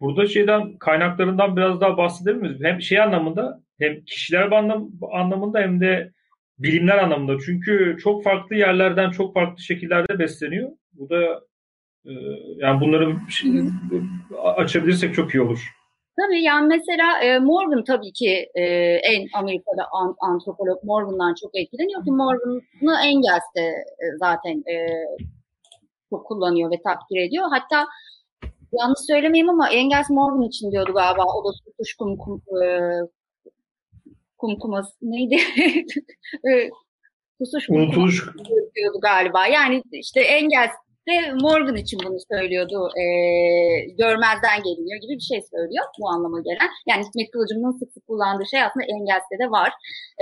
Burada 0.00 0.26
şeyden 0.26 0.76
kaynaklarından 0.78 1.56
biraz 1.56 1.80
daha 1.80 1.96
bahsedebilir 1.96 2.40
miyiz? 2.40 2.58
Hem 2.62 2.80
şey 2.80 3.00
anlamında 3.00 3.60
hem 3.78 4.04
kişiler 4.04 4.52
anlam, 4.52 4.90
anlamında 5.12 5.60
hem 5.60 5.80
de 5.80 6.12
bilimler 6.58 6.98
anlamında. 6.98 7.38
Çünkü 7.46 7.96
çok 8.02 8.24
farklı 8.24 8.56
yerlerden 8.56 9.10
çok 9.10 9.34
farklı 9.34 9.62
şekillerde 9.62 10.18
besleniyor. 10.18 10.70
Bu 10.92 11.10
da 11.10 11.40
e, 12.04 12.12
yani 12.56 12.80
bunları 12.80 13.16
açabilirsek 14.56 15.14
çok 15.14 15.34
iyi 15.34 15.40
olur. 15.40 15.76
Tabii 16.20 16.42
yani 16.42 16.66
mesela 16.66 17.20
e, 17.20 17.38
Morgan 17.38 17.84
tabii 17.84 18.12
ki 18.12 18.48
e, 18.54 18.62
en 19.12 19.26
Amerika'da 19.34 19.86
an, 19.92 20.16
antropolog 20.20 20.84
Morgan'dan 20.84 21.34
çok 21.40 21.50
etkileniyor 21.56 22.04
ki 22.04 22.10
Morgan'ı 22.10 22.96
Engels 23.04 23.44
de 23.56 23.62
e, 24.02 24.04
zaten 24.18 24.64
e, 24.72 24.74
çok 26.10 26.26
kullanıyor 26.26 26.70
ve 26.70 26.82
takdir 26.82 27.20
ediyor. 27.20 27.44
Hatta 27.50 27.86
Yanlış 28.72 29.00
söylemeyeyim 29.06 29.50
ama 29.50 29.70
Engels 29.70 30.10
Morgan 30.10 30.42
için 30.42 30.70
diyordu 30.70 30.92
galiba. 30.92 31.24
O 31.24 31.44
da 31.44 31.48
tutuş 31.64 31.94
kum, 31.94 32.16
kum, 32.16 32.42
e, 32.62 32.90
kum 34.38 34.58
kuması 34.58 34.92
neydi? 35.02 35.36
Tutuş 37.38 37.66
kum 37.66 37.76
Unutuluş. 37.76 38.26
diyordu 38.76 38.98
galiba. 39.02 39.46
Yani 39.46 39.82
işte 39.92 40.20
Engels 40.20 40.70
de 41.08 41.32
Morgan 41.32 41.76
için 41.76 42.00
bunu 42.06 42.18
söylüyordu. 42.32 42.88
E, 43.02 43.04
görmezden 43.98 44.62
geliniyor 44.64 45.00
gibi 45.00 45.14
bir 45.14 45.28
şey 45.32 45.40
söylüyor 45.50 45.84
bu 46.00 46.08
anlama 46.08 46.40
gelen. 46.40 46.68
Yani 46.86 47.04
Hikmet 47.06 47.30
Kılıcım'ın 47.30 47.78
sık 47.78 47.92
sık 47.92 48.06
kullandığı 48.06 48.46
şey 48.50 48.62
aslında 48.62 48.86
Engels'te 48.86 49.38
de 49.44 49.50
var. 49.50 49.72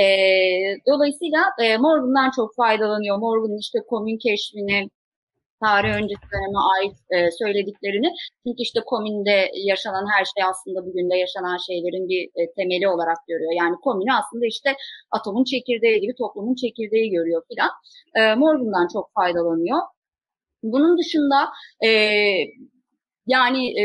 E, 0.00 0.06
dolayısıyla 0.86 1.40
e, 1.62 1.76
Morgan'dan 1.76 2.30
çok 2.36 2.54
faydalanıyor. 2.56 3.18
Morgan'ın 3.18 3.58
işte 3.58 3.78
komün 3.88 4.18
keşfini, 4.18 4.88
tarih 5.62 5.92
öncesi 6.00 6.26
döneme 6.32 6.60
ait 6.74 6.96
e, 7.10 7.30
söylediklerini. 7.30 8.08
Çünkü 8.42 8.62
işte 8.68 8.80
komünde 8.86 9.50
yaşanan 9.54 10.06
her 10.14 10.24
şey 10.24 10.44
aslında 10.50 10.86
bugün 10.86 11.10
de 11.10 11.16
yaşanan 11.16 11.58
şeylerin 11.66 12.08
bir 12.08 12.22
e, 12.40 12.52
temeli 12.56 12.88
olarak 12.88 13.18
görüyor. 13.28 13.52
Yani 13.62 13.76
komünü 13.84 14.12
aslında 14.20 14.46
işte 14.46 14.70
atomun 15.10 15.44
çekirdeği 15.44 16.00
gibi 16.00 16.14
toplumun 16.18 16.54
çekirdeği 16.54 17.10
görüyor 17.10 17.42
filan. 17.48 17.70
E, 18.14 18.34
Morgan'dan 18.34 18.88
çok 18.92 19.06
faydalanıyor. 19.14 19.80
Bunun 20.62 20.98
dışında 20.98 21.38
e, 21.86 21.90
yani 23.26 23.80
e, 23.80 23.84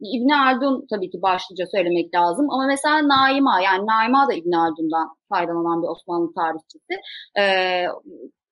İbn 0.00 0.28
Haldun 0.28 0.86
tabii 0.90 1.10
ki 1.10 1.22
başlıca 1.22 1.64
söylemek 1.74 2.14
lazım 2.14 2.50
ama 2.50 2.66
mesela 2.66 3.08
Naima 3.08 3.60
yani 3.60 3.86
Naima 3.86 4.28
da 4.28 4.34
İbn 4.34 4.52
Haldun'dan 4.52 5.08
faydalanan 5.28 5.82
bir 5.82 5.88
Osmanlı 5.88 6.32
tarihçisi. 6.34 6.94
Ee, 7.38 7.86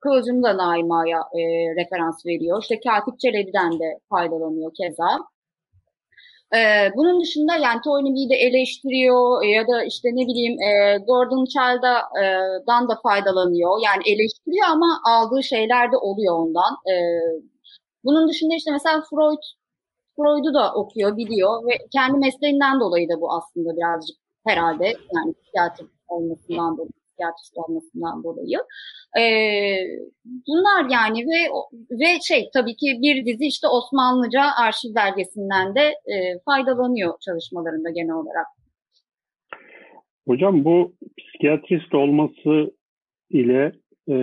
Kıvılcım 0.01 0.43
da 0.43 0.57
Naima'ya 0.57 1.19
e, 1.19 1.41
referans 1.77 2.27
veriyor. 2.27 2.63
İşte 2.63 2.81
Katip 2.81 3.21
Çelebi'den 3.21 3.73
de 3.73 3.99
faydalanıyor 4.11 4.73
keza. 4.75 5.19
Ee, 6.57 6.91
bunun 6.97 7.21
dışında 7.21 7.57
yani 7.57 7.81
Toynbee'yi 7.85 8.31
de 8.31 8.35
eleştiriyor 8.35 9.45
ya 9.45 9.69
da 9.69 9.85
işte 9.85 10.09
ne 10.09 10.27
bileyim 10.27 10.63
e, 10.63 10.99
Gordon 10.99 11.45
Child'dan 11.45 12.85
e, 12.85 12.89
da 12.89 13.01
faydalanıyor. 13.03 13.81
Yani 13.85 14.03
eleştiriyor 14.07 14.67
ama 14.69 15.01
aldığı 15.05 15.43
şeyler 15.43 15.93
de 15.93 15.97
oluyor 15.97 16.35
ondan. 16.39 16.73
E, 16.93 16.95
bunun 18.05 18.29
dışında 18.29 18.55
işte 18.55 18.73
mesela 18.73 19.03
Freud 19.11 19.43
Freud'u 20.17 20.55
da 20.55 20.75
okuyor, 20.75 21.17
biliyor 21.17 21.67
ve 21.67 21.79
kendi 21.93 22.19
mesleğinden 22.19 22.81
dolayı 22.81 23.09
da 23.09 23.21
bu 23.21 23.33
aslında 23.33 23.77
birazcık 23.77 24.17
herhalde 24.47 24.87
yani 25.15 25.35
psikiyatri 25.35 25.87
olmasından 26.09 26.77
dolayı, 26.77 26.91
psikiyatrist 27.19 27.57
olmasından 27.57 28.23
dolayı. 28.25 28.59
Ee, 29.19 29.23
bunlar 30.49 30.91
yani 30.91 31.19
ve 31.19 31.41
ve 31.91 32.21
şey 32.29 32.51
tabii 32.55 32.77
ki 32.77 32.99
bir 33.03 33.27
dizi 33.27 33.47
işte 33.47 33.69
Osmanlıca 33.69 34.43
arşiv 34.67 34.95
belgesinden 34.95 35.75
de 35.75 35.81
e, 35.83 36.15
faydalanıyor 36.45 37.15
çalışmalarında 37.21 37.91
genel 37.91 38.15
olarak. 38.15 38.47
Hocam 40.29 40.65
bu 40.65 40.93
psikiyatrist 41.19 41.95
olması 41.95 42.73
ile 43.31 43.73
e, 44.09 44.17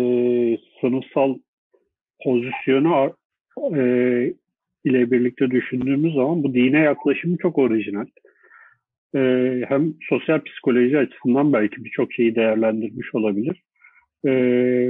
sınıfsal 0.81 1.35
pozisyonu 2.23 3.15
e, 3.57 3.81
ile 4.85 5.11
birlikte 5.11 5.51
düşündüğümüz 5.51 6.13
zaman 6.13 6.43
bu 6.43 6.53
dine 6.53 6.79
yaklaşımı 6.79 7.37
çok 7.37 7.57
orijinal. 7.57 8.05
Ee, 9.15 9.61
hem 9.67 9.93
sosyal 10.09 10.41
psikoloji 10.43 10.97
açısından 10.97 11.53
belki 11.53 11.85
birçok 11.85 12.13
şeyi 12.13 12.35
değerlendirmiş 12.35 13.15
olabilir. 13.15 13.63
Ee, 14.25 14.31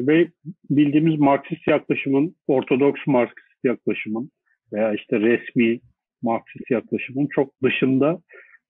ve 0.07 0.28
bildiğimiz 0.69 1.19
Marksist 1.19 1.67
yaklaşımın, 1.67 2.36
Ortodoks 2.47 3.01
Marksist 3.07 3.63
yaklaşımın 3.63 4.32
veya 4.73 4.93
işte 4.93 5.19
resmi 5.19 5.80
Marksist 6.21 6.71
yaklaşımın 6.71 7.28
çok 7.28 7.63
dışında 7.63 8.19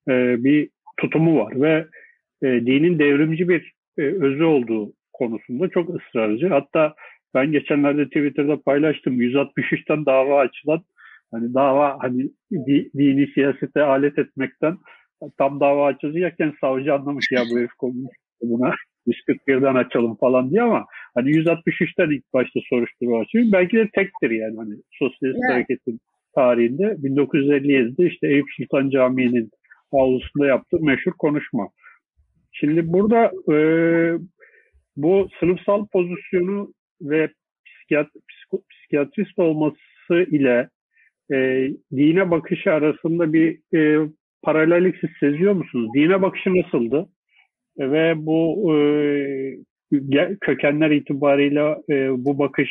e, 0.09 0.43
bir 0.43 0.69
tutumu 0.99 1.39
var 1.39 1.61
ve 1.61 1.87
e, 2.43 2.47
dinin 2.47 2.99
devrimci 2.99 3.49
bir 3.49 3.73
e, 3.97 4.01
özü 4.01 4.43
olduğu 4.43 4.93
konusunda 5.13 5.69
çok 5.69 5.89
ısrarcı. 5.89 6.47
Hatta 6.47 6.95
ben 7.33 7.51
geçenlerde 7.51 8.05
Twitter'da 8.05 8.61
paylaştım. 8.61 9.21
163'ten 9.21 10.05
dava 10.05 10.39
açılan 10.39 10.83
Hani 11.31 11.53
dava 11.53 11.97
hani 12.01 12.29
di, 12.51 12.89
dini 12.97 13.27
siyasete 13.27 13.81
alet 13.81 14.19
etmekten 14.19 14.77
tam 15.37 15.59
dava 15.59 15.85
açılacakken 15.85 16.53
savcı 16.61 16.93
anlamış 16.93 17.25
ya 17.31 17.41
bu 17.51 17.57
herif 17.59 17.73
komünist 17.73 18.15
buna 18.41 18.75
141'den 19.07 19.75
açalım 19.75 20.15
falan 20.15 20.51
diye 20.51 20.61
ama 20.61 20.85
hani 21.15 21.29
163'ten 21.29 22.15
ilk 22.15 22.33
başta 22.33 22.59
soruşturma 22.69 23.19
açıyor. 23.19 23.45
Belki 23.51 23.77
de 23.77 23.89
tektir 23.95 24.31
yani 24.31 24.55
hani 24.57 24.75
sosyalist 24.91 25.39
evet. 25.43 25.53
hareketin 25.53 25.99
tarihinde 26.35 26.83
1957'de 26.83 28.07
işte 28.07 28.27
Eyüp 28.27 28.45
Sultan 28.57 28.89
Camii'nin 28.89 29.49
avlusunda 29.91 30.47
yaptığı 30.47 30.79
meşhur 30.79 31.11
konuşma. 31.11 31.69
Şimdi 32.51 32.93
burada 32.93 33.31
e, 33.53 33.57
bu 34.95 35.27
sınıfsal 35.39 35.87
pozisyonu 35.87 36.73
ve 37.01 37.29
psikiyat, 37.65 38.07
psikiyatrist 38.71 39.39
olması 39.39 40.13
ile 40.31 40.69
e, 41.33 41.69
dine 41.91 42.31
bakışı 42.31 42.71
arasında 42.71 43.33
bir 43.33 43.59
e, 43.77 44.09
paralellik 44.45 44.95
siz 45.01 45.09
seziyor 45.19 45.53
musunuz? 45.53 45.89
Dine 45.95 46.21
bakışı 46.21 46.49
nasıldı? 46.49 47.09
E, 47.79 47.91
ve 47.91 48.13
bu 48.25 48.73
e, 48.73 48.77
kökenler 50.41 50.91
itibariyle 50.91 51.61
e, 51.89 52.25
bu 52.25 52.39
bakış 52.39 52.69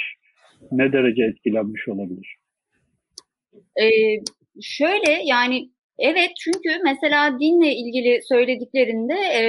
ne 0.72 0.93
derece 0.93 1.25
etkilenmiş 1.25 1.89
olabilir? 1.89 2.37
Ee, 3.81 3.89
şöyle 4.62 5.20
yani 5.25 5.70
evet 5.99 6.31
çünkü 6.45 6.83
mesela 6.85 7.39
dinle 7.41 7.75
ilgili 7.75 8.20
söylediklerinde 8.29 9.14
e, 9.14 9.43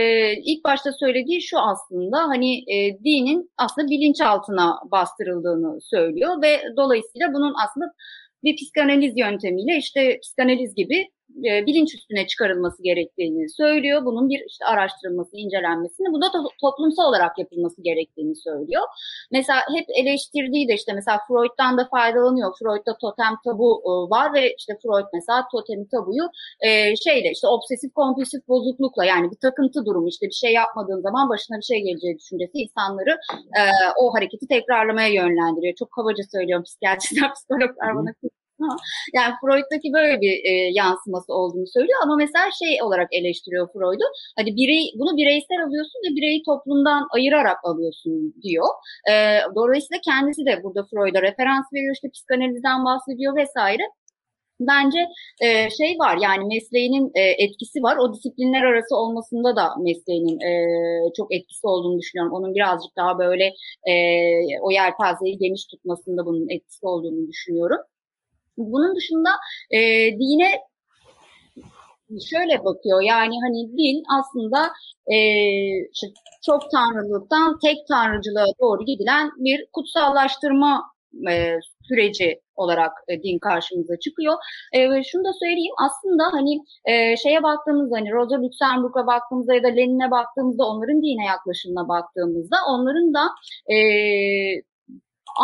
ilk 0.45 0.65
başta 0.65 0.91
söylediği 0.99 1.41
şu 1.41 1.59
aslında 1.59 2.17
hani 2.17 2.57
e, 2.57 2.99
dinin 3.03 3.51
aslında 3.57 3.87
bilinçaltına 3.87 4.75
bastırıldığını 4.91 5.81
söylüyor 5.81 6.41
ve 6.41 6.61
dolayısıyla 6.77 7.33
bunun 7.33 7.53
aslında 7.65 7.85
bir 8.43 8.55
psikanaliz 8.55 9.13
yöntemiyle 9.17 9.77
işte 9.77 10.19
psikanaliz 10.23 10.75
gibi 10.75 11.07
e, 11.29 11.65
bilinç 11.65 11.95
üstüne 11.95 12.27
çıkarılması 12.27 12.83
gerektiğini 12.83 13.49
söylüyor. 13.49 14.05
Bunun 14.05 14.29
bir 14.29 14.43
işte 14.49 14.65
araştırılması, 14.65 15.37
incelenmesini, 15.37 16.07
bu 16.13 16.21
da 16.21 16.25
to- 16.25 16.49
toplumsal 16.61 17.03
olarak 17.03 17.39
yapılması 17.39 17.81
gerektiğini 17.81 18.35
söylüyor. 18.35 18.83
Mesela 19.31 19.59
hep 19.75 19.85
eleştirdiği 19.89 20.67
de 20.67 20.73
işte 20.73 20.93
mesela 20.93 21.19
Freud'dan 21.27 21.77
da 21.77 21.87
faydalanıyor. 21.91 22.53
Freud'da 22.59 22.97
totem 22.97 23.33
tabu 23.45 23.69
e, 23.85 23.91
var 24.15 24.33
ve 24.33 24.55
işte 24.59 24.73
Freud 24.81 25.07
mesela 25.13 25.47
totem 25.51 25.85
tabuyu 25.85 26.23
e, 26.59 26.95
şeyle 26.95 27.31
işte 27.31 27.47
obsesif 27.47 27.93
kompulsif 27.93 28.47
bozuklukla 28.47 29.05
yani 29.05 29.31
bir 29.31 29.37
takıntı 29.37 29.85
durumu 29.85 30.07
işte 30.07 30.25
bir 30.25 30.39
şey 30.43 30.53
yapmadığın 30.53 31.01
zaman 31.01 31.29
başına 31.29 31.57
bir 31.57 31.67
şey 31.71 31.79
geleceği 31.83 32.17
düşüncesi 32.19 32.57
insanları 32.57 33.13
e, 33.59 33.61
o 34.01 34.13
hareketi 34.13 34.47
tekrarlamaya 34.47 35.09
yönlendiriyor. 35.09 35.75
Çok 35.75 35.91
kabaca 35.91 36.23
söylüyorum 36.31 36.63
psikiyatristler, 36.63 37.33
psikologlar 37.33 37.95
bana 37.95 38.13
yani 39.13 39.33
Freud'daki 39.41 39.93
böyle 39.93 40.21
bir 40.21 40.35
e, 40.51 40.51
yansıması 40.73 41.33
olduğunu 41.33 41.67
söylüyor 41.67 41.99
ama 42.03 42.15
mesela 42.15 42.45
şey 42.61 42.83
olarak 42.83 43.09
eleştiriyor 43.11 43.67
Freud'u. 43.73 44.07
Hani 44.37 44.55
birey 44.55 44.83
bunu 44.99 45.17
bireysel 45.17 45.59
alıyorsun 45.65 45.99
ve 46.05 46.15
bireyi 46.15 46.43
toplumdan 46.43 47.07
ayırarak 47.15 47.57
alıyorsun 47.63 48.33
diyor. 48.43 48.67
E, 49.11 49.13
dolayısıyla 49.55 49.99
kendisi 50.09 50.45
de 50.45 50.63
burada 50.63 50.81
Freud'a 50.89 51.21
referans 51.21 51.65
veriyor 51.73 51.93
işte 51.95 52.09
psikanalizden 52.09 52.85
bahsediyor 52.85 53.35
vesaire. 53.35 53.83
Bence 54.59 54.99
e, 55.41 55.69
şey 55.69 55.99
var 55.99 56.17
yani 56.21 56.45
mesleğinin 56.45 57.11
e, 57.15 57.21
etkisi 57.21 57.83
var. 57.83 57.97
O 57.97 58.13
disiplinler 58.13 58.63
arası 58.63 58.95
olmasında 58.95 59.55
da 59.55 59.75
mesleğinin 59.79 60.39
e, 60.39 60.51
çok 61.17 61.35
etkisi 61.35 61.67
olduğunu 61.67 61.99
düşünüyorum. 61.99 62.33
Onun 62.33 62.55
birazcık 62.55 62.95
daha 62.97 63.19
böyle 63.19 63.45
e, 63.87 63.93
o 64.61 64.71
yelpazeyi 64.71 65.37
geniş 65.37 65.65
tutmasında 65.65 66.25
bunun 66.25 66.49
etkisi 66.49 66.85
olduğunu 66.87 67.27
düşünüyorum. 67.27 67.77
Bunun 68.57 68.95
dışında 68.95 69.29
e, 69.71 69.79
dine 70.19 70.51
şöyle 72.29 72.65
bakıyor 72.65 73.01
yani 73.01 73.35
hani 73.41 73.77
din 73.77 74.03
aslında 74.19 74.71
e, 75.07 75.17
işte 75.93 76.07
çok 76.45 76.71
tanrılıktan 76.71 77.59
tek 77.63 77.77
tanrıcılığa 77.87 78.45
doğru 78.61 78.85
gidilen 78.85 79.31
bir 79.37 79.65
kutsallaştırma 79.73 80.83
e, 81.29 81.57
süreci 81.87 82.41
olarak 82.55 82.91
e, 83.07 83.23
din 83.23 83.39
karşımıza 83.39 83.99
çıkıyor. 83.99 84.33
E, 84.73 84.79
şunu 85.03 85.23
da 85.23 85.33
söyleyeyim 85.43 85.75
aslında 85.85 86.23
hani 86.31 86.53
e, 86.85 87.17
şeye 87.17 87.43
baktığımızda 87.43 87.95
hani 87.95 88.11
Rosa 88.11 88.41
Luxemburg'a 88.41 89.07
baktığımızda 89.07 89.53
ya 89.53 89.63
da 89.63 89.67
Lenin'e 89.67 90.11
baktığımızda 90.11 90.63
onların 90.65 91.01
dine 91.01 91.25
yaklaşımına 91.25 91.87
baktığımızda 91.87 92.57
onların 92.67 93.13
da 93.13 93.23
e, 93.73 93.77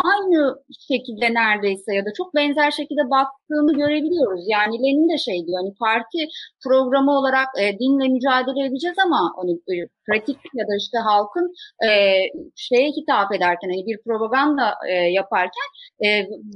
aynı 0.04 0.56
şekilde 0.88 1.34
neredeyse 1.34 1.94
ya 1.94 2.04
da 2.04 2.12
çok 2.16 2.34
benzer 2.34 2.70
şekilde 2.70 3.10
baktığını 3.10 3.72
görebiliyoruz. 3.72 4.44
Yani 4.46 4.74
Lenin 4.82 5.08
de 5.08 5.18
şey 5.18 5.46
diyor 5.46 5.58
hani 5.62 5.74
parti 5.80 6.18
programı 6.64 7.10
olarak 7.18 7.48
e, 7.60 7.78
dinle 7.78 8.08
mücadele 8.08 8.66
edeceğiz 8.66 8.96
ama 9.06 9.32
hani 9.36 9.52
e, 9.52 9.74
pratik 10.06 10.38
ya 10.54 10.64
da 10.68 10.74
işte 10.78 10.98
halkın 10.98 11.54
e, 11.86 11.90
şeye 12.56 12.88
hitap 12.90 13.34
ederken 13.34 13.68
hani 13.68 13.86
bir 13.86 13.98
propaganda 14.06 14.74
e, 14.88 14.92
yaparken 14.92 15.68
e, 16.04 16.08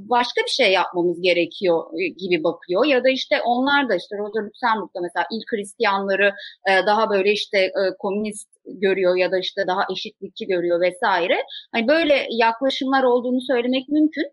başka 0.09 0.41
bir 0.47 0.51
şey 0.51 0.73
yapmamız 0.73 1.21
gerekiyor 1.21 1.85
e, 2.01 2.09
gibi 2.09 2.45
bakıyor 2.45 2.85
ya 2.85 3.05
da 3.05 3.11
işte 3.11 3.37
onlar 3.45 3.89
da 3.89 3.95
işte 3.95 4.17
Rosa 4.19 4.41
Luxemburg'da 4.47 5.01
mesela 5.03 5.27
ilk 5.33 5.53
Hristiyanları 5.53 6.33
e, 6.69 6.87
daha 6.87 7.11
böyle 7.11 7.33
işte 7.33 7.59
e, 7.59 7.83
komünist 7.99 8.49
görüyor 8.67 9.17
ya 9.17 9.33
da 9.33 9.39
işte 9.39 9.67
daha 9.67 9.83
eşitlikçi 9.93 10.47
görüyor 10.47 10.81
vesaire. 10.81 11.37
Hani 11.73 11.89
böyle 11.89 12.27
yaklaşımlar 12.31 13.03
olduğunu 13.03 13.41
söylemek 13.41 13.89
mümkün. 13.89 14.27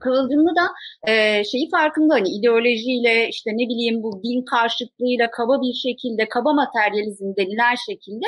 Kıvılcımlı 0.00 0.52
da 0.60 0.66
e, 1.10 1.44
şeyi 1.44 1.70
farkında 1.70 2.14
hani 2.14 2.28
ideolojiyle 2.28 3.28
işte 3.28 3.50
ne 3.50 3.64
bileyim 3.70 4.02
bu 4.02 4.22
din 4.24 4.44
karşıtlığıyla 4.44 5.30
kaba 5.30 5.60
bir 5.62 5.74
şekilde 5.86 6.28
kaba 6.28 6.52
materyalizm 6.52 7.36
denilen 7.36 7.74
şekilde 7.88 8.26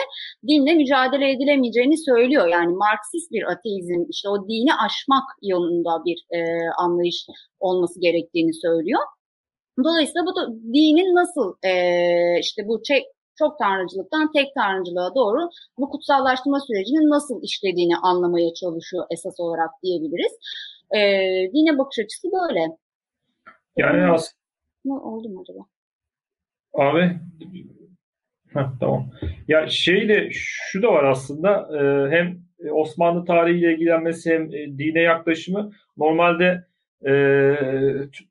dinle 0.49 0.75
mücadele 0.75 1.31
edilemeyeceğini 1.31 1.99
söylüyor. 1.99 2.47
Yani 2.49 2.73
Marksist 2.75 3.33
bir 3.33 3.43
ateizm 3.53 4.01
işte 4.11 4.29
o 4.29 4.49
dini 4.49 4.75
aşmak 4.75 5.25
yolunda 5.43 6.05
bir 6.05 6.19
e, 6.37 6.41
anlayış 6.79 7.27
olması 7.61 8.01
gerektiğini 8.01 8.55
söylüyor. 8.55 9.01
Dolayısıyla 9.85 10.27
bu 10.27 10.37
da 10.37 10.49
dinin 10.75 11.15
nasıl 11.15 11.55
e, 11.63 11.73
işte 12.41 12.69
bu 12.69 12.83
çek, 12.83 13.05
çok 13.39 13.59
tanrıcılıktan 13.59 14.33
tek 14.33 14.55
tanrıcılığa 14.55 15.15
doğru 15.15 15.49
bu 15.79 15.91
kutsallaştırma 15.91 16.61
sürecinin 16.61 17.11
nasıl 17.11 17.43
işlediğini 17.43 17.97
anlamaya 17.97 18.55
çalışıyor 18.55 19.07
esas 19.11 19.41
olarak 19.41 19.71
diyebiliriz. 19.83 20.33
E, 20.97 20.99
dine 21.53 21.79
bakış 21.79 21.99
açısı 22.05 22.29
böyle. 22.33 22.67
Yani 23.77 24.05
aslında 24.05 24.43
ne 24.85 24.93
oldu 24.93 25.29
mu 25.29 25.41
acaba? 25.43 25.67
Abi 26.75 27.21
Heh, 28.55 28.67
tamam. 28.81 29.11
Ya 29.49 29.69
şey 29.69 30.09
de 30.09 30.29
şu 30.33 30.83
da 30.83 30.93
var 30.93 31.05
aslında 31.05 31.69
e, 31.79 32.11
hem 32.11 32.39
Osmanlı 32.71 33.25
tarihiyle 33.25 33.75
ilgilenmesi 33.75 34.35
hem 34.35 34.55
e, 34.55 34.79
dine 34.79 35.01
yaklaşımı 35.01 35.73
normalde 35.97 36.65
e, 37.07 37.13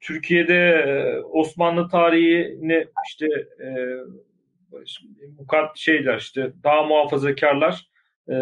Türkiye'de 0.01 0.85
Osmanlı 1.31 1.89
tarihini 1.89 2.85
işte 3.07 3.27
e, 3.59 3.69
mukat 5.37 5.77
şeyler 5.77 6.17
işte 6.17 6.51
daha 6.63 6.83
muhafazakarlar 6.83 7.87
e, 8.29 8.35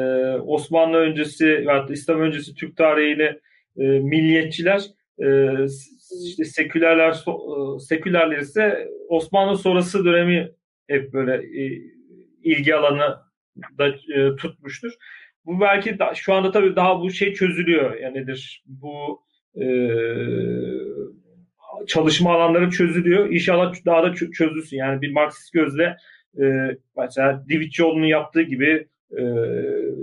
Osmanlı 0.45 0.97
öncesi 0.97 1.45
veya 1.45 1.86
İslam 1.89 2.22
öncesi 2.22 2.55
Türk 2.55 2.78
tarihini 2.78 3.39
e, 3.80 3.84
milliyetçiler 3.84 4.82
e, 5.19 5.27
işte 6.25 6.43
sekülerler 6.45 7.11
e, 7.11 7.80
sekülerler 7.80 8.38
ise 8.38 8.88
Osmanlı 9.07 9.57
sonrası 9.57 10.05
dönemi 10.05 10.51
hep 10.88 11.13
böyle 11.13 11.63
e, 11.63 11.82
ilgi 12.43 12.75
alanı 12.75 13.17
da 13.77 13.88
e, 13.88 14.36
tutmuştur. 14.36 14.91
Bu 15.45 15.61
belki 15.61 15.99
da, 15.99 16.13
şu 16.15 16.34
anda 16.34 16.51
tabii 16.51 16.75
daha 16.75 17.01
bu 17.01 17.11
şey 17.11 17.34
çözülüyor. 17.34 17.97
Yani 17.97 18.17
nedir? 18.17 18.63
Bu 18.65 19.21
e, 19.61 19.65
çalışma 21.88 22.34
alanları 22.34 22.69
çözülüyor. 22.69 23.30
İnşallah 23.30 23.73
daha 23.86 24.03
da 24.03 24.13
çözülsün. 24.13 24.77
Yani 24.77 25.01
bir 25.01 25.11
Marksist 25.11 25.53
gözle 25.53 25.97
e, 26.41 26.43
mesela 26.97 27.45
Divitçioğlu'nun 27.49 28.05
yaptığı 28.05 28.41
gibi 28.41 28.88
e, 29.18 29.24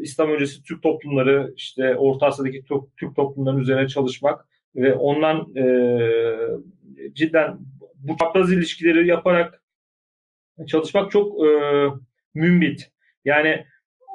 İslam 0.03 0.31
öncesi 0.31 0.63
Türk 0.63 0.83
toplumları 0.83 1.53
işte 1.57 1.97
Orta 1.97 2.27
Asya'daki 2.27 2.65
Türk 2.97 3.17
toplumlarının 3.17 3.61
üzerine 3.61 3.89
çalışmak 3.89 4.49
ve 4.77 4.95
ondan 4.95 5.57
e, 5.57 5.67
cidden 7.13 7.59
bu 7.95 8.17
çapraz 8.17 8.53
ilişkileri 8.53 9.07
yaparak 9.07 9.63
çalışmak 10.67 11.11
çok 11.11 11.47
e, 11.47 11.51
mümbit. 12.35 12.91
Yani 13.25 13.65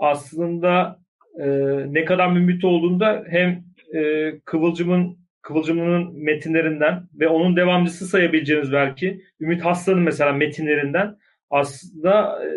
aslında 0.02 1.00
e, 1.40 1.48
ne 1.94 2.06
kadar 2.06 2.32
mümbit 2.32 2.64
olduğunda 2.64 3.26
hem 3.30 3.64
e, 3.94 4.34
Kıvılcım'ın 4.46 5.22
Kıvılcım'ın 5.42 6.24
metinlerinden 6.24 7.08
ve 7.14 7.28
onun 7.28 7.56
devamcısı 7.56 8.08
sayabileceğimiz 8.08 8.72
belki 8.72 9.22
Ümit 9.40 9.66
Haslan'ın 9.66 10.02
mesela 10.02 10.34
metinlerinden 10.34 11.18
aslında 11.50 12.44
e, 12.46 12.50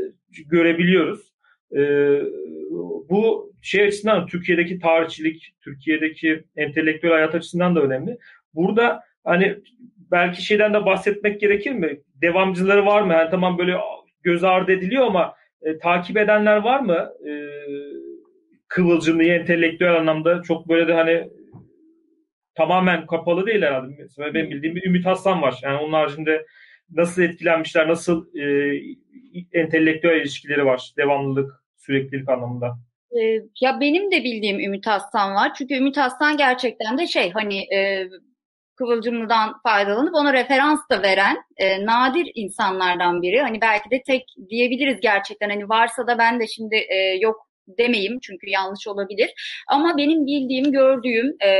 görebiliyoruz. 0.47 1.34
E, 1.75 1.81
bu 3.11 3.53
şey 3.63 3.85
açısından 3.85 4.27
Türkiye'deki 4.27 4.79
tarihçilik, 4.79 5.55
Türkiye'deki 5.61 6.45
entelektüel 6.57 7.13
hayat 7.13 7.35
açısından 7.35 7.77
da 7.77 7.83
önemli. 7.83 8.19
Burada 8.55 9.01
hani 9.25 9.59
belki 10.11 10.43
şeyden 10.43 10.75
de 10.75 10.87
bahsetmek 10.87 11.41
gerekir 11.41 11.73
mi? 11.73 12.01
Devamcıları 12.23 12.87
var 12.87 13.03
mı? 13.03 13.13
Yani 13.13 13.31
tamam 13.31 13.59
böyle 13.59 13.77
göz 14.23 14.45
ardı 14.45 14.73
ediliyor 14.73 15.07
ama 15.07 15.35
e, 15.63 15.79
takip 15.79 16.17
edenler 16.17 16.57
var 16.57 16.81
mı? 16.81 17.13
E, 17.29 17.33
Kıvılcımlı 18.69 19.25
entelektüel 19.25 19.97
anlamda 19.97 20.43
çok 20.43 20.69
böyle 20.69 20.89
de 20.89 20.93
hani 20.93 21.31
tamamen 22.55 23.07
kapalı 23.07 23.47
değil 23.47 23.63
herhalde. 23.63 23.95
Mesela 23.99 24.35
benim 24.35 24.51
bildiğim 24.51 24.77
bir 24.77 24.87
Ümit 24.87 25.07
Aslan 25.07 25.43
var. 25.43 25.59
Yani 25.63 25.79
onun 25.79 25.93
haricinde 25.93 26.47
nasıl 26.91 27.23
etkilenmişler, 27.23 27.89
nasıl 27.89 28.39
e, 28.39 28.75
entelektüel 29.53 30.21
ilişkileri 30.21 30.65
var, 30.65 30.93
devamlılık, 30.97 31.64
süreklilik 31.87 32.29
anlamında. 32.29 32.77
Ee, 33.13 33.41
ya 33.61 33.81
benim 33.81 34.11
de 34.11 34.25
bildiğim 34.25 34.61
Ümit 34.61 34.89
Aslan 34.89 35.35
var. 35.35 35.53
Çünkü 35.55 35.75
Ümit 35.75 35.99
Aslan 35.99 36.37
gerçekten 36.37 36.99
de 36.99 37.07
şey 37.07 37.31
hani 37.31 37.75
e, 37.75 38.09
Kıvılcımlı'dan 38.77 39.55
faydalanıp 39.63 40.15
ona 40.15 40.33
referans 40.33 40.81
da 40.91 41.03
veren 41.03 41.37
e, 41.57 41.87
nadir 41.87 42.31
insanlardan 42.35 43.23
biri. 43.23 43.41
Hani 43.41 43.61
belki 43.61 43.91
de 43.91 44.03
tek 44.07 44.23
diyebiliriz 44.51 45.01
gerçekten. 45.01 45.49
Hani 45.49 45.69
varsa 45.69 46.07
da 46.07 46.19
ben 46.19 46.41
de 46.41 46.47
şimdi 46.47 46.77
e, 46.77 47.19
yok 47.21 47.37
demeyeyim 47.69 48.19
çünkü 48.23 48.51
yanlış 48.51 48.87
olabilir. 48.87 49.31
Ama 49.69 49.97
benim 49.97 50.27
bildiğim, 50.27 50.73
gördüğüm 50.73 51.37
e, 51.43 51.51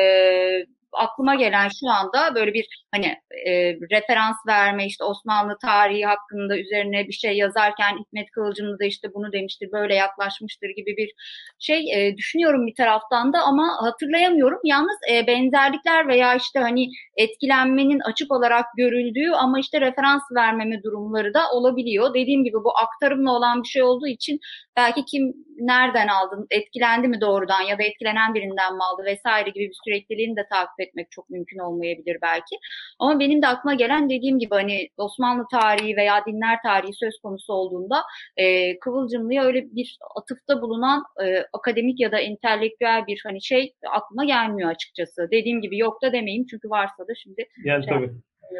aklıma 0.93 1.35
gelen 1.35 1.69
şu 1.81 1.91
anda 1.91 2.35
böyle 2.35 2.55
bir 2.55 2.67
hani 2.95 3.07
e, 3.47 3.53
referans 3.75 4.37
verme 4.49 4.87
işte 4.87 5.05
Osmanlı 5.05 5.57
tarihi 5.63 6.05
hakkında 6.05 6.59
üzerine 6.59 7.09
bir 7.09 7.13
şey 7.13 7.37
yazarken 7.37 7.99
Hikmet 7.99 8.31
Kılıcımlı 8.31 8.79
da 8.79 8.85
işte 8.85 9.09
bunu 9.15 9.33
demiştir 9.33 9.73
böyle 9.73 9.95
yaklaşmıştır 9.95 10.69
gibi 10.69 10.97
bir 10.97 11.11
şey 11.59 11.81
e, 11.95 12.17
düşünüyorum 12.17 12.67
bir 12.67 12.75
taraftan 12.75 13.33
da 13.33 13.39
ama 13.43 13.77
hatırlayamıyorum. 13.81 14.59
Yalnız 14.65 14.99
e, 15.13 15.27
benzerlikler 15.27 16.09
veya 16.09 16.35
işte 16.35 16.59
hani 16.59 16.89
etkilenmenin 17.17 18.01
açık 18.01 18.33
olarak 18.33 18.65
görüldüğü 18.77 19.31
ama 19.31 19.61
işte 19.61 19.81
referans 19.81 20.23
vermeme 20.37 20.83
durumları 20.83 21.35
da 21.35 21.51
olabiliyor. 21.53 22.15
Dediğim 22.15 22.45
gibi 22.45 22.57
bu 22.57 22.79
aktarımla 22.79 23.33
olan 23.33 23.63
bir 23.63 23.69
şey 23.69 23.83
olduğu 23.83 24.07
için 24.07 24.41
belki 24.77 25.05
kim 25.05 25.35
nereden 25.59 26.09
aldın, 26.09 26.47
etkilendi 26.51 27.09
mi 27.09 27.21
doğrudan 27.21 27.63
ya 27.63 27.79
da 27.79 27.83
etkilenen 27.83 28.35
birinden 28.35 28.75
mi 28.75 28.83
aldı 28.83 29.05
vesaire 29.05 29.51
gibi 29.51 29.69
bir 29.69 29.79
sürekliliğini 29.85 30.37
de 30.37 30.47
takip 30.53 30.81
etmek 30.81 31.11
çok 31.11 31.31
mümkün 31.31 31.59
olmayabilir 31.59 32.19
belki. 32.23 32.57
Ama 32.99 33.21
benim 33.21 33.43
de 33.43 33.47
aklıma 33.47 33.75
gelen 33.75 34.11
dediğim 34.11 34.39
gibi 34.39 34.55
hani 34.55 34.89
Osmanlı 34.97 35.45
tarihi 35.51 35.97
veya 35.97 36.27
dinler 36.27 36.59
tarihi 36.63 36.93
söz 36.95 37.19
konusu 37.23 37.53
olduğunda 37.53 38.03
e, 38.37 38.79
Kıvılcımlı'ya 38.79 39.45
öyle 39.45 39.65
bir 39.71 39.99
atıfta 40.17 40.63
bulunan 40.63 41.05
e, 41.25 41.45
akademik 41.53 42.01
ya 42.01 42.13
da 42.13 42.19
entelektüel 42.19 43.07
bir 43.07 43.21
hani 43.27 43.43
şey 43.43 43.75
aklıma 43.91 44.25
gelmiyor 44.25 44.71
açıkçası. 44.71 45.29
Dediğim 45.31 45.61
gibi 45.61 45.79
yok 45.79 46.03
da 46.03 46.13
demeyeyim 46.13 46.47
çünkü 46.47 46.71
varsa 46.71 47.09
da 47.09 47.15
şimdi 47.23 47.49
yani 47.65 47.85
şey 47.85 47.95
tabii. 47.95 48.11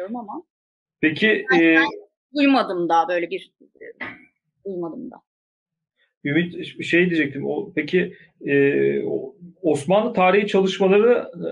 ama. 0.03 0.43
Peki 1.01 1.45
ben, 1.51 1.61
e... 1.61 1.77
duymadım 2.35 2.89
da 2.89 3.05
böyle 3.09 3.29
bir 3.29 3.51
duymadım 4.65 5.11
da. 5.11 5.15
Ümit 6.25 6.83
şey 6.83 7.09
diyecektim. 7.09 7.47
O 7.47 7.73
peki 7.75 8.13
e, 8.47 8.55
Osmanlı 9.61 10.13
tarihi 10.13 10.47
çalışmaları 10.47 11.31
e, 11.33 11.49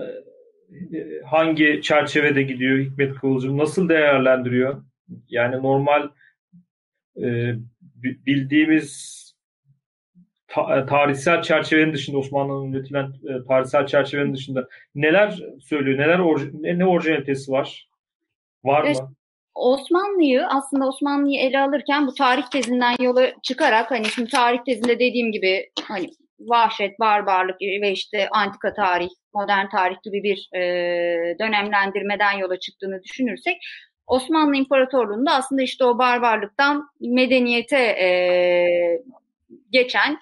hangi 1.24 1.80
çerçevede 1.82 2.42
gidiyor 2.42 2.78
Hikmet 2.78 3.14
Kıvılcım? 3.14 3.58
Nasıl 3.58 3.88
değerlendiriyor? 3.88 4.84
Yani 5.28 5.62
normal 5.62 6.08
e, 7.16 7.54
bildiğimiz 8.02 9.24
ta, 10.48 10.86
tarihsel 10.86 11.42
çerçevenin 11.42 11.92
dışında 11.92 12.18
Osmanlı'nın 12.18 12.72
üretilen 12.72 13.04
e, 13.04 13.46
tarihsel 13.48 13.86
çerçevenin 13.86 14.34
dışında 14.34 14.68
neler 14.94 15.42
söylüyor? 15.60 15.98
Neler 15.98 16.20
ne, 16.62 16.78
ne 16.78 16.86
orijinalitesi 16.86 17.52
var? 17.52 17.88
Var 18.64 18.82
mı? 18.82 19.14
Osmanlı'yı 19.54 20.46
aslında 20.46 20.88
Osmanlı'yı 20.88 21.40
ele 21.40 21.60
alırken 21.60 22.06
bu 22.06 22.14
tarih 22.14 22.46
tezinden 22.46 22.96
yola 23.00 23.32
çıkarak 23.42 23.90
hani 23.90 24.04
şimdi 24.04 24.30
tarih 24.30 24.58
tezinde 24.66 24.98
dediğim 24.98 25.32
gibi 25.32 25.70
hani 25.82 26.10
vahşet, 26.40 27.00
barbarlık 27.00 27.60
ve 27.60 27.90
işte 27.90 28.28
antika 28.30 28.74
tarih, 28.74 29.08
modern 29.34 29.68
tarih 29.68 29.96
gibi 30.02 30.22
bir 30.22 30.48
e, 30.56 30.60
dönemlendirmeden 31.38 32.32
yola 32.32 32.58
çıktığını 32.58 33.02
düşünürsek 33.02 33.56
Osmanlı 34.06 34.56
İmparatorluğu'nda 34.56 35.32
aslında 35.32 35.62
işte 35.62 35.84
o 35.84 35.98
barbarlıktan 35.98 36.88
medeniyete 37.00 37.78
e, 37.78 38.08
geçen 39.70 40.18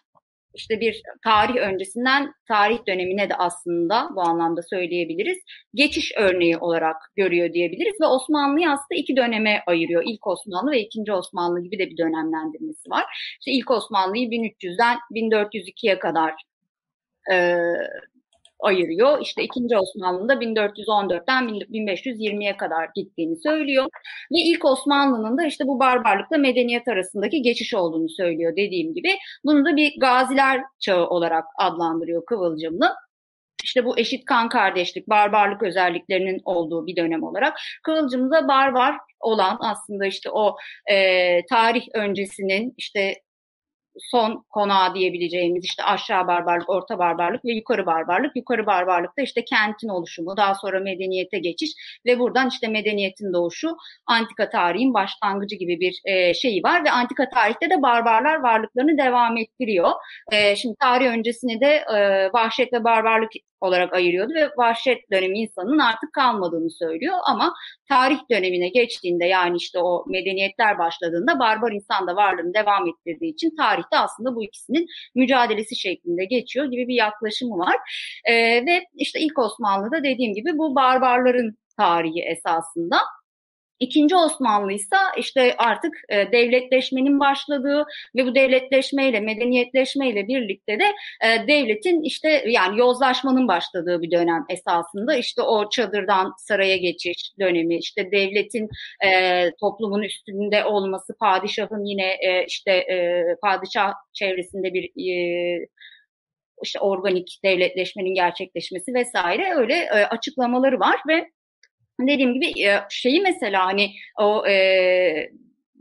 işte 0.54 0.80
bir 0.80 1.02
tarih 1.24 1.56
öncesinden 1.56 2.32
tarih 2.48 2.78
dönemine 2.88 3.30
de 3.30 3.34
aslında 3.34 4.08
bu 4.16 4.20
anlamda 4.20 4.62
söyleyebiliriz. 4.62 5.38
Geçiş 5.74 6.12
örneği 6.16 6.58
olarak 6.58 6.96
görüyor 7.16 7.52
diyebiliriz 7.52 8.00
ve 8.02 8.06
Osmanlı'yı 8.06 8.70
aslında 8.70 9.00
iki 9.00 9.16
döneme 9.16 9.62
ayırıyor. 9.66 10.02
İlk 10.06 10.26
Osmanlı 10.26 10.70
ve 10.70 10.80
ikinci 10.80 11.12
Osmanlı 11.12 11.62
gibi 11.62 11.78
de 11.78 11.90
bir 11.90 11.96
dönemlendirmesi 11.96 12.90
var. 12.90 13.04
İşte 13.40 13.50
ilk 13.50 13.70
Osmanlı'yı 13.70 14.28
1300'den 14.28 14.98
1402'ye 15.14 15.98
kadar 15.98 16.34
e, 17.32 17.56
ayırıyor. 18.62 19.20
İşte 19.22 19.42
2. 19.42 19.76
Osmanlı'nın 19.78 20.40
1414'ten 20.40 21.48
1520'ye 21.48 22.56
kadar 22.56 22.88
gittiğini 22.94 23.36
söylüyor. 23.36 23.84
Ve 24.32 24.38
ilk 24.38 24.64
Osmanlı'nın 24.64 25.38
da 25.38 25.46
işte 25.46 25.66
bu 25.66 25.80
barbarlıkla 25.80 26.38
medeniyet 26.38 26.88
arasındaki 26.88 27.42
geçiş 27.42 27.74
olduğunu 27.74 28.08
söylüyor 28.08 28.52
dediğim 28.56 28.94
gibi. 28.94 29.08
Bunu 29.44 29.64
da 29.64 29.76
bir 29.76 30.00
gaziler 30.00 30.62
çağı 30.80 31.06
olarak 31.08 31.44
adlandırıyor 31.58 32.26
Kıvılcımlı. 32.26 32.94
işte 33.64 33.84
bu 33.84 33.98
eşit 33.98 34.24
kan 34.24 34.48
kardeşlik, 34.48 35.08
barbarlık 35.08 35.62
özelliklerinin 35.62 36.40
olduğu 36.44 36.86
bir 36.86 36.96
dönem 36.96 37.22
olarak 37.22 37.58
Kıvılcım'da 37.82 38.48
barbar 38.48 38.96
olan 39.20 39.58
aslında 39.60 40.06
işte 40.06 40.30
o 40.30 40.56
e, 40.90 41.46
tarih 41.46 41.86
öncesinin 41.94 42.74
işte 42.78 43.14
son 43.98 44.44
konağı 44.50 44.94
diyebileceğimiz 44.94 45.64
işte 45.64 45.84
aşağı 45.84 46.26
barbarlık, 46.26 46.70
orta 46.70 46.98
barbarlık 46.98 47.44
ve 47.44 47.52
yukarı 47.52 47.86
barbarlık. 47.86 48.36
Yukarı 48.36 48.66
barbarlıkta 48.66 49.22
işte 49.22 49.44
kentin 49.44 49.88
oluşumu, 49.88 50.36
daha 50.36 50.54
sonra 50.54 50.80
medeniyete 50.80 51.38
geçiş 51.38 51.70
ve 52.06 52.18
buradan 52.18 52.48
işte 52.48 52.68
medeniyetin 52.68 53.32
doğuşu, 53.32 53.76
antika 54.06 54.50
tarihin 54.50 54.94
başlangıcı 54.94 55.56
gibi 55.56 55.80
bir 55.80 56.00
e, 56.04 56.34
şeyi 56.34 56.62
var 56.62 56.84
ve 56.84 56.90
antika 56.90 57.28
tarihte 57.30 57.70
de 57.70 57.82
barbarlar 57.82 58.40
varlıklarını 58.40 58.98
devam 58.98 59.36
ettiriyor. 59.36 59.90
E, 60.32 60.56
şimdi 60.56 60.74
tarih 60.80 61.06
öncesini 61.06 61.60
de 61.60 61.84
e, 61.94 62.28
vahşet 62.32 62.72
ve 62.72 62.84
barbarlık 62.84 63.30
olarak 63.62 63.92
ayırıyordu 63.92 64.34
ve 64.34 64.50
vahşet 64.56 65.10
dönemi 65.12 65.38
insanın 65.38 65.78
artık 65.78 66.12
kalmadığını 66.12 66.70
söylüyor 66.70 67.16
ama 67.26 67.54
tarih 67.88 68.18
dönemine 68.30 68.68
geçtiğinde 68.68 69.24
yani 69.24 69.56
işte 69.56 69.78
o 69.78 70.04
medeniyetler 70.08 70.78
başladığında 70.78 71.38
barbar 71.38 71.72
insan 71.72 72.06
da 72.06 72.16
varlığını 72.16 72.54
devam 72.54 72.88
ettirdiği 72.88 73.32
için 73.32 73.56
tarihte 73.56 73.98
aslında 73.98 74.34
bu 74.34 74.44
ikisinin 74.44 74.86
mücadelesi 75.14 75.76
şeklinde 75.76 76.24
geçiyor 76.24 76.66
gibi 76.66 76.88
bir 76.88 76.94
yaklaşımı 76.94 77.58
var. 77.58 77.76
ee, 78.28 78.34
ve 78.66 78.84
işte 78.94 79.20
ilk 79.20 79.38
Osmanlı'da 79.38 80.04
dediğim 80.04 80.34
gibi 80.34 80.58
bu 80.58 80.74
barbarların 80.74 81.56
tarihi 81.76 82.22
esasında. 82.22 82.96
İkinci 83.82 84.16
Osmanlı 84.16 84.72
ise 84.72 84.96
işte 85.18 85.54
artık 85.58 85.94
e, 86.08 86.32
devletleşmenin 86.32 87.20
başladığı 87.20 87.84
ve 88.16 88.26
bu 88.26 88.34
devletleşmeyle, 88.34 89.20
medeniyetleşmeyle 89.20 90.28
birlikte 90.28 90.78
de 90.78 90.84
e, 91.24 91.48
devletin 91.48 92.02
işte 92.02 92.44
yani 92.46 92.78
yozlaşmanın 92.78 93.48
başladığı 93.48 94.02
bir 94.02 94.10
dönem 94.10 94.44
esasında. 94.48 95.14
işte 95.14 95.42
o 95.42 95.70
çadırdan 95.70 96.32
saraya 96.38 96.76
geçiş 96.76 97.32
dönemi, 97.40 97.78
işte 97.78 98.10
devletin 98.12 98.68
e, 99.04 99.50
toplumun 99.60 100.02
üstünde 100.02 100.64
olması, 100.64 101.16
padişahın 101.20 101.84
yine 101.84 102.12
e, 102.12 102.44
işte 102.46 102.70
e, 102.72 103.24
padişah 103.42 103.92
çevresinde 104.12 104.74
bir 104.74 104.84
e, 104.84 105.66
işte 106.64 106.80
organik 106.80 107.40
devletleşmenin 107.44 108.14
gerçekleşmesi 108.14 108.94
vesaire 108.94 109.54
öyle 109.54 109.74
e, 109.74 110.04
açıklamaları 110.04 110.80
var 110.80 111.00
ve 111.08 111.30
dediğim 112.08 112.34
gibi 112.34 112.46
e, 112.66 112.80
şeyi 112.90 113.20
mesela 113.20 113.66
hani 113.66 113.90
o 114.20 114.46
e, 114.46 115.30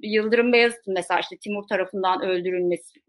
Yıldırım 0.03 0.53
Beyazıt'ın 0.53 0.93
mesela 0.93 1.19
işte 1.19 1.37
Timur 1.37 1.67
tarafından 1.67 2.21
öldürülmesi 2.21 2.99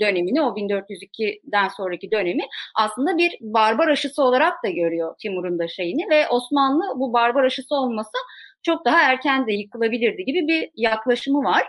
dönemini 0.00 0.42
o 0.42 0.56
1402'den 0.56 1.68
sonraki 1.68 2.10
dönemi 2.10 2.42
aslında 2.74 3.18
bir 3.18 3.36
barbar 3.40 3.88
aşısı 3.88 4.22
olarak 4.22 4.64
da 4.64 4.70
görüyor 4.70 5.14
Timur'un 5.22 5.58
da 5.58 5.68
şeyini 5.68 6.10
ve 6.10 6.28
Osmanlı 6.28 6.84
bu 6.96 7.12
barbar 7.12 7.44
aşısı 7.44 7.74
olmasa 7.74 8.18
çok 8.62 8.84
daha 8.84 9.00
erken 9.00 9.46
de 9.46 9.52
yıkılabilirdi 9.52 10.24
gibi 10.24 10.48
bir 10.48 10.70
yaklaşımı 10.76 11.44
var. 11.44 11.66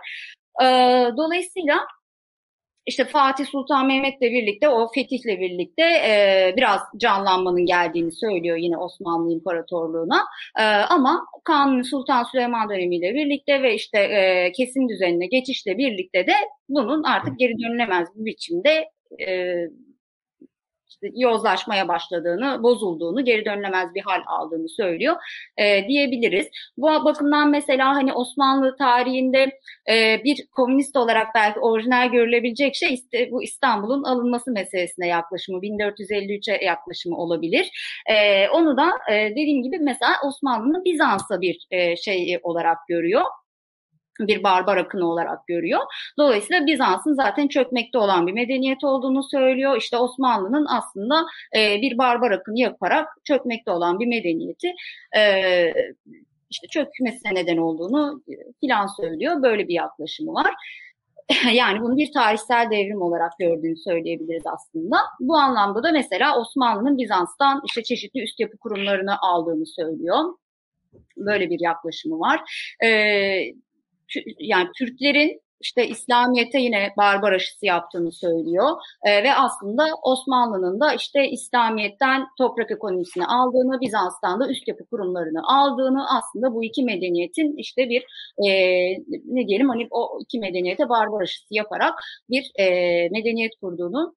Ee, 0.64 0.66
dolayısıyla 1.18 1.80
işte 2.86 3.06
Fatih 3.06 3.46
Sultan 3.46 3.88
Mehmet'le 3.88 4.22
birlikte 4.22 4.70
o 4.70 4.88
fetihle 4.96 5.40
birlikte 5.40 5.84
e, 5.84 6.54
biraz 6.58 6.80
canlanmanın 6.98 7.66
geldiğini 7.66 8.12
söylüyor 8.12 8.58
yine 8.58 8.78
Osmanlı 8.78 9.34
İmparatorluğu'na. 9.34 10.26
E, 10.60 10.64
ama 10.64 11.26
Kanuni 11.44 11.84
Sultan 11.84 12.24
Süleyman 12.24 12.70
dönemiyle 12.70 13.14
birlikte 13.14 13.64
ve 13.64 13.76
işte 13.76 14.00
e, 14.00 14.52
kesim 14.52 14.90
düzenine 14.90 15.28
geçişle 15.28 15.78
birlikte 15.78 16.28
de 16.28 16.34
bunun 16.70 17.04
artık 17.04 17.40
geri 17.40 17.54
dönülemez 17.60 18.08
bir 18.16 18.26
biçimde 18.26 18.90
e, 19.28 19.56
yozlaşmaya 21.14 21.88
başladığını, 21.88 22.64
bozulduğunu, 22.64 23.26
geri 23.26 23.45
dönülemez 23.45 23.95
bir 23.95 24.02
hal 24.02 24.22
aldığını 24.28 24.70
söylüyor 24.70 25.16
e, 25.58 25.88
diyebiliriz. 25.88 26.47
Bu 26.78 26.86
bakımdan 26.86 27.49
mesela 27.49 27.95
hani 27.95 28.14
Osmanlı 28.14 28.76
tarihinde 28.78 29.60
e, 29.89 30.24
bir 30.24 30.47
komünist 30.52 30.95
olarak 30.97 31.28
belki 31.36 31.60
orijinal 31.60 32.12
görülebilecek 32.12 32.76
şey 32.76 32.93
işte 32.93 33.32
bu 33.32 33.43
İstanbul'un 33.43 34.04
alınması 34.04 34.52
meselesine 34.52 35.08
yaklaşımı, 35.08 35.60
1453'e 35.60 36.66
yaklaşımı 36.66 37.18
olabilir. 37.18 37.72
E, 38.10 38.49
onu 38.49 38.78
da 38.78 38.91
e, 39.12 39.30
dediğim 39.30 39.64
gibi 39.64 39.80
mesela 39.80 40.12
Osmanlı'nın 40.28 40.84
Bizans'a 40.86 41.41
bir 41.41 41.68
e, 41.72 41.95
şey 41.95 42.39
olarak 42.43 42.78
görüyor 42.88 43.24
bir 44.28 44.43
barbar 44.43 44.78
akını 44.78 45.11
olarak 45.11 45.47
görüyor. 45.47 45.82
Dolayısıyla 46.17 46.65
Bizans'ın 46.65 47.13
zaten 47.13 47.47
çökmekte 47.47 47.97
olan 47.97 48.28
bir 48.28 48.34
medeniyet 48.34 48.84
olduğunu 48.84 49.24
söylüyor. 49.24 49.78
İşte 49.78 49.97
Osmanlı'nın 49.97 50.65
aslında 50.69 51.26
e, 51.55 51.82
bir 51.82 51.97
barbar 51.97 52.32
akını 52.32 52.59
yaparak 52.59 53.07
çökmekte 53.24 53.72
olan 53.72 53.99
bir 53.99 54.07
medeniyeti 54.07 54.74
e, 55.17 55.22
işte 56.49 56.67
çökmesine 56.67 57.36
neden 57.36 57.57
olduğunu 57.57 58.24
filan 58.59 58.88
söylüyor. 58.88 59.43
Böyle 59.43 59.67
bir 59.67 59.74
yaklaşımı 59.74 60.34
var. 60.34 60.53
Yani 61.53 61.82
bunu 61.82 61.97
bir 61.97 62.13
tarihsel 62.13 62.69
devrim 62.72 63.01
olarak 63.01 63.32
gördüğünü 63.39 63.78
söyleyebiliriz 63.78 64.43
aslında. 64.45 64.97
Bu 65.19 65.36
anlamda 65.36 65.84
da 65.84 65.91
mesela 65.91 66.39
Osmanlı'nın 66.39 66.97
Bizans'tan 66.97 67.61
işte 67.65 67.84
çeşitli 67.84 68.24
üst 68.24 68.39
yapı 68.39 68.57
kurumlarını 68.57 69.19
aldığını 69.22 69.65
söylüyor. 69.65 70.36
Böyle 71.17 71.49
bir 71.49 71.59
yaklaşımı 71.59 72.19
var. 72.19 72.41
Ee, 72.84 73.53
yani 74.39 74.70
Türklerin 74.78 75.41
işte 75.62 75.88
İslamiyet'e 75.88 76.59
yine 76.59 76.93
barbar 76.97 77.32
aşısı 77.32 77.66
yaptığını 77.66 78.12
söylüyor. 78.12 78.70
E, 79.05 79.24
ve 79.24 79.34
aslında 79.34 79.86
Osmanlı'nın 80.03 80.80
da 80.80 80.93
işte 80.93 81.30
İslamiyet'ten 81.30 82.28
toprak 82.38 82.72
ekonomisini 82.72 83.26
aldığını, 83.26 83.82
Bizans'tan 83.82 84.39
da 84.39 84.49
üst 84.49 84.68
yapı 84.68 84.86
kurumlarını 84.86 85.41
aldığını 85.43 86.18
aslında 86.18 86.53
bu 86.53 86.64
iki 86.64 86.84
medeniyetin 86.84 87.57
işte 87.57 87.89
bir 87.89 88.01
e, 88.45 88.49
ne 89.26 89.47
diyelim 89.47 89.70
hani 89.70 89.88
o 89.91 90.20
iki 90.22 90.39
medeniyete 90.39 90.89
barbar 90.89 91.22
aşısı 91.22 91.55
yaparak 91.55 91.93
bir 92.30 92.51
e, 92.59 92.66
medeniyet 93.09 93.51
kurduğunu 93.62 94.16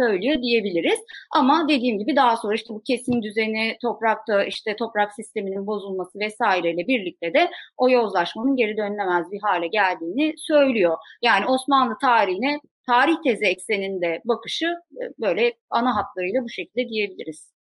söylüyor 0.00 0.42
diyebiliriz. 0.42 0.98
Ama 1.34 1.68
dediğim 1.68 1.98
gibi 1.98 2.16
daha 2.16 2.36
sonra 2.36 2.54
işte 2.54 2.74
bu 2.74 2.82
kesim 2.82 3.22
düzeni, 3.22 3.76
toprakta 3.82 4.44
işte 4.44 4.76
toprak 4.76 5.12
sisteminin 5.12 5.66
bozulması 5.66 6.18
vesaireyle 6.18 6.86
birlikte 6.86 7.34
de 7.34 7.50
o 7.76 7.90
yozlaşmanın 7.90 8.56
geri 8.56 8.76
dönülemez 8.76 9.32
bir 9.32 9.40
hale 9.42 9.66
geldiğini 9.66 10.34
söylüyor. 10.36 10.96
Yani 11.22 11.46
Osmanlı 11.46 11.96
tarihine 12.00 12.60
tarih 12.86 13.16
tezi 13.24 13.46
ekseninde 13.46 14.20
bakışı 14.24 14.66
e, 14.66 15.02
böyle 15.20 15.52
ana 15.70 15.96
hatlarıyla 15.96 16.44
bu 16.44 16.48
şekilde 16.48 16.88
diyebiliriz. 16.88 17.58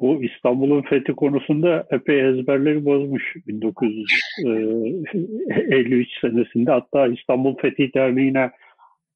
Bu 0.00 0.24
İstanbul'un 0.24 0.82
fethi 0.82 1.12
konusunda 1.12 1.86
epey 1.90 2.28
ezberleri 2.28 2.84
bozmuş 2.84 3.36
1953 3.46 6.08
e, 6.08 6.10
senesinde. 6.20 6.70
Hatta 6.70 7.06
İstanbul 7.06 7.56
Fethi 7.56 7.94
Derneği'ne 7.94 8.50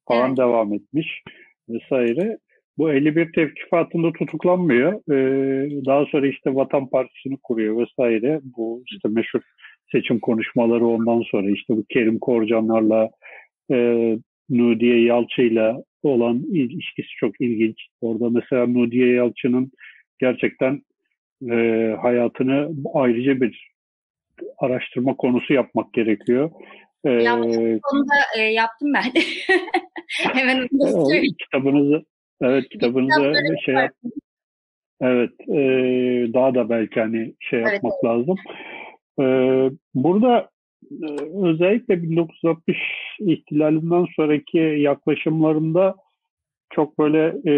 falan 0.07 0.27
evet. 0.27 0.37
devam 0.37 0.73
etmiş 0.73 1.23
vesaire. 1.69 2.37
Bu 2.77 2.91
51 2.91 3.31
tevkifatında 3.31 4.11
tutuklanmıyor. 4.11 4.93
Ee, 5.11 5.85
daha 5.85 6.05
sonra 6.05 6.27
işte 6.27 6.55
Vatan 6.55 6.89
Partisi'ni 6.89 7.37
kuruyor 7.43 7.77
vesaire. 7.77 8.41
Bu 8.57 8.83
işte 8.85 9.09
meşhur 9.09 9.41
seçim 9.91 10.19
konuşmaları 10.19 10.85
ondan 10.85 11.21
sonra 11.21 11.49
işte 11.49 11.77
bu 11.77 11.83
Kerim 11.89 12.19
Korcanlarla 12.19 13.09
e, 13.71 13.77
Nudiye 14.49 15.03
Yalçı'yla 15.03 15.83
olan 16.03 16.43
ilişkisi 16.51 17.09
çok 17.19 17.41
ilginç. 17.41 17.87
Orada 18.01 18.29
mesela 18.29 18.67
Nudiye 18.67 19.13
Yalçı'nın 19.13 19.71
gerçekten 20.19 20.81
e, 21.51 21.55
hayatını 22.01 22.69
ayrıca 22.93 23.41
bir 23.41 23.73
araştırma 24.57 25.15
konusu 25.15 25.53
yapmak 25.53 25.93
gerekiyor. 25.93 26.51
Ee, 27.05 27.09
Yaptım, 27.09 28.07
da 28.07 28.39
e, 28.39 28.41
yaptım 28.41 28.93
ben. 28.93 29.03
Hemen 30.33 30.67
onu 30.79 31.05
söyleyeyim. 31.09 31.35
Kitabınızı, 31.39 32.05
evet 32.41 32.69
kitabınızı 32.69 33.33
şey 33.65 33.75
yap. 33.75 33.91
Evet, 35.01 35.31
e, 35.49 35.57
daha 36.33 36.55
da 36.55 36.69
belki 36.69 36.99
hani 36.99 37.33
şey 37.39 37.59
evet, 37.59 37.73
yapmak 37.73 37.93
evet. 37.93 38.03
lazım. 38.03 38.35
E, 39.19 39.25
burada 39.93 40.49
e, 40.91 41.07
özellikle 41.43 42.03
1960 42.03 42.77
ihtilalinden 43.19 44.07
sonraki 44.15 44.57
yaklaşımlarında 44.57 45.95
çok 46.69 46.99
böyle 46.99 47.51
e, 47.51 47.55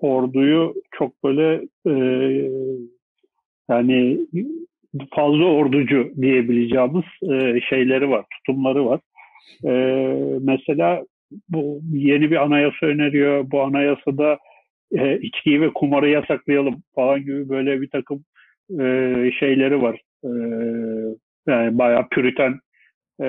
orduyu 0.00 0.74
çok 0.90 1.24
böyle 1.24 1.68
e, 1.86 1.92
yani 3.68 4.26
fazla 5.14 5.44
orducu 5.44 6.12
diyebileceğimiz 6.22 7.04
e, 7.22 7.60
şeyleri 7.60 8.10
var, 8.10 8.24
tutumları 8.30 8.86
var. 8.86 9.00
E, 9.64 9.72
mesela 10.40 11.04
bu 11.48 11.80
yeni 11.92 12.30
bir 12.30 12.36
anayasa 12.36 12.86
öneriyor. 12.86 13.50
Bu 13.50 13.62
anayasada 13.62 14.38
e, 14.92 15.18
içkiyi 15.18 15.60
ve 15.60 15.72
kumarı 15.72 16.10
yasaklayalım 16.10 16.82
falan 16.94 17.20
gibi 17.20 17.48
böyle 17.48 17.80
bir 17.80 17.90
takım 17.90 18.24
e, 18.80 18.84
şeyleri 19.40 19.82
var. 19.82 20.00
E, 20.24 20.30
yani 21.46 21.78
bayağı 21.78 22.08
püriten 22.08 22.58
e, 23.22 23.26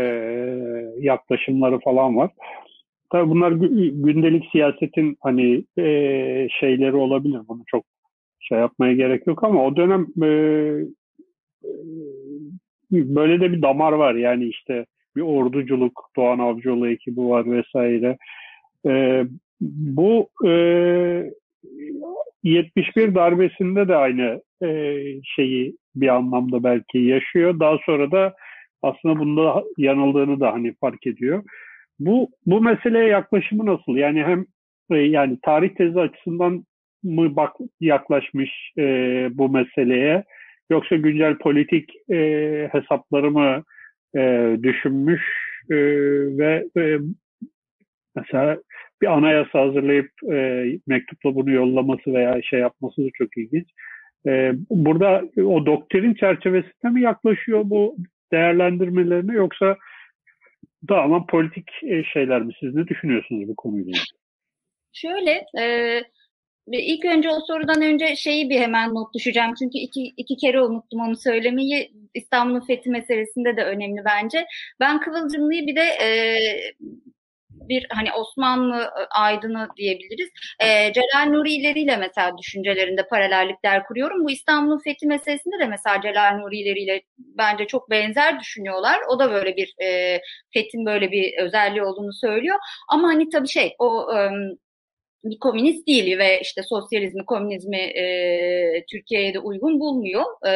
yaklaşımları 0.99 1.79
falan 1.79 2.17
var. 2.17 2.31
tabii 3.11 3.29
bunlar 3.29 3.51
gündelik 3.91 4.45
siyasetin 4.51 5.17
hani 5.21 5.63
e, 5.77 6.47
şeyleri 6.59 6.95
olabilir. 6.95 7.41
Bunu 7.47 7.63
çok 7.67 7.85
şey 8.39 8.59
yapmaya 8.59 8.93
gerek 8.93 9.27
yok 9.27 9.43
ama 9.43 9.65
o 9.65 9.75
dönem 9.75 10.07
e, 10.23 10.29
böyle 12.91 13.41
de 13.41 13.51
bir 13.51 13.61
damar 13.61 13.91
var. 13.91 14.15
Yani 14.15 14.45
işte 14.45 14.85
bir 15.15 15.21
orduculuk, 15.21 16.09
Doğan 16.15 16.39
Avcıoğlu 16.39 16.89
ekibi 16.89 17.21
var 17.21 17.51
vesaire. 17.51 18.17
E, 18.85 19.23
bu 19.61 20.29
e, 20.45 20.51
71 22.43 23.15
darbesinde 23.15 23.87
de 23.87 23.95
aynı 23.95 24.41
e, 24.63 24.97
şeyi 25.23 25.77
bir 25.95 26.07
anlamda 26.07 26.63
belki 26.63 26.97
yaşıyor. 26.97 27.59
Daha 27.59 27.77
sonra 27.85 28.11
da 28.11 28.35
aslında 28.81 29.19
bunda 29.19 29.63
yanıldığını 29.77 30.39
da 30.39 30.53
hani 30.53 30.73
fark 30.73 31.07
ediyor. 31.07 31.43
Bu 31.99 32.29
bu 32.45 32.61
meseleye 32.61 33.07
yaklaşımı 33.07 33.65
nasıl? 33.65 33.95
Yani 33.95 34.23
hem 34.23 34.45
e, 34.91 34.95
yani 34.97 35.37
tarih 35.41 35.69
tezi 35.69 35.99
açısından 35.99 36.65
mı 37.03 37.35
bak 37.35 37.55
yaklaşmış 37.81 38.71
e, 38.77 38.83
bu 39.33 39.49
meseleye 39.49 40.23
yoksa 40.73 40.95
güncel 40.95 41.37
politik 41.37 41.89
e, 42.11 42.19
hesapları 42.71 43.31
mı 43.31 43.63
e, 44.15 44.55
düşünmüş 44.63 45.21
e, 45.69 45.75
ve 46.37 46.65
e, 46.77 46.97
mesela 48.15 48.57
bir 49.01 49.07
anayasa 49.07 49.59
hazırlayıp 49.59 50.11
e, 50.31 50.65
mektupla 50.87 51.35
bunu 51.35 51.51
yollaması 51.51 52.13
veya 52.13 52.41
şey 52.41 52.59
yapması 52.59 53.05
da 53.05 53.09
çok 53.13 53.37
ilginç. 53.37 53.67
E, 54.27 54.51
burada 54.69 55.23
o 55.45 55.65
doktrin 55.65 56.13
çerçevesinde 56.13 56.89
mi 56.91 57.01
yaklaşıyor 57.01 57.61
bu 57.65 57.95
değerlendirmelerine 58.31 59.33
yoksa 59.33 59.77
tamamen 60.87 61.25
politik 61.25 61.69
e, 61.83 62.03
şeyler 62.03 62.41
mi? 62.41 62.53
Siz 62.59 62.75
ne 62.75 62.87
düşünüyorsunuz 62.87 63.47
bu 63.47 63.55
konuyla? 63.55 63.93
Şöyle, 64.93 65.45
e, 65.59 65.99
ilk 66.71 67.05
önce 67.05 67.29
o 67.29 67.39
sorudan 67.47 67.81
önce 67.81 68.15
şeyi 68.15 68.49
bir 68.49 68.59
hemen 68.59 68.93
not 68.93 69.13
düşeceğim. 69.13 69.53
Çünkü 69.59 69.77
iki, 69.77 70.03
iki 70.17 70.37
kere 70.37 70.61
unuttum 70.61 70.99
onu 70.99 71.15
söylemeyi. 71.15 71.91
İstanbul'un 72.13 72.65
fethi 72.65 72.89
meselesinde 72.89 73.57
de 73.57 73.63
önemli 73.63 74.01
bence. 74.05 74.45
Ben 74.79 74.99
Kıvılcımlı'yı 74.99 75.67
bir 75.67 75.75
de 75.75 75.81
e, 75.81 76.09
bir 77.69 77.87
hani 77.89 78.13
Osmanlı 78.13 78.81
e, 78.81 79.01
aydını 79.09 79.67
diyebiliriz. 79.77 80.29
E, 80.59 80.93
Celal 80.93 81.25
Nuri 81.29 81.53
ileriyle 81.53 81.97
mesela 81.97 82.37
düşüncelerinde 82.37 83.07
paralellikler 83.07 83.85
kuruyorum. 83.85 84.25
Bu 84.25 84.31
İstanbul'un 84.31 84.79
fethi 84.83 85.07
meselesinde 85.07 85.59
de 85.59 85.65
mesela 85.65 86.01
Celal 86.01 86.37
Nuri 86.37 86.57
ileriyle 86.57 87.01
bence 87.17 87.67
çok 87.67 87.89
benzer 87.89 88.39
düşünüyorlar. 88.39 88.97
O 89.09 89.19
da 89.19 89.31
böyle 89.31 89.55
bir 89.57 89.75
e, 89.83 90.21
fethin 90.53 90.85
böyle 90.85 91.11
bir 91.11 91.37
özelliği 91.37 91.83
olduğunu 91.83 92.13
söylüyor. 92.13 92.57
Ama 92.89 93.07
hani 93.07 93.29
tabii 93.29 93.47
şey 93.47 93.75
o 93.79 94.17
e, 94.17 94.29
bir 95.23 95.39
komünist 95.39 95.87
değil 95.87 96.17
ve 96.17 96.39
işte 96.41 96.61
sosyalizmi, 96.63 97.25
komünizmi 97.25 97.77
e, 97.77 98.85
Türkiye'ye 98.91 99.33
de 99.33 99.39
uygun 99.39 99.79
bulmuyor. 99.79 100.23
E, 100.47 100.51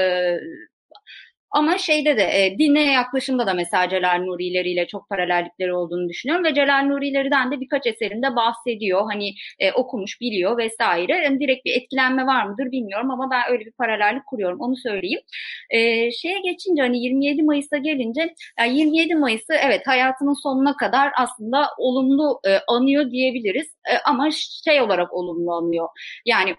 ama 1.52 1.78
şeyde 1.78 2.18
de 2.18 2.24
e, 2.24 2.58
dine 2.60 2.94
yaklaşımda 2.94 3.48
da 3.48 3.54
mesela 3.54 3.90
Celal 3.90 4.18
Nuri'leri 4.20 4.70
ile 4.72 4.88
çok 4.88 5.10
paralellikleri 5.10 5.74
olduğunu 5.74 6.10
düşünüyorum 6.10 6.46
ve 6.46 6.54
Celal 6.54 6.84
Nuri'lerden 6.86 7.52
de 7.52 7.60
birkaç 7.60 7.88
eserinde 7.88 8.36
bahsediyor. 8.36 9.02
Hani 9.12 9.34
e, 9.60 9.72
okumuş, 9.72 10.22
biliyor 10.22 10.58
vesaire. 10.58 11.14
Yani 11.24 11.40
direkt 11.40 11.66
bir 11.66 11.82
etkilenme 11.82 12.26
var 12.26 12.46
mıdır 12.46 12.72
bilmiyorum 12.72 13.12
ama 13.12 13.32
ben 13.32 13.52
öyle 13.52 13.66
bir 13.66 13.72
paralellik 13.72 14.26
kuruyorum. 14.26 14.60
Onu 14.60 14.76
söyleyeyim. 14.78 15.20
E, 15.70 16.12
şeye 16.12 16.40
geçince 16.42 16.82
hani 16.82 17.00
27 17.04 17.44
Mayıs'a 17.44 17.78
gelince 17.78 18.34
yani 18.60 18.78
27 18.78 19.16
Mayıs'ı 19.16 19.54
evet 19.54 19.88
hayatının 19.88 20.44
sonuna 20.44 20.76
kadar 20.78 21.12
aslında 21.18 21.70
olumlu 21.78 22.40
e, 22.48 22.60
anıyor 22.68 23.12
diyebiliriz. 23.12 23.68
E, 23.92 23.98
ama 24.06 24.30
şey 24.66 24.82
olarak 24.82 25.14
olumlu 25.14 25.54
anıyor. 25.54 25.88
Yani 26.26 26.56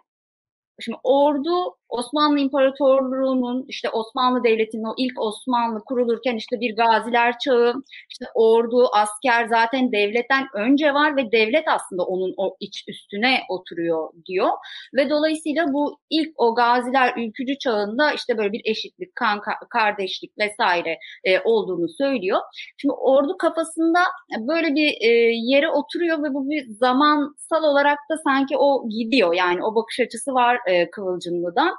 Şimdi 0.80 0.98
ordu 1.02 1.77
Osmanlı 1.88 2.38
İmparatorluğu'nun 2.38 3.64
işte 3.68 3.90
Osmanlı 3.90 4.44
Devleti'nin 4.44 4.84
o 4.84 4.94
ilk 4.98 5.20
Osmanlı 5.20 5.82
kurulurken 5.84 6.36
işte 6.36 6.60
bir 6.60 6.76
gaziler 6.76 7.38
çağı, 7.38 7.74
işte 8.10 8.24
ordu, 8.34 8.88
asker 8.92 9.46
zaten 9.46 9.92
devletten 9.92 10.46
önce 10.54 10.94
var 10.94 11.16
ve 11.16 11.32
devlet 11.32 11.68
aslında 11.68 12.02
onun 12.04 12.34
o 12.36 12.56
iç 12.60 12.84
üstüne 12.88 13.40
oturuyor 13.48 14.08
diyor. 14.26 14.50
Ve 14.94 15.10
dolayısıyla 15.10 15.72
bu 15.72 15.98
ilk 16.10 16.28
o 16.36 16.54
gaziler 16.54 17.14
ülkücü 17.16 17.58
çağında 17.58 18.12
işte 18.12 18.38
böyle 18.38 18.52
bir 18.52 18.62
eşitlik, 18.64 19.16
kan, 19.16 19.40
kardeşlik 19.70 20.38
vesaire 20.38 20.98
e, 21.24 21.40
olduğunu 21.40 21.88
söylüyor. 21.88 22.38
Şimdi 22.76 22.92
ordu 22.92 23.36
kafasında 23.38 23.98
böyle 24.40 24.74
bir 24.74 24.88
e, 25.00 25.08
yere 25.34 25.70
oturuyor 25.70 26.22
ve 26.22 26.34
bu 26.34 26.50
bir 26.50 26.66
zamansal 26.68 27.62
olarak 27.62 27.98
da 28.10 28.16
sanki 28.24 28.56
o 28.58 28.88
gidiyor. 28.88 29.34
Yani 29.34 29.64
o 29.64 29.74
bakış 29.74 30.00
açısı 30.00 30.34
var 30.34 30.58
e, 30.66 30.90
Kıvılcımlı'da. 30.90 31.77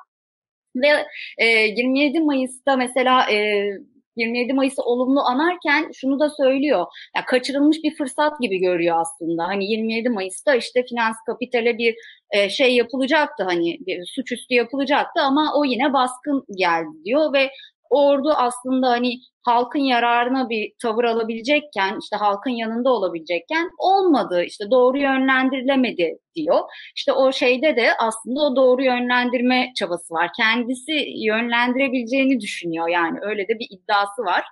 Ve 0.76 1.05
e, 1.38 1.45
27 1.47 2.20
Mayıs'ta 2.20 2.76
mesela 2.76 3.32
e, 3.32 3.65
27 4.15 4.53
Mayıs'ı 4.53 4.82
olumlu 4.84 5.22
anarken 5.22 5.91
şunu 5.93 6.20
da 6.20 6.30
söylüyor. 6.30 6.86
Ya 7.15 7.26
kaçırılmış 7.26 7.78
bir 7.84 7.95
fırsat 7.95 8.39
gibi 8.41 8.59
görüyor 8.59 9.01
aslında. 9.01 9.47
Hani 9.47 9.65
27 9.65 10.09
Mayıs'ta 10.09 10.55
işte 10.55 10.84
finans 10.89 11.15
kapitale 11.26 11.78
bir 11.78 11.95
e, 12.32 12.49
şey 12.49 12.76
yapılacaktı 12.76 13.43
hani 13.43 13.78
bir 13.88 14.05
suçüstü 14.15 14.53
yapılacaktı 14.53 15.22
ama 15.22 15.53
o 15.55 15.65
yine 15.65 15.93
baskın 15.93 16.45
geldi 16.55 17.03
diyor 17.05 17.34
ve 17.34 17.49
ordu 17.90 18.30
aslında 18.36 18.90
hani 18.90 19.20
halkın 19.46 19.80
yararına 19.80 20.50
bir 20.50 20.72
tavır 20.82 21.04
alabilecekken, 21.04 21.98
işte 22.02 22.16
halkın 22.16 22.52
yanında 22.52 22.90
olabilecekken 22.90 23.70
olmadı, 23.78 24.44
işte 24.44 24.72
doğru 24.72 24.98
yönlendirilemedi 24.98 26.18
diyor. 26.36 26.60
İşte 26.96 27.14
o 27.14 27.32
şeyde 27.32 27.76
de 27.76 27.90
aslında 28.00 28.42
o 28.42 28.56
doğru 28.56 28.84
yönlendirme 28.84 29.72
çabası 29.76 30.14
var. 30.14 30.30
Kendisi 30.38 31.06
yönlendirebileceğini 31.16 32.42
düşünüyor 32.42 32.88
yani 32.90 33.20
öyle 33.22 33.48
de 33.48 33.60
bir 33.60 33.68
iddiası 33.70 34.22
var. 34.22 34.44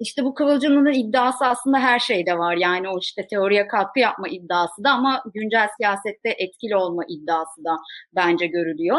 İşte 0.00 0.24
bu 0.24 0.34
Kıvılcım'ın 0.34 0.92
iddiası 0.92 1.46
aslında 1.46 1.78
her 1.78 1.98
şeyde 1.98 2.38
var. 2.38 2.56
Yani 2.56 2.88
o 2.88 2.98
işte 2.98 3.26
teoriye 3.26 3.66
katkı 3.68 4.00
yapma 4.00 4.28
iddiası 4.28 4.84
da 4.84 4.90
ama 4.90 5.22
güncel 5.34 5.68
siyasette 5.76 6.34
etkili 6.38 6.76
olma 6.76 7.02
iddiası 7.08 7.64
da 7.64 7.76
bence 8.16 8.46
görülüyor. 8.46 8.98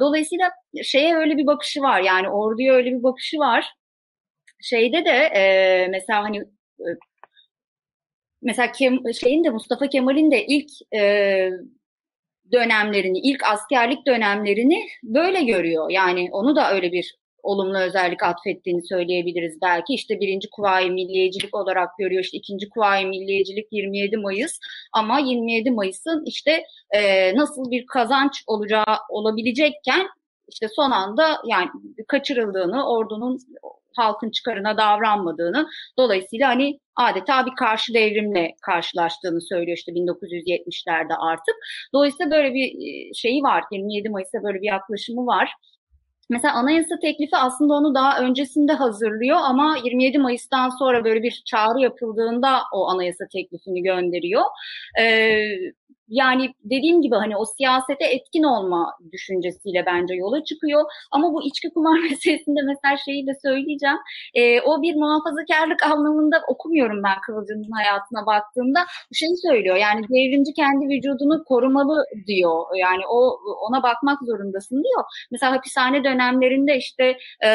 Dolayısıyla 0.00 0.50
şeye 0.82 1.16
öyle 1.16 1.36
bir 1.36 1.46
bakışı 1.46 1.80
var. 1.80 2.00
Yani 2.00 2.28
orduya 2.30 2.74
öyle 2.74 2.90
bir 2.90 3.02
bakışı 3.02 3.38
var. 3.38 3.66
Şeyde 4.62 5.04
de 5.04 5.10
e, 5.10 5.88
mesela 5.90 6.24
hani 6.24 6.38
e, 6.80 6.88
mesela 8.42 8.72
Kem, 8.72 8.98
şeyin 9.14 9.44
de 9.44 9.50
Mustafa 9.50 9.88
Kemal'in 9.88 10.30
de 10.30 10.46
ilk 10.46 10.70
e, 10.94 11.50
dönemlerini, 12.52 13.18
ilk 13.18 13.44
askerlik 13.44 14.06
dönemlerini 14.06 14.88
böyle 15.02 15.42
görüyor. 15.44 15.90
Yani 15.90 16.28
onu 16.32 16.56
da 16.56 16.72
öyle 16.72 16.92
bir 16.92 17.14
olumlu 17.42 17.78
özellik 17.78 18.22
atfettiğini 18.22 18.86
söyleyebiliriz 18.86 19.58
belki. 19.62 19.94
İşte 19.94 20.20
birinci 20.20 20.50
kuvayi 20.50 20.90
milliyecilik 20.90 21.54
olarak 21.56 21.98
görüyor. 21.98 22.22
İşte 22.24 22.38
ikinci 22.38 22.68
kuvayi 22.68 23.06
milliyecilik 23.06 23.68
27 23.72 24.16
Mayıs 24.16 24.58
ama 24.92 25.18
27 25.18 25.70
Mayıs'ın 25.70 26.22
işte 26.26 26.62
e, 26.90 27.34
nasıl 27.36 27.70
bir 27.70 27.86
kazanç 27.86 28.42
olacağı 28.46 28.96
olabilecekken 29.08 30.06
işte 30.48 30.68
son 30.76 30.90
anda 30.90 31.38
yani 31.46 31.68
kaçırıldığını, 32.08 32.88
ordunun 32.88 33.38
halkın 33.96 34.30
çıkarına 34.30 34.76
davranmadığını, 34.76 35.66
dolayısıyla 35.98 36.48
hani 36.48 36.78
adeta 36.96 37.46
bir 37.46 37.54
karşı 37.58 37.94
devrimle 37.94 38.54
karşılaştığını 38.62 39.40
söylüyor 39.40 39.76
işte 39.76 39.92
1970'lerde 39.92 41.14
artık. 41.18 41.54
Dolayısıyla 41.94 42.30
böyle 42.30 42.54
bir 42.54 42.74
şeyi 43.14 43.42
var, 43.42 43.64
27 43.72 44.08
Mayıs'ta 44.08 44.42
böyle 44.42 44.60
bir 44.60 44.66
yaklaşımı 44.66 45.26
var. 45.26 45.52
Mesela 46.30 46.54
anayasa 46.54 46.98
teklifi 47.02 47.36
aslında 47.36 47.74
onu 47.74 47.94
daha 47.94 48.18
öncesinde 48.20 48.72
hazırlıyor 48.72 49.38
ama 49.42 49.76
27 49.84 50.18
Mayıs'tan 50.18 50.68
sonra 50.78 51.04
böyle 51.04 51.22
bir 51.22 51.42
çağrı 51.46 51.80
yapıldığında 51.80 52.60
o 52.72 52.88
anayasa 52.88 53.24
teklifini 53.32 53.82
gönderiyor. 53.82 54.42
Ee, 55.00 55.40
yani 56.10 56.54
dediğim 56.64 57.02
gibi 57.02 57.14
hani 57.14 57.36
o 57.36 57.44
siyasete 57.44 58.04
etkin 58.04 58.42
olma 58.42 58.94
düşüncesiyle 59.12 59.86
bence 59.86 60.14
yola 60.14 60.44
çıkıyor. 60.44 60.82
Ama 61.10 61.32
bu 61.32 61.42
içki 61.42 61.70
kumar 61.74 61.98
meselesinde 62.10 62.60
mesela 62.66 62.96
şeyi 62.96 63.26
de 63.26 63.32
söyleyeceğim. 63.44 64.00
E, 64.34 64.60
o 64.60 64.82
bir 64.82 64.94
muhafazakarlık 64.94 65.82
anlamında 65.82 66.36
okumuyorum 66.48 67.02
ben 67.02 67.20
Kıvılcım'ın 67.26 67.70
hayatına 67.70 68.26
baktığımda. 68.26 68.80
Şeyi 69.12 69.36
söylüyor 69.46 69.76
yani 69.76 70.00
devrimci 70.02 70.52
kendi 70.52 70.84
vücudunu 70.88 71.44
korumalı 71.44 72.04
diyor. 72.26 72.64
Yani 72.76 73.02
o 73.08 73.38
ona 73.68 73.82
bakmak 73.82 74.18
zorundasın 74.26 74.76
diyor. 74.84 75.04
Mesela 75.30 75.52
hapishane 75.52 76.04
dönemlerinde 76.04 76.76
işte 76.76 77.16
e, 77.44 77.48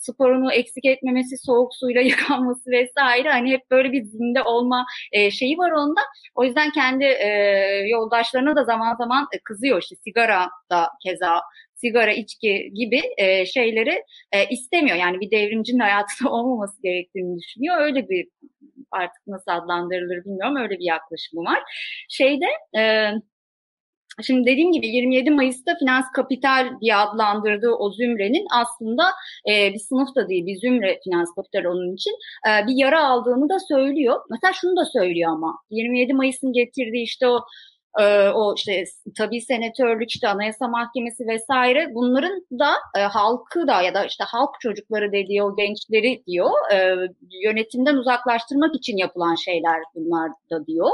sporunu 0.00 0.52
eksik 0.52 0.84
etmemesi, 0.84 1.36
soğuk 1.46 1.74
suyla 1.74 2.00
yıkanması 2.10 2.70
vesaire 2.70 3.30
hani 3.30 3.50
hep 3.50 3.70
böyle 3.70 3.92
bir 3.92 4.04
zinde 4.04 4.42
olma 4.42 4.86
e, 5.12 5.30
şeyi 5.30 5.58
var 5.58 5.70
onda. 5.70 6.00
O 6.34 6.44
yüzden 6.44 6.70
kendi 6.70 7.04
e, 7.04 7.28
yoldaşlarına 7.96 8.56
da 8.56 8.64
zaman 8.64 8.96
zaman 8.96 9.26
e, 9.32 9.38
kızıyor 9.44 9.82
işte 9.82 9.96
sigara 9.96 10.48
da 10.70 10.88
keza 11.02 11.40
sigara, 11.74 12.12
içki 12.12 12.70
gibi 12.74 13.02
e, 13.18 13.46
şeyleri 13.46 14.02
e, 14.32 14.48
istemiyor. 14.50 14.96
Yani 14.96 15.20
bir 15.20 15.30
devrimcinin 15.30 15.78
hayatında 15.88 16.30
olmaması 16.30 16.82
gerektiğini 16.82 17.38
düşünüyor. 17.38 17.80
Öyle 17.80 18.08
bir 18.08 18.28
artık 18.90 19.26
nasıl 19.26 19.50
adlandırılır 19.52 20.24
bilmiyorum 20.24 20.56
öyle 20.56 20.78
bir 20.78 20.84
yaklaşımı 20.84 21.44
var. 21.44 21.62
Şeyde 22.08 22.46
e, 22.78 23.10
Şimdi 24.22 24.50
dediğim 24.50 24.72
gibi 24.72 24.86
27 24.86 25.30
Mayıs'ta 25.30 25.74
finans 25.78 26.04
kapital 26.14 26.80
diye 26.80 26.96
adlandırdığı 26.96 27.70
o 27.70 27.92
zümrenin 27.92 28.46
aslında 28.60 29.02
e, 29.50 29.74
bir 29.74 29.78
sınıf 29.78 30.14
da 30.16 30.28
değil 30.28 30.46
bir 30.46 30.56
zümre 30.56 31.00
finans 31.04 31.28
kapital 31.34 31.64
onun 31.64 31.94
için 31.94 32.12
e, 32.48 32.66
bir 32.66 32.76
yara 32.76 33.04
aldığını 33.04 33.48
da 33.48 33.58
söylüyor. 33.58 34.20
Mesela 34.30 34.52
şunu 34.52 34.76
da 34.76 34.84
söylüyor 34.84 35.32
ama 35.32 35.58
27 35.70 36.14
Mayıs'ın 36.14 36.52
getirdiği 36.52 37.02
işte 37.02 37.28
o 37.28 37.40
e, 38.00 38.28
o 38.28 38.54
işte 38.56 38.84
tabii 39.18 39.40
senatörlük 39.40 40.10
işte 40.10 40.28
anayasa 40.28 40.68
mahkemesi 40.68 41.26
vesaire 41.26 41.94
bunların 41.94 42.46
da 42.58 42.70
e, 42.96 43.00
halkı 43.00 43.66
da 43.66 43.82
ya 43.82 43.94
da 43.94 44.04
işte 44.04 44.24
halk 44.24 44.50
çocukları 44.60 45.12
dediği 45.12 45.42
o 45.42 45.56
gençleri 45.56 46.22
diyor 46.26 46.50
e, 46.72 46.94
yönetimden 47.44 47.94
uzaklaştırmak 47.96 48.74
için 48.74 48.96
yapılan 48.96 49.34
şeyler 49.34 49.80
bunlar 49.94 50.30
da 50.50 50.66
diyor. 50.66 50.90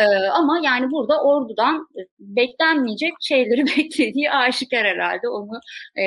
E, 0.00 0.04
ama 0.28 0.60
yani 0.64 0.90
burada 0.90 1.22
ordudan 1.22 1.88
beklenmeyecek 2.18 3.12
şeyleri 3.20 3.66
beklediği 3.78 4.30
aşikar 4.30 4.86
herhalde 4.86 5.28
onu 5.28 5.60
e, 5.96 6.04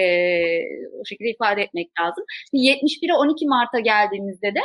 o 1.02 1.06
şekilde 1.06 1.30
ifade 1.30 1.62
etmek 1.62 1.88
lazım. 2.00 2.24
71'e 2.54 3.14
12 3.14 3.48
Mart'a 3.48 3.80
geldiğimizde 3.80 4.56
de 4.56 4.62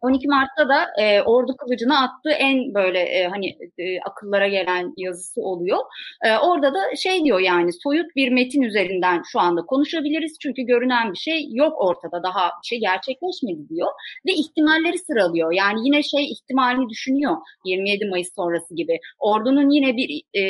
12 0.00 0.28
Mart'ta 0.28 0.68
da 0.68 0.86
e, 1.02 1.22
Ordu 1.22 1.56
Kılıcı'na 1.56 2.04
attığı 2.04 2.30
en 2.30 2.74
böyle 2.74 2.98
e, 3.00 3.28
hani 3.28 3.48
e, 3.78 4.00
akıllara 4.00 4.48
gelen 4.48 4.92
yazısı 4.96 5.42
oluyor. 5.42 5.78
E, 6.24 6.36
orada 6.36 6.74
da 6.74 6.96
şey 6.96 7.24
diyor 7.24 7.40
yani 7.40 7.72
soyut 7.72 8.16
bir 8.16 8.32
metin 8.32 8.62
üzerinden 8.62 9.22
şu 9.32 9.40
anda 9.40 9.60
konuşabiliriz 9.62 10.36
çünkü 10.42 10.62
görünen 10.62 11.12
bir 11.12 11.18
şey 11.18 11.48
yok 11.50 11.74
ortada 11.80 12.22
daha 12.22 12.46
bir 12.62 12.66
şey 12.66 12.80
gerçekleşmedi 12.80 13.68
diyor 13.68 13.88
ve 14.26 14.32
ihtimalleri 14.32 14.98
sıralıyor. 14.98 15.52
Yani 15.52 15.86
yine 15.86 16.02
şey 16.02 16.32
ihtimalini 16.32 16.88
düşünüyor 16.88 17.36
27 17.64 18.06
Mayıs 18.06 18.34
sonrası 18.34 18.74
gibi. 18.74 18.98
Ordu'nun 19.18 19.70
yine 19.70 19.96
bir 19.96 20.22
e, 20.40 20.42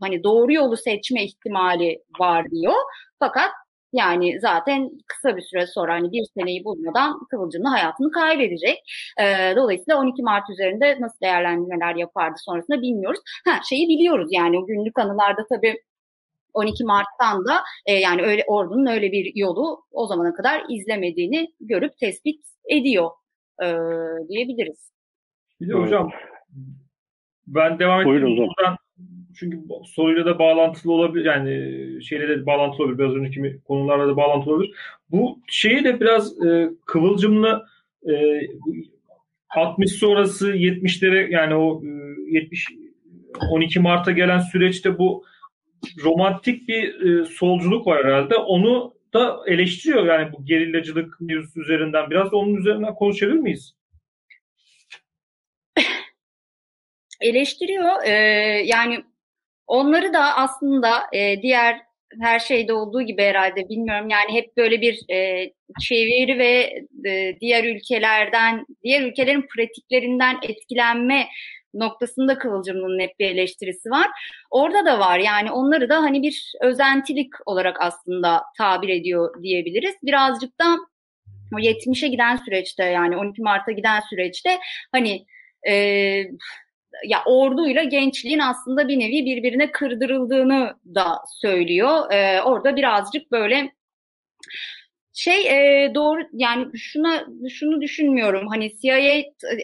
hani 0.00 0.24
doğru 0.24 0.52
yolu 0.52 0.76
seçme 0.76 1.24
ihtimali 1.24 2.02
var 2.20 2.50
diyor. 2.50 2.74
Fakat 3.18 3.50
yani 3.92 4.40
zaten 4.40 4.90
kısa 5.06 5.36
bir 5.36 5.42
süre 5.42 5.66
sonra 5.66 5.94
hani 5.94 6.12
bir 6.12 6.24
seneyi 6.38 6.64
bulmadan 6.64 7.26
Kıvılcım'la 7.30 7.72
hayatını 7.72 8.10
kaybedecek. 8.10 8.78
E, 9.20 9.56
dolayısıyla 9.56 10.00
12 10.00 10.22
Mart 10.22 10.50
üzerinde 10.50 10.96
nasıl 11.00 11.20
değerlendirmeler 11.22 11.94
yapardı 11.94 12.34
sonrasında 12.38 12.82
bilmiyoruz. 12.82 13.20
Ha 13.48 13.60
şeyi 13.68 13.88
biliyoruz 13.88 14.28
yani 14.30 14.58
o 14.58 14.66
günlük 14.66 14.98
anılarda 14.98 15.46
tabii 15.48 15.76
12 16.54 16.84
Mart'tan 16.84 17.44
da 17.46 17.62
e, 17.86 17.92
yani 17.92 18.22
öyle 18.22 18.44
ordunun 18.46 18.86
öyle 18.86 19.12
bir 19.12 19.32
yolu 19.34 19.84
o 19.92 20.06
zamana 20.06 20.34
kadar 20.34 20.62
izlemediğini 20.68 21.48
görüp 21.60 21.98
tespit 21.98 22.44
ediyor 22.68 23.10
e, 23.62 23.66
diyebiliriz. 24.28 24.92
Bir 25.60 25.68
de 25.68 25.72
hocam 25.72 26.10
ben 27.46 27.78
devam 27.78 28.00
edeyim. 28.00 28.36
Buradan 28.36 28.76
çünkü 29.36 29.58
soruyla 29.84 30.26
da 30.26 30.38
bağlantılı 30.38 30.92
olabilir 30.92 31.24
yani 31.24 32.04
şeyle 32.04 32.28
de 32.28 32.46
bağlantılı 32.46 32.84
olabilir 32.84 32.98
biraz 32.98 33.14
önceki 33.14 33.60
konularla 33.64 34.08
da 34.08 34.16
bağlantılı 34.16 34.54
olabilir. 34.54 34.74
Bu 35.10 35.38
şeyi 35.48 35.84
de 35.84 36.00
biraz 36.00 36.46
e, 36.46 36.70
kıvılcımlı 36.86 37.66
e, 38.08 38.40
60 39.50 39.92
sonrası 39.92 40.52
70'lere 40.52 41.30
yani 41.30 41.54
o 41.54 41.82
e, 41.84 41.88
70 42.30 42.66
12 43.50 43.80
Mart'a 43.80 44.10
gelen 44.10 44.38
süreçte 44.38 44.98
bu 44.98 45.24
romantik 46.04 46.68
bir 46.68 47.00
e, 47.00 47.24
solculuk 47.24 47.86
var 47.86 48.04
herhalde. 48.04 48.36
Onu 48.36 48.94
da 49.14 49.40
eleştiriyor 49.46 50.06
yani 50.06 50.32
bu 50.32 50.44
gerillacılık 50.44 51.20
mevzusu 51.20 51.60
üzerinden. 51.60 52.10
Biraz 52.10 52.32
da 52.32 52.36
onun 52.36 52.54
üzerinden 52.54 52.94
konuşabilir 52.94 53.38
miyiz? 53.38 53.74
Eleştiriyor. 57.20 58.02
Ee, 58.04 58.12
yani 58.64 59.04
Onları 59.70 60.12
da 60.12 60.36
aslında 60.36 61.02
e, 61.12 61.42
diğer 61.42 61.80
her 62.20 62.38
şeyde 62.38 62.72
olduğu 62.72 63.02
gibi 63.02 63.22
herhalde 63.22 63.68
bilmiyorum 63.68 64.08
yani 64.08 64.32
hep 64.32 64.56
böyle 64.56 64.80
bir 64.80 65.10
e, 65.10 65.50
çeviri 65.80 66.38
ve 66.38 66.72
e, 67.10 67.40
diğer 67.40 67.64
ülkelerden 67.64 68.66
diğer 68.84 69.02
ülkelerin 69.02 69.46
pratiklerinden 69.56 70.36
etkilenme 70.42 71.26
noktasında 71.74 72.38
Kıvılcım'ın 72.38 73.00
hep 73.00 73.18
bir 73.18 73.30
eleştirisi 73.30 73.90
var. 73.90 74.08
Orada 74.50 74.86
da 74.86 74.98
var 74.98 75.18
yani 75.18 75.50
onları 75.52 75.88
da 75.88 75.96
hani 75.96 76.22
bir 76.22 76.52
özentilik 76.60 77.32
olarak 77.46 77.76
aslında 77.80 78.42
tabir 78.58 78.88
ediyor 78.88 79.42
diyebiliriz. 79.42 79.94
Birazcık 80.02 80.60
da 80.60 80.76
o 81.54 81.58
70'e 81.58 82.08
giden 82.08 82.36
süreçte 82.36 82.84
yani 82.84 83.16
12 83.16 83.42
Mart'a 83.42 83.72
giden 83.72 84.00
süreçte 84.00 84.58
hani 84.92 85.26
e, 85.68 86.24
ya 87.04 87.22
orduyla 87.26 87.82
gençliğin 87.82 88.38
aslında 88.38 88.88
bir 88.88 88.98
nevi 88.98 89.24
birbirine 89.26 89.72
kırdırıldığını 89.72 90.74
da 90.94 91.22
söylüyor. 91.40 92.12
Ee, 92.12 92.42
orada 92.42 92.76
birazcık 92.76 93.32
böyle 93.32 93.72
şey 95.14 95.48
e, 95.48 95.94
doğru 95.94 96.20
yani 96.32 96.66
şuna 96.78 97.26
şunu 97.50 97.80
düşünmüyorum. 97.80 98.46
Hani 98.48 98.72
CIA 98.82 98.98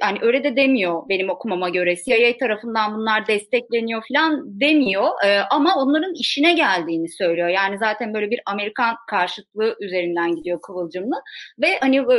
yani 0.02 0.18
öyle 0.22 0.44
de 0.44 0.56
demiyor 0.56 1.08
benim 1.08 1.30
okumama 1.30 1.68
göre. 1.68 1.96
CIA 1.96 2.38
tarafından 2.40 2.94
bunlar 2.94 3.26
destekleniyor 3.26 4.02
falan 4.08 4.60
demiyor. 4.60 5.08
E, 5.26 5.40
ama 5.50 5.74
onların 5.76 6.14
işine 6.14 6.54
geldiğini 6.54 7.08
söylüyor. 7.08 7.48
Yani 7.48 7.78
zaten 7.78 8.14
böyle 8.14 8.30
bir 8.30 8.40
Amerikan 8.46 8.96
karşıtlığı 9.10 9.76
üzerinden 9.80 10.36
gidiyor 10.36 10.60
Kıvılcımlı. 10.60 11.16
Ve 11.58 11.78
hani 11.80 11.96
e, 11.96 12.18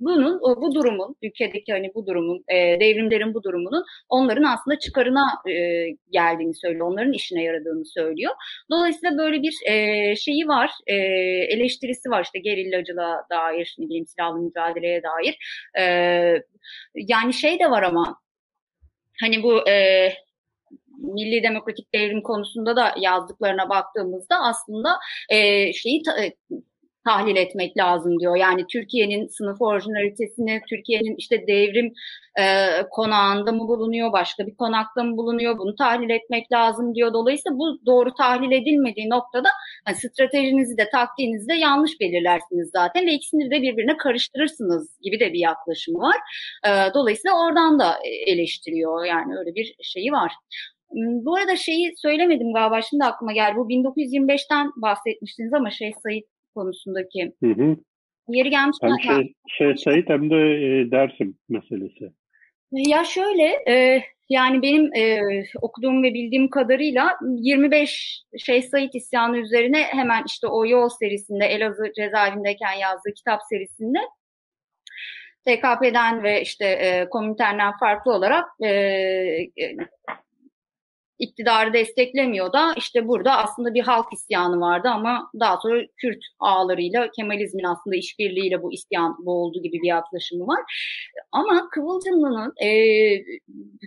bunun 0.00 0.40
bu 0.40 0.74
durumun 0.74 1.16
ülkedeki 1.22 1.72
hani 1.72 1.90
bu 1.94 2.06
durumun 2.06 2.44
e, 2.48 2.80
devrimlerin 2.80 3.34
bu 3.34 3.42
durumunun 3.42 3.84
onların 4.08 4.42
aslında 4.42 4.78
çıkarına 4.78 5.26
e, 5.48 5.86
geldiğini 6.10 6.54
söylüyor. 6.54 6.86
Onların 6.86 7.12
işine 7.12 7.42
yaradığını 7.42 7.86
söylüyor. 7.86 8.32
Dolayısıyla 8.70 9.18
böyle 9.18 9.42
bir 9.42 9.54
e, 9.66 10.16
şeyi 10.16 10.48
var 10.48 10.70
e, 10.86 10.94
eleştirisi 11.54 12.10
var 12.10 12.23
işte 12.24 12.38
gerillacılığa 12.38 13.26
dair, 13.30 13.76
ne 13.78 13.86
bileyim 13.86 14.06
silahlı 14.06 14.38
mücadeleye 14.38 15.02
dair. 15.02 15.38
E, 15.78 15.84
yani 16.94 17.34
şey 17.34 17.58
de 17.58 17.70
var 17.70 17.82
ama 17.82 18.20
hani 19.20 19.42
bu 19.42 19.68
e, 19.68 20.08
Milli 20.98 21.42
Demokratik 21.42 21.94
Devrim 21.94 22.22
konusunda 22.22 22.76
da 22.76 22.94
yazdıklarına 23.00 23.68
baktığımızda 23.68 24.36
aslında 24.40 24.98
e, 25.30 25.72
şeyi 25.72 26.02
ta, 26.02 26.12
tahlil 27.04 27.36
etmek 27.36 27.76
lazım 27.76 28.20
diyor. 28.20 28.36
Yani 28.36 28.66
Türkiye'nin 28.72 29.26
sınıf 29.26 29.62
orijinalitesini, 29.62 30.60
Türkiye'nin 30.68 31.14
işte 31.18 31.46
devrim 31.46 31.92
e, 32.38 32.44
konağında 32.90 33.52
mı 33.52 33.68
bulunuyor, 33.68 34.12
başka 34.12 34.46
bir 34.46 34.56
konakta 34.56 35.04
mı 35.04 35.16
bulunuyor 35.16 35.58
bunu 35.58 35.76
tahlil 35.76 36.10
etmek 36.10 36.52
lazım 36.52 36.94
diyor. 36.94 37.12
Dolayısıyla 37.12 37.58
bu 37.58 37.86
doğru 37.86 38.14
tahlil 38.14 38.52
edilmediği 38.52 39.10
noktada 39.10 39.48
yani 39.86 39.96
stratejinizi 39.96 40.76
de 40.76 40.88
taktiğinizi 40.90 41.48
de 41.48 41.54
yanlış 41.54 42.00
belirlersiniz 42.00 42.70
zaten 42.72 43.06
ve 43.06 43.12
ikisini 43.12 43.50
de 43.50 43.62
birbirine 43.62 43.96
karıştırırsınız 43.96 44.98
gibi 45.02 45.20
de 45.20 45.32
bir 45.32 45.38
yaklaşımı 45.38 45.98
var. 45.98 46.16
E, 46.66 46.94
dolayısıyla 46.94 47.44
oradan 47.44 47.78
da 47.78 47.98
eleştiriyor 48.26 49.04
yani 49.04 49.38
öyle 49.38 49.54
bir 49.54 49.74
şeyi 49.82 50.12
var. 50.12 50.32
Hmm, 50.94 51.24
bu 51.24 51.36
arada 51.36 51.56
şeyi 51.56 51.92
söylemedim 51.96 52.54
galiba 52.54 52.82
şimdi 52.82 53.04
aklıma 53.04 53.32
geldi. 53.32 53.56
Bu 53.56 53.68
1925'ten 53.68 54.72
bahsetmiştiniz 54.76 55.54
ama 55.54 55.70
şey 55.70 55.92
Sayit 56.02 56.33
konusundaki. 56.54 57.32
Hı 57.42 57.50
hı. 57.50 57.76
Yeri 58.28 58.50
gelmiş. 58.50 58.76
Hem 58.82 59.00
şey, 59.00 59.34
şey 59.48 59.76
Sayit 59.76 60.08
hem 60.08 60.30
de 60.30 60.36
e, 60.36 60.90
Dersim 60.90 61.38
meselesi. 61.48 62.12
Ya 62.72 63.04
şöyle 63.04 63.42
e, 63.68 64.02
yani 64.28 64.62
benim 64.62 64.94
e, 64.94 65.20
okuduğum 65.62 66.02
ve 66.02 66.14
bildiğim 66.14 66.50
kadarıyla 66.50 67.18
25 67.22 68.22
şey 68.38 68.62
Said 68.62 68.94
isyanı 68.94 69.38
üzerine 69.38 69.82
hemen 69.82 70.24
işte 70.26 70.46
o 70.46 70.66
yol 70.66 70.88
serisinde 70.88 71.44
Elazığ 71.44 71.92
cezaevindeyken 71.96 72.72
yazdığı 72.72 73.14
kitap 73.16 73.40
serisinde 73.50 73.98
TKP'den 75.46 76.22
ve 76.22 76.42
işte 76.42 76.64
e, 76.66 77.08
Komintern'den 77.10 77.72
farklı 77.80 78.12
olarak 78.12 78.44
e, 78.64 78.70
iktidarı 81.24 81.72
desteklemiyor 81.72 82.52
da 82.52 82.74
işte 82.76 83.08
burada 83.08 83.36
aslında 83.36 83.74
bir 83.74 83.82
halk 83.82 84.12
isyanı 84.12 84.60
vardı 84.60 84.88
ama 84.88 85.30
daha 85.40 85.56
sonra 85.56 85.82
Kürt 85.96 86.24
ağlarıyla 86.38 87.10
Kemalizmin 87.10 87.64
aslında 87.64 87.96
işbirliğiyle 87.96 88.62
bu 88.62 88.72
isyan 88.72 89.26
boğuldu 89.26 89.62
gibi 89.62 89.82
bir 89.82 89.88
yaklaşımı 89.88 90.46
var. 90.46 90.60
Ama 91.32 91.68
Kıvılcımlı'nın 91.70 92.52
e, 92.56 92.68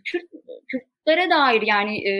Kürt, 0.05 0.23
Kürtlere 0.67 1.29
dair 1.29 1.61
yani 1.61 2.07
e, 2.07 2.13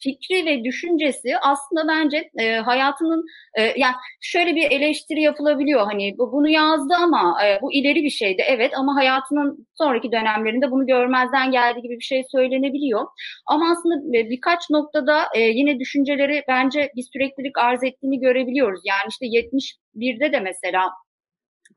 fikri 0.00 0.46
ve 0.46 0.64
düşüncesi 0.64 1.38
aslında 1.42 1.88
bence 1.88 2.30
e, 2.38 2.56
hayatının 2.56 3.24
e, 3.54 3.62
yani 3.62 3.94
şöyle 4.20 4.56
bir 4.56 4.70
eleştiri 4.70 5.22
yapılabiliyor. 5.22 5.86
Hani 5.86 6.14
bu, 6.18 6.32
bunu 6.32 6.48
yazdı 6.48 6.94
ama 6.98 7.38
e, 7.46 7.62
bu 7.62 7.72
ileri 7.72 8.02
bir 8.02 8.10
şeydi 8.10 8.42
evet 8.46 8.72
ama 8.76 8.96
hayatının 8.96 9.66
sonraki 9.74 10.12
dönemlerinde 10.12 10.70
bunu 10.70 10.86
görmezden 10.86 11.50
geldiği 11.50 11.82
gibi 11.82 11.98
bir 11.98 12.04
şey 12.04 12.22
söylenebiliyor. 12.32 13.06
Ama 13.46 13.70
aslında 13.72 14.18
e, 14.18 14.30
birkaç 14.30 14.70
noktada 14.70 15.24
e, 15.34 15.40
yine 15.40 15.78
düşünceleri 15.78 16.42
bence 16.48 16.92
bir 16.96 17.04
süreklilik 17.12 17.58
arz 17.58 17.84
ettiğini 17.84 18.20
görebiliyoruz. 18.20 18.80
Yani 18.84 19.08
işte 19.08 19.26
71'de 19.26 20.32
de 20.32 20.40
mesela 20.40 20.90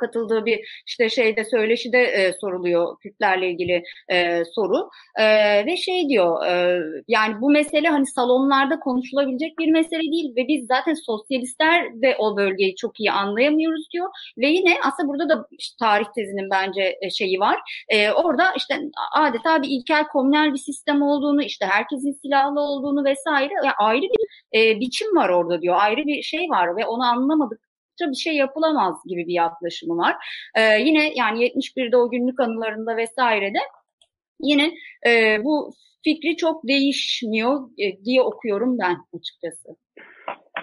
katıldığı 0.02 0.46
bir 0.46 0.84
işte 0.88 1.10
şeyde 1.10 1.46
söyleşide 1.46 2.02
e, 2.02 2.34
soruluyor 2.42 2.98
Kürtlerle 3.00 3.50
ilgili 3.52 3.84
e, 4.12 4.44
soru. 4.56 4.90
E, 5.20 5.26
ve 5.66 5.78
şey 5.78 6.10
diyor 6.10 6.46
e, 6.46 6.80
yani 7.08 7.42
bu 7.42 7.52
mesele 7.52 7.88
hani 7.90 8.06
salonlarda 8.06 8.80
konuşulabilecek 8.80 9.60
bir 9.60 9.72
mesele 9.72 10.12
değil 10.12 10.36
ve 10.36 10.48
biz 10.48 10.68
zaten 10.68 10.94
sosyalistler 10.94 12.02
de 12.02 12.16
o 12.20 12.38
bölgeyi 12.38 12.76
çok 12.76 13.00
iyi 13.00 13.12
anlayamıyoruz 13.12 13.88
diyor. 13.94 14.10
Ve 14.38 14.48
yine 14.48 14.76
aslında 14.88 15.10
burada 15.10 15.30
da 15.30 15.48
işte 15.52 15.76
tarih 15.80 16.06
tezinin 16.16 16.50
bence 16.50 16.98
e, 17.02 17.10
şeyi 17.10 17.40
var. 17.40 17.60
E, 17.90 18.12
orada 18.12 18.54
işte 18.58 18.80
adeta 19.16 19.62
bir 19.62 19.70
ilkel 19.70 20.08
komünel 20.08 20.54
bir 20.54 20.58
sistem 20.58 21.02
olduğunu 21.02 21.44
işte 21.44 21.66
herkesin 21.66 22.20
silahlı 22.22 22.60
olduğunu 22.60 23.06
vesaire 23.06 23.54
yani 23.54 23.76
ayrı 23.80 24.02
bir 24.02 24.26
e, 24.60 24.80
biçim 24.80 25.16
var 25.16 25.30
orada 25.30 25.62
diyor. 25.62 25.76
Ayrı 25.80 26.02
bir 26.06 26.22
şey 26.22 26.50
var 26.50 26.78
ve 26.78 26.86
onu 26.86 27.04
anlamadık 27.04 27.71
bir 28.10 28.16
şey 28.16 28.36
yapılamaz 28.36 28.96
gibi 29.08 29.28
bir 29.28 29.34
yaklaşımı 29.34 29.98
var. 29.98 30.16
Ee, 30.58 30.62
yine 30.62 31.12
yani 31.16 31.48
71'de 31.48 31.98
o 31.98 32.10
günlük 32.10 32.40
anılarında 32.40 32.98
vesairede 32.98 33.60
yine 34.42 34.72
e, 35.08 35.44
bu 35.44 35.74
fikri 36.04 36.38
çok 36.38 36.68
değişmiyor 36.68 37.70
e, 37.78 38.04
diye 38.06 38.22
okuyorum 38.22 38.78
ben 38.80 38.98
açıkçası. 39.14 39.78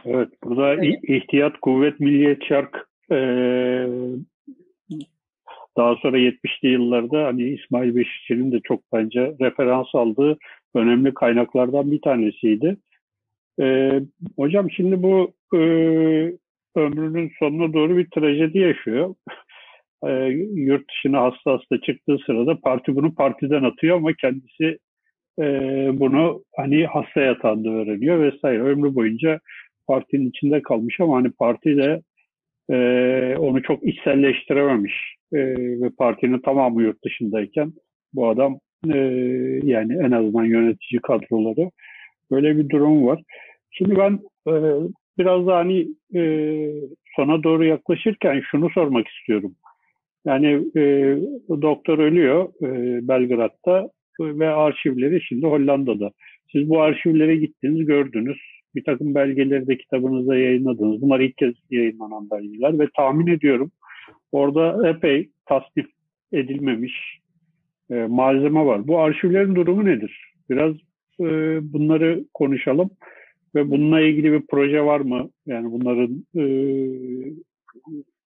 Evet, 0.05 0.29
burada 0.45 0.75
evet. 0.75 0.99
ihtiyat 1.03 1.61
kuvvet 1.61 2.01
milliyet 2.01 2.45
şark 2.45 2.89
e, 3.11 3.17
daha 5.77 5.97
sonra 5.97 6.19
70'li 6.19 6.69
yıllarda 6.69 7.25
hani 7.25 7.43
İsmail 7.43 7.97
Beşikçi'nin 7.97 8.53
de 8.53 8.61
çok 8.65 8.81
bence 8.93 9.37
referans 9.41 9.95
aldığı 9.95 10.39
önemli 10.75 11.15
kaynaklardan 11.15 11.91
bir 11.91 12.01
tanesiydi. 12.03 12.77
E, 13.61 13.91
hocam 14.37 14.71
şimdi 14.71 15.03
bu 15.03 15.33
e, 15.57 15.61
ömrünün 16.77 17.33
sonuna 17.39 17.73
doğru 17.73 17.97
bir 17.97 18.11
trajedi 18.11 18.59
yaşıyor. 18.59 19.15
E, 20.07 20.11
yurt 20.55 20.89
dışına 20.91 21.23
hasta 21.23 21.53
hasta 21.53 21.81
çıktığı 21.81 22.19
sırada 22.27 22.61
parti 22.61 22.97
bunu 22.97 23.15
partiden 23.15 23.63
atıyor 23.63 23.97
ama 23.97 24.13
kendisi 24.13 24.79
e, 25.39 25.45
bunu 25.93 26.45
hani 26.57 26.87
hasta 26.87 27.21
yatağında 27.21 27.69
öğreniyor 27.71 28.21
vesaire. 28.21 28.63
Ömrü 28.63 28.95
boyunca 28.95 29.41
partinin 29.87 30.29
içinde 30.29 30.63
kalmış 30.63 31.01
ama 31.01 31.17
hani 31.17 31.31
parti 31.31 31.77
de 31.77 32.01
e, 32.71 32.77
onu 33.39 33.63
çok 33.63 33.87
içselleştirememiş 33.87 35.17
e, 35.33 35.39
ve 35.81 35.91
partinin 35.99 36.39
tamamı 36.39 36.83
yurt 36.83 37.05
dışındayken 37.05 37.73
bu 38.13 38.29
adam 38.29 38.59
e, 38.93 38.99
yani 39.63 39.95
en 39.95 40.11
azından 40.11 40.45
yönetici 40.45 41.01
kadroları 41.03 41.71
böyle 42.31 42.57
bir 42.57 42.69
durum 42.69 43.07
var. 43.07 43.23
Şimdi 43.71 43.97
ben 43.97 44.19
e, 44.49 44.53
biraz 45.19 45.47
daha 45.47 45.59
hani 45.59 45.89
e, 46.15 46.23
sona 47.17 47.43
doğru 47.43 47.65
yaklaşırken 47.65 48.43
şunu 48.51 48.71
sormak 48.71 49.09
istiyorum. 49.09 49.55
Yani 50.27 50.47
e, 50.77 51.17
doktor 51.63 51.99
ölüyor 51.99 52.49
e, 52.63 52.69
Belgrad'da 53.09 53.91
ve 54.21 54.49
arşivleri 54.49 55.21
şimdi 55.23 55.47
Hollanda'da. 55.47 56.11
Siz 56.53 56.69
bu 56.69 56.81
arşivlere 56.81 57.37
gittiniz, 57.37 57.87
gördünüz. 57.87 58.39
Bir 58.75 58.85
takım 58.85 59.15
belgeleri 59.15 59.67
de 59.67 59.77
kitabınızda 59.77 60.37
yayınladınız. 60.37 61.03
Bunlar 61.03 61.21
ilk 61.21 61.37
kez 61.37 61.55
yayınlanan 61.71 62.31
belgeler 62.31 62.79
ve 62.79 62.89
tahmin 62.97 63.27
ediyorum 63.27 63.71
orada 64.33 64.89
epey 64.89 65.31
tasnif 65.47 65.87
edilmemiş 66.33 67.19
e, 67.91 67.95
malzeme 67.95 68.65
var. 68.65 68.89
Bu 68.89 68.99
arşivlerin 68.99 69.55
durumu 69.55 69.85
nedir? 69.85 70.33
Biraz 70.51 70.75
e, 71.21 71.27
bunları 71.73 72.25
konuşalım. 72.35 72.91
Ve 73.55 73.71
bununla 73.71 74.01
ilgili 74.01 74.33
bir 74.33 74.47
proje 74.47 74.85
var 74.85 75.01
mı? 75.01 75.31
Yani 75.47 75.73
bunların 75.73 76.27
e, 76.37 76.45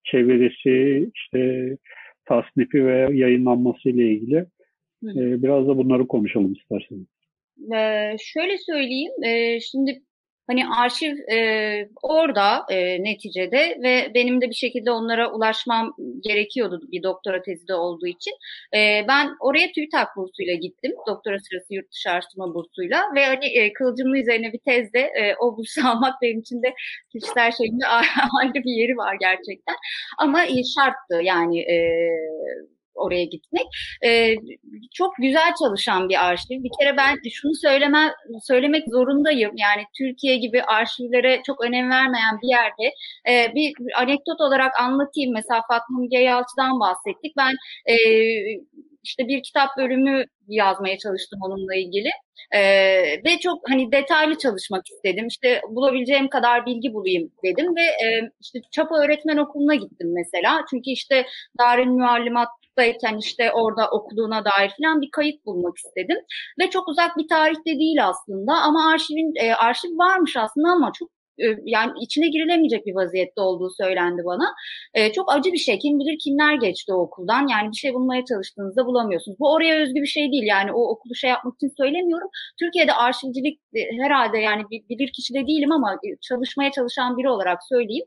çevirisi, 0.05 1.11
işte 1.15 1.77
tasnifi 2.25 2.87
ve 2.87 3.09
yayınlanması 3.13 3.89
ile 3.89 4.11
ilgili 4.11 4.37
e, 5.05 5.43
biraz 5.43 5.69
da 5.69 5.77
bunları 5.77 6.07
konuşalım 6.07 6.53
isterseniz. 6.53 7.07
Ee, 7.75 8.17
şöyle 8.21 8.59
söyleyeyim, 8.59 9.25
e, 9.25 9.61
şimdi 9.61 10.03
Hani 10.47 10.69
arşiv 10.69 11.17
e, 11.33 11.89
orada 12.03 12.67
e, 12.71 13.05
neticede 13.05 13.79
ve 13.83 14.11
benim 14.15 14.41
de 14.41 14.49
bir 14.49 14.55
şekilde 14.55 14.91
onlara 14.91 15.33
ulaşmam 15.33 15.95
gerekiyordu 16.21 16.81
bir 16.93 17.03
doktora 17.03 17.43
tezi 17.43 17.69
de 17.69 17.75
olduğu 17.75 18.07
için. 18.07 18.35
E, 18.75 19.05
ben 19.09 19.37
oraya 19.41 19.73
TÜBİTAK 19.73 20.09
bursuyla 20.17 20.55
gittim. 20.55 20.93
Doktora 21.09 21.37
sırası 21.39 21.75
yurt 21.75 21.93
dışı 21.93 22.11
araştırma 22.11 22.55
bursuyla 22.55 23.03
ve 23.15 23.25
hani 23.27 23.47
e, 23.47 23.73
kılıcımlı 23.73 24.19
üzerine 24.19 24.53
bir 24.53 24.59
tezde 24.59 25.01
e, 25.01 25.35
o 25.41 25.57
bursu 25.57 25.81
almak 25.89 26.15
benim 26.23 26.41
için 26.41 26.63
de 26.63 26.75
kişiler 27.13 27.53
şeyinde 27.53 27.87
ayrı 28.43 28.55
bir 28.55 28.81
yeri 28.81 28.97
var 28.97 29.17
gerçekten. 29.21 29.77
Ama 30.19 30.45
e, 30.45 30.65
şarttı 30.75 31.21
yani 31.23 31.61
e, 31.61 31.77
oraya 32.95 33.25
gitmek. 33.25 33.67
E, 34.05 34.35
çok 34.95 35.13
güzel 35.17 35.53
çalışan 35.63 36.09
bir 36.09 36.27
arşiv. 36.27 36.65
Bir 36.65 36.71
kere 36.81 36.97
ben 36.97 37.17
şunu 37.31 37.53
söyleme, 37.55 38.15
söylemek 38.43 38.85
zorundayım. 38.89 39.53
Yani 39.57 39.83
Türkiye 39.99 40.37
gibi 40.37 40.63
arşivlere 40.63 41.41
çok 41.47 41.65
önem 41.65 41.91
vermeyen 41.91 42.39
bir 42.43 42.49
yerde 42.49 42.95
e, 43.29 43.55
bir 43.55 43.73
anekdot 43.97 44.41
olarak 44.41 44.81
anlatayım. 44.81 45.33
Mesela 45.35 45.61
Fatma 45.69 45.99
Müge 45.99 46.19
Yalçı'dan 46.19 46.81
bahsettik. 46.81 47.37
Ben 47.37 47.55
e, 47.93 47.97
işte 49.05 49.29
bir 49.29 49.43
kitap 49.43 49.69
bölümü 49.79 50.25
yazmaya 50.49 50.99
çalıştım 50.99 51.41
onunla 51.43 51.75
ilgili. 51.75 52.09
Ee, 52.55 53.03
ve 53.25 53.39
çok 53.43 53.71
hani 53.71 53.93
detaylı 53.93 54.39
çalışmak 54.39 54.83
istedim. 54.89 55.27
İşte 55.27 55.61
bulabileceğim 55.69 56.29
kadar 56.29 56.67
bilgi 56.67 56.95
bulayım 56.95 57.33
dedim 57.45 57.77
ve 57.77 57.83
e, 57.83 58.31
işte 58.41 58.59
Çapa 58.71 59.05
Öğretmen 59.05 59.37
Okulu'na 59.37 59.75
gittim 59.75 60.09
mesela. 60.15 60.65
Çünkü 60.71 60.91
işte 60.91 61.27
Darül 61.59 61.87
Müallimat'tayken 62.79 63.19
işte 63.19 63.53
orada 63.53 63.91
okuduğuna 63.91 64.45
dair 64.45 64.71
falan 64.83 65.01
bir 65.01 65.11
kayıt 65.11 65.47
bulmak 65.47 65.77
istedim. 65.77 66.19
Ve 66.61 66.71
çok 66.71 66.89
uzak 66.89 67.17
bir 67.17 67.29
tarihte 67.29 67.79
değil 67.79 68.07
aslında 68.09 68.53
ama 68.53 68.91
arşivin 68.93 69.33
e, 69.37 69.55
arşiv 69.55 69.99
varmış 69.99 70.37
aslında 70.37 70.69
ama 70.69 70.93
çok 70.99 71.09
e, 71.39 71.45
yani 71.65 71.93
içine 72.01 72.29
girilemeyecek 72.29 72.87
bir 72.87 72.95
vaziyette 72.95 73.41
olduğu 73.41 73.71
söylendi 73.71 74.23
bana. 74.25 74.55
E, 74.95 75.13
çok 75.13 75.33
acı 75.33 75.53
bir 75.53 75.59
şey. 75.59 75.79
Kim 75.79 75.99
bilir 75.99 76.19
kimler 76.25 76.55
geçti 76.55 76.93
o 76.93 76.97
okuldan. 76.97 77.47
Yani 77.49 77.71
bir 77.71 77.77
şey 77.77 77.95
bulmaya 77.95 78.25
çalıştığınızda 78.25 78.87
bulamıyorsunuz. 78.87 79.41
Bu 79.41 79.53
oraya 79.53 79.83
özgü 79.83 80.01
bir 80.03 80.07
şey 80.07 80.33
değil. 80.33 80.47
Yani 80.47 80.73
o 80.73 80.81
okulu 80.93 81.15
şey 81.15 81.31
yapmak 81.31 81.55
için 81.55 81.73
söylemiyorum. 81.77 82.29
Türkiye'de 82.61 82.93
arşivcilik 82.93 83.61
e, 83.75 83.81
herhalde 84.03 84.39
yani 84.39 84.63
bilir 84.91 85.13
kişi 85.17 85.35
de 85.35 85.47
değilim 85.47 85.73
ama 85.73 85.95
e, 85.95 86.09
çalışmaya 86.29 86.71
çalışan 86.71 87.17
biri 87.19 87.29
olarak 87.29 87.59
söyleyeyim 87.69 88.07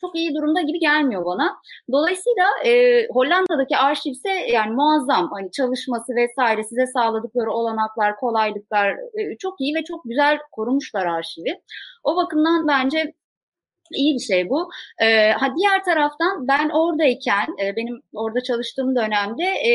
çok 0.00 0.16
iyi 0.16 0.34
durumda 0.34 0.60
gibi 0.60 0.78
gelmiyor 0.78 1.24
bana. 1.24 1.56
Dolayısıyla 1.92 2.46
e, 2.64 3.02
Hollanda'daki 3.08 3.76
arşivse 3.76 4.30
yani 4.30 4.70
muazzam 4.74 5.30
hani 5.32 5.50
çalışması 5.50 6.14
vesaire 6.16 6.64
size 6.64 6.86
sağladıkları 6.86 7.50
olanaklar, 7.50 8.16
kolaylıklar 8.16 8.90
e, 8.92 9.36
çok 9.38 9.60
iyi 9.60 9.74
ve 9.74 9.84
çok 9.84 10.04
güzel 10.04 10.38
korumuşlar 10.52 11.06
arşivi. 11.06 11.60
O 12.04 12.16
bakımdan 12.16 12.68
bence 12.68 13.14
iyi 13.94 14.14
bir 14.14 14.20
şey 14.20 14.50
bu. 14.50 14.70
E, 14.98 15.30
ha 15.32 15.48
diğer 15.56 15.84
taraftan 15.84 16.48
ben 16.48 16.68
oradayken 16.68 17.46
e, 17.62 17.76
benim 17.76 18.02
orada 18.14 18.42
çalıştığım 18.42 18.96
dönemde 18.96 19.44
e, 19.44 19.72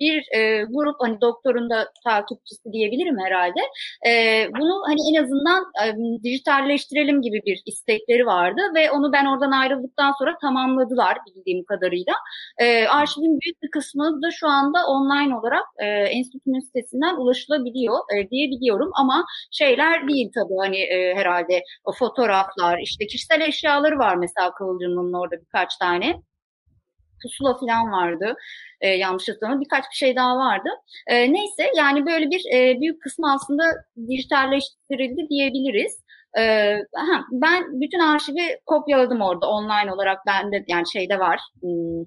bir 0.00 0.24
e, 0.38 0.64
grup 0.64 0.96
hani 1.00 1.20
doktorun 1.20 1.70
da 1.70 1.88
takipçisi 2.04 2.72
diyebilirim 2.72 3.16
herhalde. 3.18 3.60
E, 4.08 4.12
bunu 4.58 4.82
hani 4.86 5.00
en 5.10 5.22
azından 5.22 5.64
e, 5.84 5.84
dijitalleştirelim 6.24 7.22
gibi 7.22 7.40
bir 7.46 7.62
istekleri 7.66 8.26
vardı 8.26 8.60
ve 8.74 8.90
onu 8.90 9.12
ben 9.12 9.26
oradan 9.26 9.50
ayrıldıktan 9.50 10.12
sonra 10.18 10.38
tamamladılar 10.42 11.18
bildiğim 11.26 11.64
kadarıyla. 11.64 12.14
E, 12.58 12.86
arşivin 12.86 13.38
büyük 13.40 13.62
bir 13.62 13.70
kısmı 13.70 14.22
da 14.22 14.30
şu 14.30 14.48
anda 14.48 14.78
online 14.86 15.36
olarak 15.36 15.64
e, 15.78 15.86
enstitünün 15.86 16.60
sitesinden 16.60 17.16
ulaşılabiliyor 17.16 17.98
e, 18.14 18.30
diyebiliyorum 18.30 18.90
ama 18.94 19.24
şeyler 19.50 20.08
değil 20.08 20.30
tabii 20.34 20.56
hani 20.58 20.78
e, 20.78 21.14
herhalde 21.14 21.62
o 21.84 21.92
fotoğraflar 21.92 22.78
işte 22.78 23.06
kişisel 23.06 23.40
eşyaları 23.40 23.98
var 23.98 24.16
mesela 24.16 24.54
Kıvılcım'ın 24.54 25.12
orada 25.12 25.36
birkaç 25.40 25.76
tane 25.76 26.22
pusula 27.22 27.58
falan 27.58 27.92
vardı. 27.92 28.34
E, 28.80 28.88
yanlış 28.88 29.28
hatırlamıyorum. 29.28 29.64
Birkaç 29.64 29.84
bir 29.90 29.96
şey 29.96 30.16
daha 30.16 30.36
vardı. 30.36 30.68
E, 31.06 31.32
neyse 31.32 31.70
yani 31.76 32.06
böyle 32.06 32.30
bir 32.30 32.42
e, 32.54 32.80
büyük 32.80 33.02
kısmı 33.02 33.32
aslında 33.32 33.64
dijitalleştirildi 34.08 35.28
diyebiliriz. 35.30 36.00
E, 36.38 36.42
ha, 36.94 37.24
ben 37.32 37.80
bütün 37.80 37.98
arşivi 37.98 38.58
kopyaladım 38.66 39.20
orada 39.20 39.46
online 39.50 39.92
olarak 39.92 40.26
bende 40.26 40.64
yani 40.68 40.92
şeyde 40.92 41.18
var. 41.18 41.40
Hmm, 41.60 42.04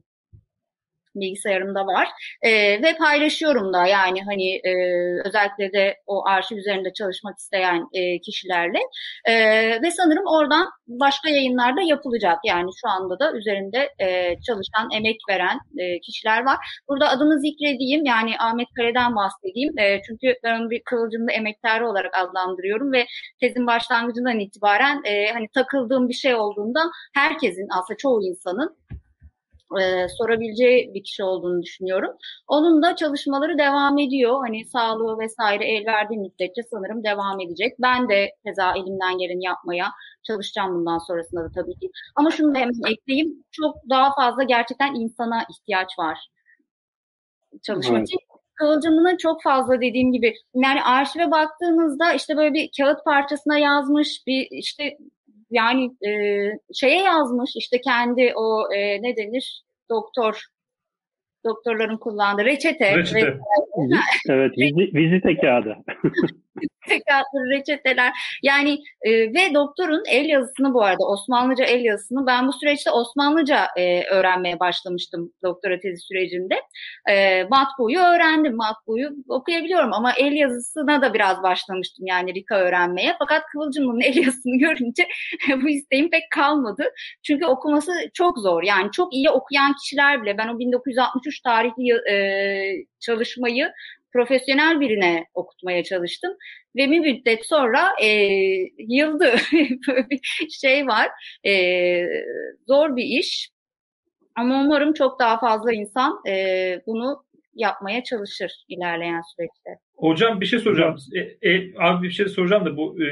bilgisayarımda 1.15 1.85
var. 1.85 2.07
E, 2.41 2.51
ve 2.83 2.97
paylaşıyorum 2.97 3.73
da 3.73 3.85
yani 3.85 4.23
hani 4.23 4.55
e, 4.55 4.73
özellikle 5.25 5.73
de 5.73 5.97
o 6.07 6.27
arşiv 6.27 6.57
üzerinde 6.57 6.93
çalışmak 6.93 7.37
isteyen 7.37 7.87
e, 7.93 8.19
kişilerle. 8.19 8.79
E, 9.25 9.33
ve 9.83 9.91
sanırım 9.91 10.23
oradan 10.27 10.69
başka 10.87 11.29
yayınlarda 11.29 11.81
yapılacak. 11.81 12.39
Yani 12.45 12.69
şu 12.81 12.89
anda 12.89 13.19
da 13.19 13.33
üzerinde 13.33 13.89
e, 13.99 14.35
çalışan 14.47 14.89
emek 14.93 15.17
veren 15.29 15.59
e, 15.79 15.99
kişiler 15.99 16.45
var. 16.45 16.57
Burada 16.89 17.09
adını 17.09 17.39
zikredeyim. 17.39 18.05
Yani 18.05 18.31
Ahmet 18.39 18.67
Kare'den 18.77 19.15
bahsedeyim. 19.15 19.79
E, 19.79 20.01
çünkü 20.07 20.35
ben 20.43 20.69
bir 20.69 20.81
kıvılcımlı 20.85 21.31
emektarı 21.31 21.89
olarak 21.89 22.11
adlandırıyorum 22.17 22.91
ve 22.93 23.05
tezin 23.39 23.67
başlangıcından 23.67 24.39
itibaren 24.39 25.01
e, 25.05 25.31
hani 25.33 25.47
takıldığım 25.53 26.09
bir 26.09 26.13
şey 26.13 26.35
olduğunda 26.35 26.79
herkesin 27.15 27.67
aslında 27.79 27.97
çoğu 27.97 28.23
insanın 28.23 28.77
e, 29.79 30.07
sorabileceği 30.17 30.93
bir 30.93 31.03
kişi 31.03 31.23
olduğunu 31.23 31.61
düşünüyorum. 31.61 32.11
Onun 32.47 32.83
da 32.83 32.95
çalışmaları 32.95 33.57
devam 33.57 33.97
ediyor. 33.97 34.39
Hani 34.45 34.65
sağlığı 34.65 35.19
vesaire 35.19 35.65
el 35.65 35.85
verdiği 35.85 36.19
müddetçe 36.19 36.63
sanırım 36.63 37.03
devam 37.03 37.39
edecek. 37.39 37.73
Ben 37.79 38.09
de 38.09 38.29
keza 38.45 38.73
elimden 38.75 39.17
geleni 39.17 39.45
yapmaya 39.45 39.85
çalışacağım 40.23 40.75
bundan 40.75 40.97
sonrasında 40.97 41.43
da 41.43 41.51
tabii 41.55 41.79
ki. 41.79 41.91
Ama 42.15 42.31
şunu 42.31 42.55
da 42.55 42.59
hemen 42.59 42.91
ekleyeyim. 42.91 43.43
Çok 43.51 43.75
daha 43.89 44.15
fazla 44.15 44.43
gerçekten 44.43 44.95
insana 44.95 45.45
ihtiyaç 45.51 45.99
var 45.99 46.19
çalışmak 47.61 47.97
evet. 47.97 48.07
için. 48.07 48.19
Kıvılcımının 48.55 49.17
çok 49.17 49.43
fazla 49.43 49.81
dediğim 49.81 50.11
gibi 50.11 50.33
yani 50.55 50.83
arşive 50.83 51.31
baktığınızda 51.31 52.13
işte 52.13 52.37
böyle 52.37 52.53
bir 52.53 52.69
kağıt 52.77 53.05
parçasına 53.05 53.57
yazmış 53.57 54.23
bir 54.27 54.47
işte 54.51 54.97
yani 55.53 55.85
e, 56.07 56.11
şeye 56.73 57.03
yazmış 57.03 57.51
işte 57.55 57.81
kendi 57.81 58.33
o 58.35 58.73
e, 58.73 59.01
ne 59.01 59.17
denir 59.17 59.63
doktor 59.89 60.41
doktorların 61.45 61.97
kullandığı 61.97 62.45
reçete. 62.45 62.97
Reçete. 62.97 63.27
Ve, 63.27 63.37
evet, 64.29 64.51
vizit, 64.57 64.95
vizite 64.95 65.37
kağıdı. 65.37 65.77
tekrar 66.87 67.23
reçeteler. 67.51 68.13
Yani 68.43 68.79
e, 69.01 69.11
ve 69.11 69.53
doktorun 69.53 70.03
el 70.09 70.25
yazısını 70.25 70.73
bu 70.73 70.83
arada 70.83 71.03
Osmanlıca 71.03 71.65
el 71.65 71.83
yazısını 71.83 72.27
ben 72.27 72.47
bu 72.47 72.53
süreçte 72.53 72.91
Osmanlıca 72.91 73.67
e, 73.77 74.03
öğrenmeye 74.03 74.59
başlamıştım 74.59 75.33
doktora 75.43 75.79
tezi 75.79 76.01
sürecinde. 76.01 76.55
E, 77.09 77.43
matbuyu 77.43 77.99
öğrendim. 77.99 78.55
Matbuyu 78.55 79.09
okuyabiliyorum 79.29 79.93
ama 79.93 80.13
el 80.13 80.31
yazısına 80.31 81.01
da 81.01 81.13
biraz 81.13 81.43
başlamıştım 81.43 82.05
yani 82.05 82.33
Rika 82.33 82.55
öğrenmeye. 82.55 83.15
Fakat 83.19 83.43
Kıvılcım'ın 83.51 84.01
el 84.01 84.17
yazısını 84.17 84.57
görünce 84.59 85.07
bu 85.63 85.69
isteğim 85.69 86.09
pek 86.09 86.23
kalmadı. 86.31 86.83
Çünkü 87.23 87.45
okuması 87.45 87.91
çok 88.13 88.39
zor. 88.39 88.63
Yani 88.63 88.91
çok 88.91 89.13
iyi 89.13 89.29
okuyan 89.29 89.73
kişiler 89.73 90.23
bile 90.23 90.37
ben 90.37 90.47
o 90.47 90.59
1963 90.59 91.41
tarihli 91.41 92.11
e, 92.11 92.15
çalışmayı 92.99 93.71
profesyonel 94.13 94.79
birine 94.79 95.25
okutmaya 95.33 95.83
çalıştım. 95.83 96.33
Ve 96.75 96.91
bir 96.91 96.99
müddet 96.99 97.45
sonra 97.45 97.89
e, 98.01 98.07
yıldı. 98.77 99.35
Bir 100.09 100.49
şey 100.49 100.87
var. 100.87 101.09
E, 101.45 101.53
zor 102.67 102.95
bir 102.95 103.19
iş. 103.19 103.49
Ama 104.35 104.61
umarım 104.61 104.93
çok 104.93 105.19
daha 105.19 105.39
fazla 105.39 105.73
insan 105.73 106.21
e, 106.27 106.81
bunu 106.87 107.23
yapmaya 107.55 108.03
çalışır 108.03 108.51
ilerleyen 108.67 109.21
süreçte. 109.35 109.69
Hocam 110.03 110.41
bir 110.41 110.45
şey 110.45 110.59
soracağım. 110.59 110.95
E, 111.41 111.49
e, 111.49 111.73
abi 111.79 112.07
bir 112.07 112.11
şey 112.11 112.25
soracağım 112.25 112.65
da 112.65 112.77
bu 112.77 112.97
e, 113.03 113.07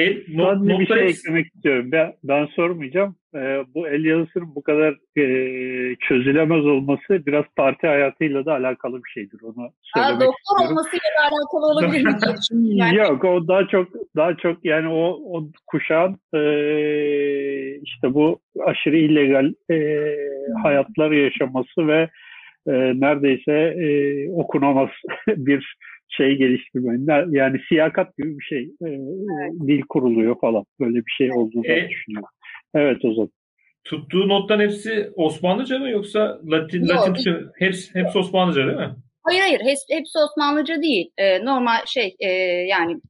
el 0.00 0.22
not, 0.28 0.62
not 0.62 0.80
bir 0.80 0.86
şey 0.86 1.06
eklemek 1.06 1.46
istiyorum. 1.54 1.92
Ben, 1.92 2.14
ben 2.24 2.46
sormayacağım. 2.46 3.16
E, 3.34 3.38
bu 3.74 3.88
el 3.88 4.04
yazısının 4.04 4.54
bu 4.54 4.62
kadar 4.62 4.94
e, 5.18 5.24
çözülemez 6.00 6.66
olması 6.66 7.26
biraz 7.26 7.44
parti 7.56 7.86
hayatıyla 7.86 8.44
da 8.44 8.52
alakalı 8.52 9.04
bir 9.04 9.10
şeydir. 9.10 9.40
Onu 9.42 9.70
söylemek 9.94 10.16
Aa, 10.16 10.20
doktor 10.20 10.32
istiyorum. 10.38 10.72
olmasıyla 10.72 11.08
da 11.18 11.22
alakalı 11.22 11.66
olabilir 11.66 12.04
mi? 12.04 12.76
yani. 12.76 12.96
Yok 12.96 13.24
o 13.24 13.48
daha 13.48 13.68
çok 13.68 13.88
daha 14.16 14.36
çok 14.36 14.64
yani 14.64 14.88
o, 14.88 15.18
o 15.38 15.48
kuşağın 15.66 16.18
e, 16.34 16.40
işte 17.82 18.14
bu 18.14 18.40
aşırı 18.64 18.96
illegal 18.96 19.52
e, 19.70 19.76
hayatlar 20.62 21.10
yaşaması 21.10 21.86
ve 21.88 22.08
e, 22.66 22.72
neredeyse 22.72 23.52
e, 23.52 23.88
okunamaz 24.30 24.90
bir 25.28 25.76
şey 26.08 26.36
geliştirmenin 26.36 27.34
yani 27.34 27.58
siyakat 27.68 28.16
gibi 28.16 28.38
bir 28.38 28.44
şey 28.44 28.62
e, 28.62 28.88
evet. 28.88 29.52
dil 29.66 29.82
kuruluyor 29.88 30.40
falan 30.40 30.64
böyle 30.80 30.96
bir 30.96 31.12
şey 31.16 31.32
olduğunu 31.32 31.66
e, 31.66 31.88
düşünüyorum. 31.88 32.28
Evet 32.74 33.04
o 33.04 33.14
zaman. 33.14 33.30
Tuttuğu 33.84 34.28
nottan 34.28 34.60
hepsi 34.60 35.10
Osmanlıca 35.16 35.78
mı 35.78 35.90
yoksa 35.90 36.40
Latin 36.50 36.84
Yok. 36.84 36.96
Latince 36.96 37.40
hepsi 37.58 37.94
hepsi 37.94 38.18
Osmanlıca 38.18 38.66
değil 38.66 38.76
mi? 38.76 38.96
Hayır 39.22 39.40
hayır 39.40 39.60
hepsi, 39.60 39.94
hepsi 39.94 40.18
Osmanlıca 40.18 40.82
değil. 40.82 41.10
Ee, 41.18 41.44
normal 41.44 41.86
şey 41.86 42.16
e, 42.20 42.28
yani 42.68 43.00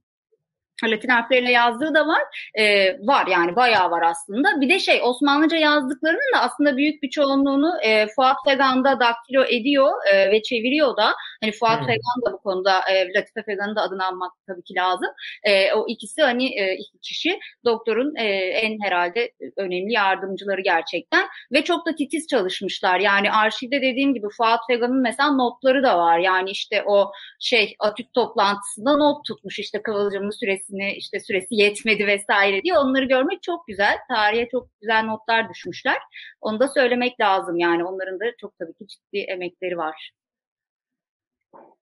Latin 0.84 1.08
harfleriyle 1.08 1.52
yazdığı 1.52 1.94
da 1.94 2.06
var. 2.06 2.22
E, 2.54 2.92
var 3.06 3.26
yani 3.26 3.56
bayağı 3.56 3.90
var 3.90 4.02
aslında. 4.02 4.60
Bir 4.60 4.68
de 4.68 4.78
şey 4.78 5.00
Osmanlıca 5.02 5.56
yazdıklarının 5.56 6.34
da 6.34 6.40
aslında 6.40 6.76
büyük 6.76 7.02
bir 7.02 7.10
çoğunluğunu 7.10 7.72
e, 7.82 8.06
Fuat 8.06 8.36
Fegan'da 8.48 9.00
daktilo 9.00 9.44
ediyor 9.44 9.90
e, 10.12 10.30
ve 10.30 10.42
çeviriyor 10.42 10.96
da. 10.96 11.14
Hani 11.42 11.52
Fuat 11.52 11.80
hmm. 11.80 11.86
Fegan 11.86 12.18
da 12.26 12.32
bu 12.32 12.38
konuda 12.38 12.80
e, 12.90 13.12
Latife 13.14 13.42
Fegan'ın 13.46 13.76
da 13.76 13.82
adını 13.82 14.06
almak 14.06 14.32
tabii 14.46 14.62
ki 14.62 14.74
lazım. 14.74 15.08
E, 15.44 15.72
o 15.72 15.84
ikisi 15.88 16.22
hani 16.22 16.60
e, 16.60 16.74
iki 16.74 16.98
kişi 17.02 17.38
doktorun 17.64 18.14
e, 18.16 18.24
en 18.36 18.78
herhalde 18.84 19.32
önemli 19.56 19.92
yardımcıları 19.92 20.60
gerçekten. 20.60 21.26
Ve 21.52 21.64
çok 21.64 21.86
da 21.86 21.94
titiz 21.94 22.26
çalışmışlar. 22.26 23.00
Yani 23.00 23.30
arşivde 23.32 23.82
dediğim 23.82 24.14
gibi 24.14 24.26
Fuat 24.36 24.60
Fegan'ın 24.70 25.02
mesela 25.02 25.32
notları 25.32 25.82
da 25.82 25.98
var. 25.98 26.18
Yani 26.18 26.50
işte 26.50 26.82
o 26.86 27.12
şey 27.40 27.74
atüt 27.78 28.14
toplantısında 28.14 28.96
not 28.96 29.24
tutmuş 29.26 29.58
işte 29.58 29.82
Kıvılcımlı 29.82 30.32
süresi 30.32 30.56
süresini 30.66 30.96
işte 30.96 31.20
süresi 31.20 31.54
yetmedi 31.54 32.06
vesaire 32.06 32.62
diye 32.62 32.78
onları 32.78 33.04
görmek 33.04 33.42
çok 33.42 33.66
güzel. 33.66 33.98
Tarihe 34.08 34.48
çok 34.48 34.68
güzel 34.80 35.04
notlar 35.04 35.48
düşmüşler. 35.48 35.98
Onu 36.40 36.60
da 36.60 36.68
söylemek 36.68 37.20
lazım 37.20 37.58
yani 37.58 37.84
onların 37.84 38.20
da 38.20 38.24
çok 38.40 38.58
tabii 38.58 38.74
ki 38.74 38.86
ciddi 38.86 39.18
emekleri 39.18 39.76
var. 39.76 40.10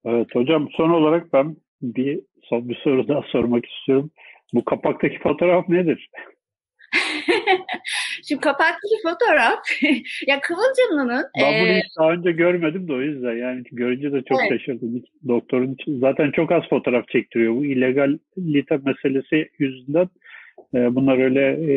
Evet 0.04 0.26
hocam 0.32 0.68
son 0.70 0.90
olarak 0.90 1.32
ben 1.32 1.56
bir 1.82 2.20
bir 2.52 2.76
soru 2.84 3.08
daha 3.08 3.22
sormak 3.22 3.66
istiyorum. 3.66 4.10
Bu 4.54 4.64
kapaktaki 4.64 5.18
fotoğraf 5.18 5.68
nedir? 5.68 6.10
Şimdi 8.28 8.40
kapaktaki 8.40 8.94
fotoğraf 9.02 9.58
ya 10.26 10.40
Kıvılcımlı'nın 10.40 11.24
ben 11.40 11.60
bunu 11.60 11.68
e... 11.68 11.76
hiç 11.78 11.96
daha 11.98 12.12
önce 12.12 12.32
görmedim 12.32 12.88
de 12.88 12.92
o 12.92 13.00
yüzden 13.00 13.36
yani 13.36 13.62
görünce 13.72 14.12
de 14.12 14.22
çok 14.22 14.40
evet. 14.40 14.50
şaşırdım. 14.50 15.02
Doktorun 15.28 15.76
zaten 15.86 16.30
çok 16.30 16.52
az 16.52 16.62
fotoğraf 16.70 17.08
çektiriyor. 17.08 17.54
Bu 17.54 17.64
illegalite 17.64 18.78
meselesi 18.84 19.48
yüzünden 19.58 20.08
e, 20.74 20.94
bunlar 20.94 21.18
öyle 21.18 21.40
e, 21.40 21.74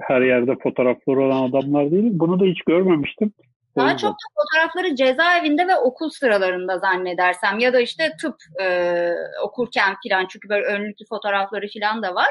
her 0.00 0.22
yerde 0.22 0.56
fotoğrafları 0.62 1.20
olan 1.20 1.48
adamlar 1.48 1.90
değil. 1.90 2.10
Bunu 2.12 2.40
da 2.40 2.44
hiç 2.44 2.62
görmemiştim. 2.62 3.32
Daha 3.76 3.96
çok 3.96 4.10
da 4.10 4.24
fotoğrafları 4.36 4.96
cezaevinde 4.96 5.68
ve 5.68 5.76
okul 5.76 6.10
sıralarında 6.10 6.78
zannedersem 6.78 7.58
ya 7.58 7.72
da 7.72 7.80
işte 7.80 8.12
tıp 8.20 8.36
e, 8.60 9.10
okurken 9.42 9.96
filan 10.02 10.26
çünkü 10.26 10.48
böyle 10.48 10.66
önlüklü 10.66 11.06
fotoğrafları 11.06 11.66
filan 11.66 12.02
da 12.02 12.14
var. 12.14 12.30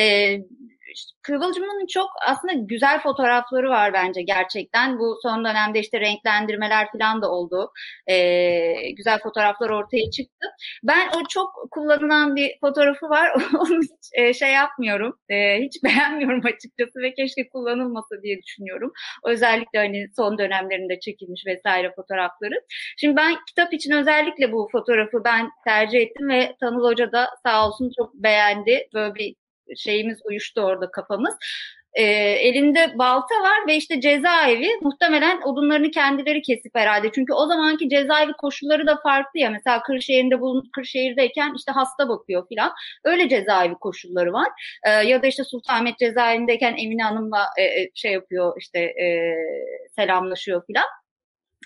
E, 0.00 0.36
Kıvılcım'ın 1.22 1.86
çok 1.86 2.08
aslında 2.28 2.52
güzel 2.56 3.00
fotoğrafları 3.00 3.70
var 3.70 3.92
bence 3.92 4.22
gerçekten. 4.22 4.98
Bu 4.98 5.18
son 5.22 5.44
dönemde 5.44 5.80
işte 5.80 6.00
renklendirmeler 6.00 6.88
falan 6.92 7.22
da 7.22 7.30
oldu. 7.30 7.72
Ee, 8.06 8.90
güzel 8.96 9.18
fotoğraflar 9.18 9.70
ortaya 9.70 10.10
çıktı. 10.10 10.46
Ben 10.82 11.08
o 11.08 11.22
çok 11.28 11.50
kullanılan 11.70 12.36
bir 12.36 12.52
fotoğrafı 12.60 13.08
var. 13.08 13.30
Onu 13.60 13.80
hiç 13.82 14.08
e, 14.12 14.34
şey 14.34 14.52
yapmıyorum. 14.52 15.18
E, 15.28 15.62
hiç 15.62 15.72
beğenmiyorum 15.84 16.46
açıkçası 16.46 17.00
ve 17.02 17.14
keşke 17.14 17.48
kullanılmasa 17.48 18.22
diye 18.22 18.38
düşünüyorum. 18.42 18.92
Özellikle 19.26 19.78
hani 19.78 20.06
son 20.16 20.38
dönemlerinde 20.38 21.00
çekilmiş 21.00 21.42
vesaire 21.46 21.92
fotoğrafları. 21.96 22.54
Şimdi 22.96 23.16
ben 23.16 23.36
kitap 23.48 23.72
için 23.72 23.92
özellikle 23.92 24.52
bu 24.52 24.68
fotoğrafı 24.72 25.24
ben 25.24 25.50
tercih 25.64 26.00
ettim 26.00 26.28
ve 26.28 26.56
Tanıl 26.60 26.84
Hoca 26.84 27.12
da 27.12 27.28
sağ 27.46 27.68
olsun 27.68 27.90
çok 27.98 28.14
beğendi. 28.14 28.88
Böyle 28.94 29.14
bir 29.14 29.34
şeyimiz 29.76 30.18
uyuştu 30.24 30.60
orada 30.60 30.90
kafamız. 30.90 31.34
E, 31.94 32.02
elinde 32.48 32.98
balta 32.98 33.34
var 33.34 33.66
ve 33.66 33.76
işte 33.76 34.00
cezaevi 34.00 34.68
muhtemelen 34.80 35.40
odunlarını 35.42 35.90
kendileri 35.90 36.42
kesip 36.42 36.74
herhalde. 36.74 37.10
Çünkü 37.14 37.32
o 37.32 37.46
zamanki 37.46 37.88
cezaevi 37.88 38.32
koşulları 38.32 38.86
da 38.86 38.96
farklı 39.02 39.40
ya. 39.40 39.50
Mesela 39.50 39.82
Kırşehir'de 39.82 40.40
bulun 40.40 40.70
Kırşehir'deyken 40.74 41.54
işte 41.56 41.72
hasta 41.72 42.08
bakıyor 42.08 42.48
filan. 42.48 42.72
Öyle 43.04 43.28
cezaevi 43.28 43.74
koşulları 43.74 44.32
var. 44.32 44.48
E, 44.86 44.90
ya 44.90 45.22
da 45.22 45.26
işte 45.26 45.44
Sultanahmet 45.44 45.98
cezaevindeyken 45.98 46.76
Emine 46.76 47.02
Hanım'la 47.02 47.46
e, 47.58 47.62
e 47.62 47.90
şey 47.94 48.12
yapıyor 48.12 48.54
işte 48.58 48.78
e, 48.78 49.36
selamlaşıyor 49.96 50.66
filan. 50.66 50.84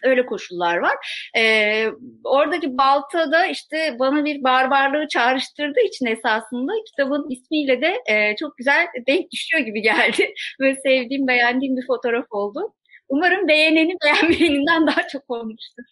Öyle 0.05 0.27
koşullar 0.27 0.77
var. 0.77 0.95
Ee, 1.37 1.87
oradaki 2.25 2.79
balta 2.79 3.33
da 3.33 3.47
işte 3.47 3.97
bana 3.99 4.25
bir 4.25 4.45
barbarlığı 4.45 5.09
çağrıştırdığı 5.09 5.81
için 5.81 6.07
esasında 6.07 6.73
kitabın 6.87 7.31
ismiyle 7.31 7.81
de 7.81 7.95
e, 8.07 8.37
çok 8.37 8.57
güzel 8.57 8.87
denk 9.07 9.31
düşüyor 9.31 9.65
gibi 9.65 9.83
geldi. 9.83 10.35
Ve 10.61 10.75
sevdiğim, 10.75 11.27
beğendiğim 11.27 11.77
bir 11.77 11.87
fotoğraf 11.87 12.27
oldu. 12.31 12.73
Umarım 13.09 13.49
beğeneni 13.49 13.97
beğenmeyeninden 14.05 14.87
daha 14.87 15.09
çok 15.09 15.31
olmuştur. 15.31 15.85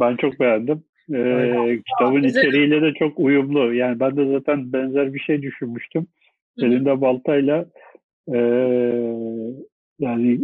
Ben 0.00 0.16
çok 0.16 0.40
beğendim. 0.40 0.84
Ee, 1.14 1.78
kitabın 1.88 2.22
içeriğiyle 2.22 2.82
de 2.82 2.94
çok 2.98 3.18
uyumlu. 3.18 3.74
Yani 3.74 4.00
ben 4.00 4.16
de 4.16 4.32
zaten 4.32 4.72
benzer 4.72 5.14
bir 5.14 5.20
şey 5.20 5.42
düşünmüştüm. 5.42 6.06
Elinde 6.58 7.00
baltayla 7.00 7.66
e, 8.28 8.38
yani 9.98 10.40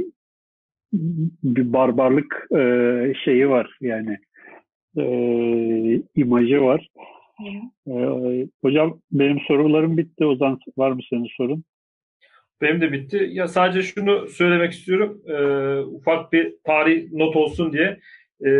bir 0.93 1.73
barbarlık 1.73 2.47
e, 2.57 3.15
şeyi 3.25 3.49
var 3.49 3.77
yani 3.81 4.19
e, 4.99 5.05
imajı 6.17 6.61
var. 6.61 6.89
E, 7.89 7.95
hocam 8.63 9.01
benim 9.13 9.41
sorularım 9.41 9.97
bitti. 9.97 10.27
O 10.27 10.37
zaman 10.37 10.59
var 10.77 10.91
mı 10.91 11.01
senin 11.11 11.29
sorun? 11.37 11.65
Benim 12.61 12.81
de 12.81 12.93
bitti. 12.93 13.29
Ya 13.33 13.49
sadece 13.49 13.83
şunu 13.83 14.29
söylemek 14.29 14.73
istiyorum. 14.73 15.23
E, 15.27 15.35
ufak 15.81 16.33
bir 16.33 16.55
tarih 16.65 17.13
not 17.13 17.37
olsun 17.37 17.73
diye. 17.73 18.01
E, 18.47 18.51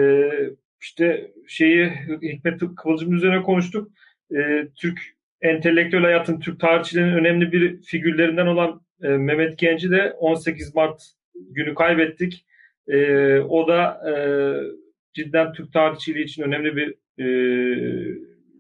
işte 0.81 1.31
şeyi 1.47 1.91
Hikmet 2.23 2.61
Kıvılcım 2.77 3.15
üzerine 3.15 3.43
konuştuk. 3.43 3.91
E, 4.35 4.69
Türk 4.77 5.01
entelektüel 5.43 6.03
hayatın, 6.03 6.41
Türk 6.41 6.61
tarihçilerinin 6.61 7.17
önemli 7.17 7.53
bir 7.53 7.83
figürlerinden 7.83 8.47
olan 8.47 8.81
e, 9.03 9.09
Mehmet 9.09 9.59
Genci 9.59 9.91
de 9.91 10.13
18 10.13 10.75
Mart 10.75 11.03
günü 11.51 11.75
kaybettik. 11.75 12.47
E, 12.89 13.39
o 13.39 13.69
da 13.69 14.11
e, 14.11 14.15
cidden 15.15 15.53
Türk 15.53 15.73
tarihçiliği 15.73 16.25
için 16.25 16.43
önemli 16.43 16.77
bir 16.77 16.95
e, 17.25 17.29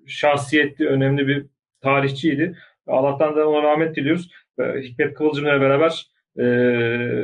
şahsiyetti, 0.06 0.88
önemli 0.88 1.28
bir 1.28 1.46
tarihçiydi. 1.80 2.56
Allah'tan 2.86 3.36
da 3.36 3.48
ona 3.48 3.62
rahmet 3.62 3.96
diliyoruz. 3.96 4.30
Hikmet 4.58 5.14
Kıvılcım'la 5.14 5.60
beraber 5.60 6.06
e, 6.38 6.44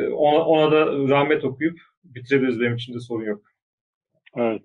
ona, 0.09 0.45
ona 0.45 0.73
da 0.73 0.87
rahmet 0.87 1.45
okuyup 1.45 1.79
bitirebiliriz. 2.05 2.61
Benim 2.61 2.75
için 2.75 2.95
de 2.95 3.01
sorun 3.01 3.25
yok. 3.25 3.43
Evet. 4.37 4.63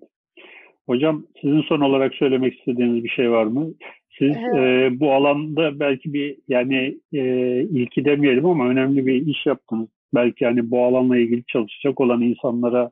Hocam 0.85 1.25
sizin 1.41 1.61
son 1.61 1.81
olarak 1.81 2.13
söylemek 2.13 2.59
istediğiniz 2.59 3.03
bir 3.03 3.09
şey 3.09 3.31
var 3.31 3.43
mı? 3.43 3.73
Siz 4.19 4.35
evet. 4.37 4.93
e, 4.93 4.99
bu 4.99 5.13
alanda 5.13 5.79
belki 5.79 6.13
bir 6.13 6.37
yani 6.47 6.97
e, 7.13 7.23
ilki 7.61 8.05
demeyelim 8.05 8.45
ama 8.45 8.67
önemli 8.67 9.05
bir 9.05 9.27
iş 9.27 9.45
yaptınız. 9.45 9.89
Belki 10.13 10.43
yani 10.43 10.71
bu 10.71 10.85
alanla 10.85 11.17
ilgili 11.17 11.43
çalışacak 11.47 12.01
olan 12.01 12.21
insanlara 12.21 12.91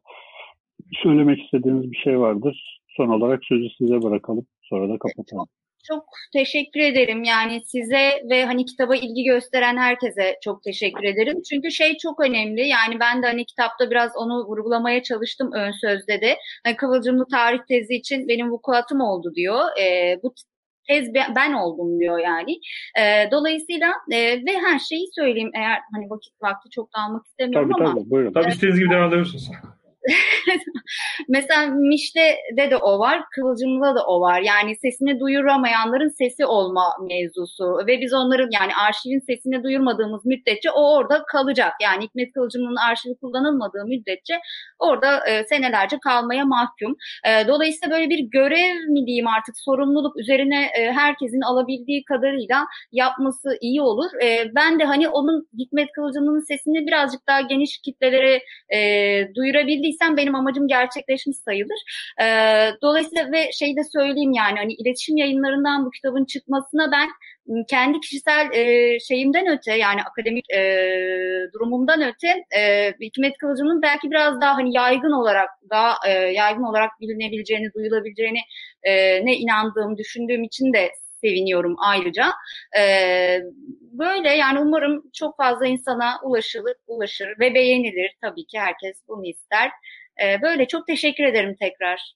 söylemek 1.04 1.44
istediğiniz 1.44 1.92
bir 1.92 1.98
şey 1.98 2.20
vardır. 2.20 2.82
Son 2.88 3.10
olarak 3.10 3.40
sözü 3.44 3.68
size 3.78 4.02
bırakalım. 4.02 4.46
Sonra 4.62 4.90
da 4.90 4.98
kapatalım. 4.98 5.48
Çok 5.88 6.06
teşekkür 6.34 6.80
ederim. 6.80 7.24
Yani 7.24 7.62
size 7.66 8.24
ve 8.30 8.46
hani 8.46 8.66
kitaba 8.66 8.96
ilgi 8.96 9.24
gösteren 9.24 9.78
herkese 9.78 10.36
çok 10.44 10.64
teşekkür 10.64 11.04
ederim. 11.04 11.42
Çünkü 11.50 11.72
şey 11.72 11.98
çok 11.98 12.20
önemli. 12.20 12.68
Yani 12.68 13.00
ben 13.00 13.24
de 13.24 13.28
hani 13.28 13.46
kitapta 13.46 13.92
biraz 13.92 14.12
onu 14.18 14.46
vurgulamaya 14.46 15.04
çalıştım 15.04 15.52
ön 15.54 15.72
sözde 15.72 16.22
de. 16.22 16.38
Hani 16.66 16.76
Kıvılcımlı 16.76 17.26
tarih 17.32 17.60
tezi 17.68 17.96
için 17.96 18.28
benim 18.28 18.52
vukuatım 18.52 19.02
oldu 19.02 19.32
diyor. 19.36 19.60
E, 19.82 20.16
bu 20.24 20.34
tez 20.90 21.14
ben 21.36 21.54
oldum 21.54 22.00
diyor 22.00 22.20
yani. 22.20 22.60
E, 23.00 23.32
dolayısıyla 23.32 23.94
e, 24.12 24.18
ve 24.46 24.54
her 24.66 24.80
şeyi 24.80 25.06
söyleyeyim 25.16 25.52
eğer 25.56 25.80
hani 25.94 26.10
vakit 26.10 26.34
vakti 26.42 26.70
çok 26.70 26.94
da 26.96 27.00
almak 27.00 27.26
istemiyorum 27.26 27.72
tabii, 27.78 27.88
ama. 27.88 28.00
Tabii 28.00 28.10
buyurun. 28.10 28.34
Tabii 28.34 28.50
istediğiniz 28.50 28.80
gibi 28.80 28.90
devam 28.90 29.10
edebilirsiniz. 29.10 29.52
Mesela 31.30 31.66
Mişte'de 31.68 32.72
de 32.72 32.78
o 32.78 33.00
var, 33.00 33.22
Kıvılcım'da 33.36 33.96
da 33.96 34.06
o 34.06 34.22
var. 34.22 34.42
Yani 34.42 34.76
sesini 34.76 35.20
duyuramayanların 35.20 36.10
sesi 36.10 36.46
olma 36.46 36.84
mevzusu 37.10 37.88
ve 37.88 38.02
biz 38.02 38.14
onların 38.14 38.50
yani 38.52 38.72
arşivin 38.88 39.20
sesini 39.20 39.64
duyurmadığımız 39.64 40.26
müddetçe 40.26 40.72
o 40.72 40.96
orada 40.96 41.24
kalacak. 41.32 41.74
Yani 41.82 42.04
Hikmet 42.04 42.34
Kıvılcım'ın 42.34 42.76
arşivi 42.76 43.16
kullanılmadığı 43.22 43.86
müddetçe 43.86 44.40
orada 44.80 45.28
e, 45.28 45.44
senelerce 45.44 45.98
kalmaya 46.04 46.46
mahkum. 46.46 46.96
E, 47.28 47.48
dolayısıyla 47.48 47.96
böyle 47.98 48.10
bir 48.10 48.20
görev 48.20 48.76
mi 48.76 49.06
diyeyim 49.06 49.28
artık 49.28 49.56
sorumluluk 49.58 50.20
üzerine 50.20 50.66
e, 50.80 50.92
herkesin 50.92 51.42
alabildiği 51.42 52.04
kadarıyla 52.04 52.66
yapması 52.92 53.58
iyi 53.62 53.82
olur. 53.82 54.10
E, 54.24 54.56
ben 54.56 54.80
de 54.80 54.84
hani 54.84 55.10
onun 55.10 55.48
Hikmet 55.60 55.92
Kıvılcım'ın 55.92 56.40
sesini 56.40 56.88
birazcık 56.88 57.28
daha 57.28 57.42
geniş 57.42 57.78
kitlelere 57.78 58.42
e, 58.74 58.80
duyurabildiğim 59.36 59.89
ettiysem 59.90 60.18
benim 60.18 60.36
amacım 60.36 60.68
gerçekleşmiş 60.68 61.38
sayılır. 61.38 61.80
E, 62.22 62.26
dolayısıyla 62.82 63.32
ve 63.32 63.52
şey 63.52 63.76
de 63.76 63.84
söyleyeyim 63.84 64.32
yani 64.32 64.58
hani 64.58 64.74
iletişim 64.74 65.18
yayınlarından 65.18 65.86
bu 65.86 65.92
kitabın 65.92 66.26
çıkmasına 66.26 66.92
ben 66.92 67.10
kendi 67.68 68.00
kişisel 68.00 68.50
e, 68.54 69.00
şeyimden 69.00 69.48
öte 69.48 69.76
yani 69.78 70.02
akademik 70.04 70.46
e, 70.54 70.62
durumumdan 71.54 72.02
öte 72.02 72.44
e, 72.60 72.94
Hikmet 73.02 73.38
Kılıcı'nın 73.38 73.82
belki 73.82 74.12
biraz 74.12 74.42
daha 74.42 74.56
hani 74.56 74.76
yaygın 74.76 75.12
olarak 75.12 75.50
daha 75.70 75.96
e, 76.08 76.12
yaygın 76.12 76.64
olarak 76.64 76.92
bilinebileceğini, 77.02 77.74
duyulabileceğini 77.74 78.40
e, 78.84 79.26
ne 79.26 79.36
inandığım, 79.36 79.98
düşündüğüm 79.98 80.44
için 80.44 80.74
de 80.74 80.92
seviniyorum 81.22 81.76
ayrıca. 81.80 82.26
Ee, 82.80 83.40
böyle 84.00 84.30
yani 84.30 84.60
umarım 84.60 85.04
çok 85.14 85.38
fazla 85.38 85.68
insana 85.68 86.12
ulaşılır, 86.24 86.76
ulaşır 86.88 87.28
ve 87.40 87.54
beğenilir. 87.54 88.12
Tabii 88.22 88.46
ki 88.46 88.60
herkes 88.60 89.04
bunu 89.08 89.26
ister. 89.26 89.70
Ee, 90.24 90.42
böyle 90.42 90.68
çok 90.68 90.88
teşekkür 90.88 91.24
ederim 91.24 91.56
tekrar. 91.60 92.14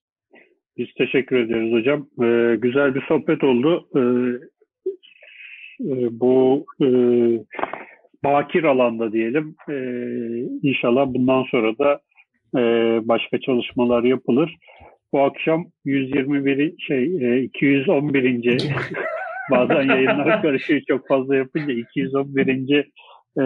Biz 0.78 0.88
teşekkür 0.98 1.40
ederiz 1.40 1.74
hocam. 1.74 2.08
Ee, 2.24 2.56
güzel 2.56 2.96
bir 2.96 3.02
sohbet 3.08 3.44
oldu. 3.44 3.90
Ee, 3.96 4.00
e, 5.82 6.20
bu 6.20 6.66
e, 6.82 6.88
bakir 8.24 8.64
alanda 8.64 9.14
diyelim. 9.14 9.56
Ee, 9.70 10.68
inşallah 10.70 11.06
bundan 11.08 11.44
sonra 11.44 11.78
da 11.78 12.00
e, 12.58 12.62
başka 13.08 13.40
çalışmalar 13.40 14.04
yapılır 14.04 14.58
bu 15.14 15.22
akşam 15.22 15.66
121 15.86 16.74
şey 16.80 17.44
211. 17.44 18.46
E, 18.46 18.58
bazen 19.52 19.82
yayınlar 19.82 20.42
karışıyor 20.42 20.82
çok 20.88 21.08
fazla 21.08 21.36
yapınca 21.36 21.74
211. 21.74 22.92
E, 23.38 23.44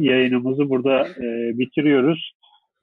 yayınımızı 0.00 0.70
burada 0.70 1.08
e, 1.08 1.58
bitiriyoruz. 1.58 2.32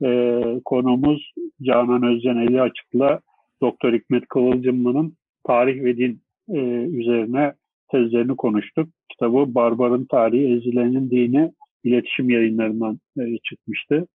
E, 0.04 0.42
konuğumuz 0.66 1.32
Canan 1.62 2.04
Özcan 2.04 2.38
Eli 2.38 2.62
Açık'la 2.62 3.20
Doktor 3.62 3.94
Hikmet 3.94 4.28
Kıvılcımlı'nın 4.28 5.18
tarih 5.48 5.84
ve 5.84 5.98
din 5.98 6.22
e, 6.50 6.60
üzerine 7.00 7.54
tezlerini 7.92 8.36
konuştuk. 8.36 8.90
Kitabı 9.12 9.56
Barbarın 9.56 10.06
Tarihi, 10.06 10.58
Ezilenin 10.58 11.10
Dini 11.10 11.52
iletişim 11.84 12.30
yayınlarından 12.30 13.00
e, 13.20 13.38
çıkmıştı. 13.44 14.08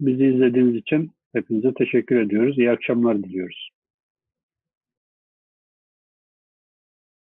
Bizi 0.00 0.26
izlediğiniz 0.26 0.76
için 0.76 1.10
Hepinize 1.34 1.74
teşekkür 1.74 2.16
ediyoruz. 2.16 2.58
İyi 2.58 2.70
akşamlar 2.70 3.22
diliyoruz. 3.22 3.73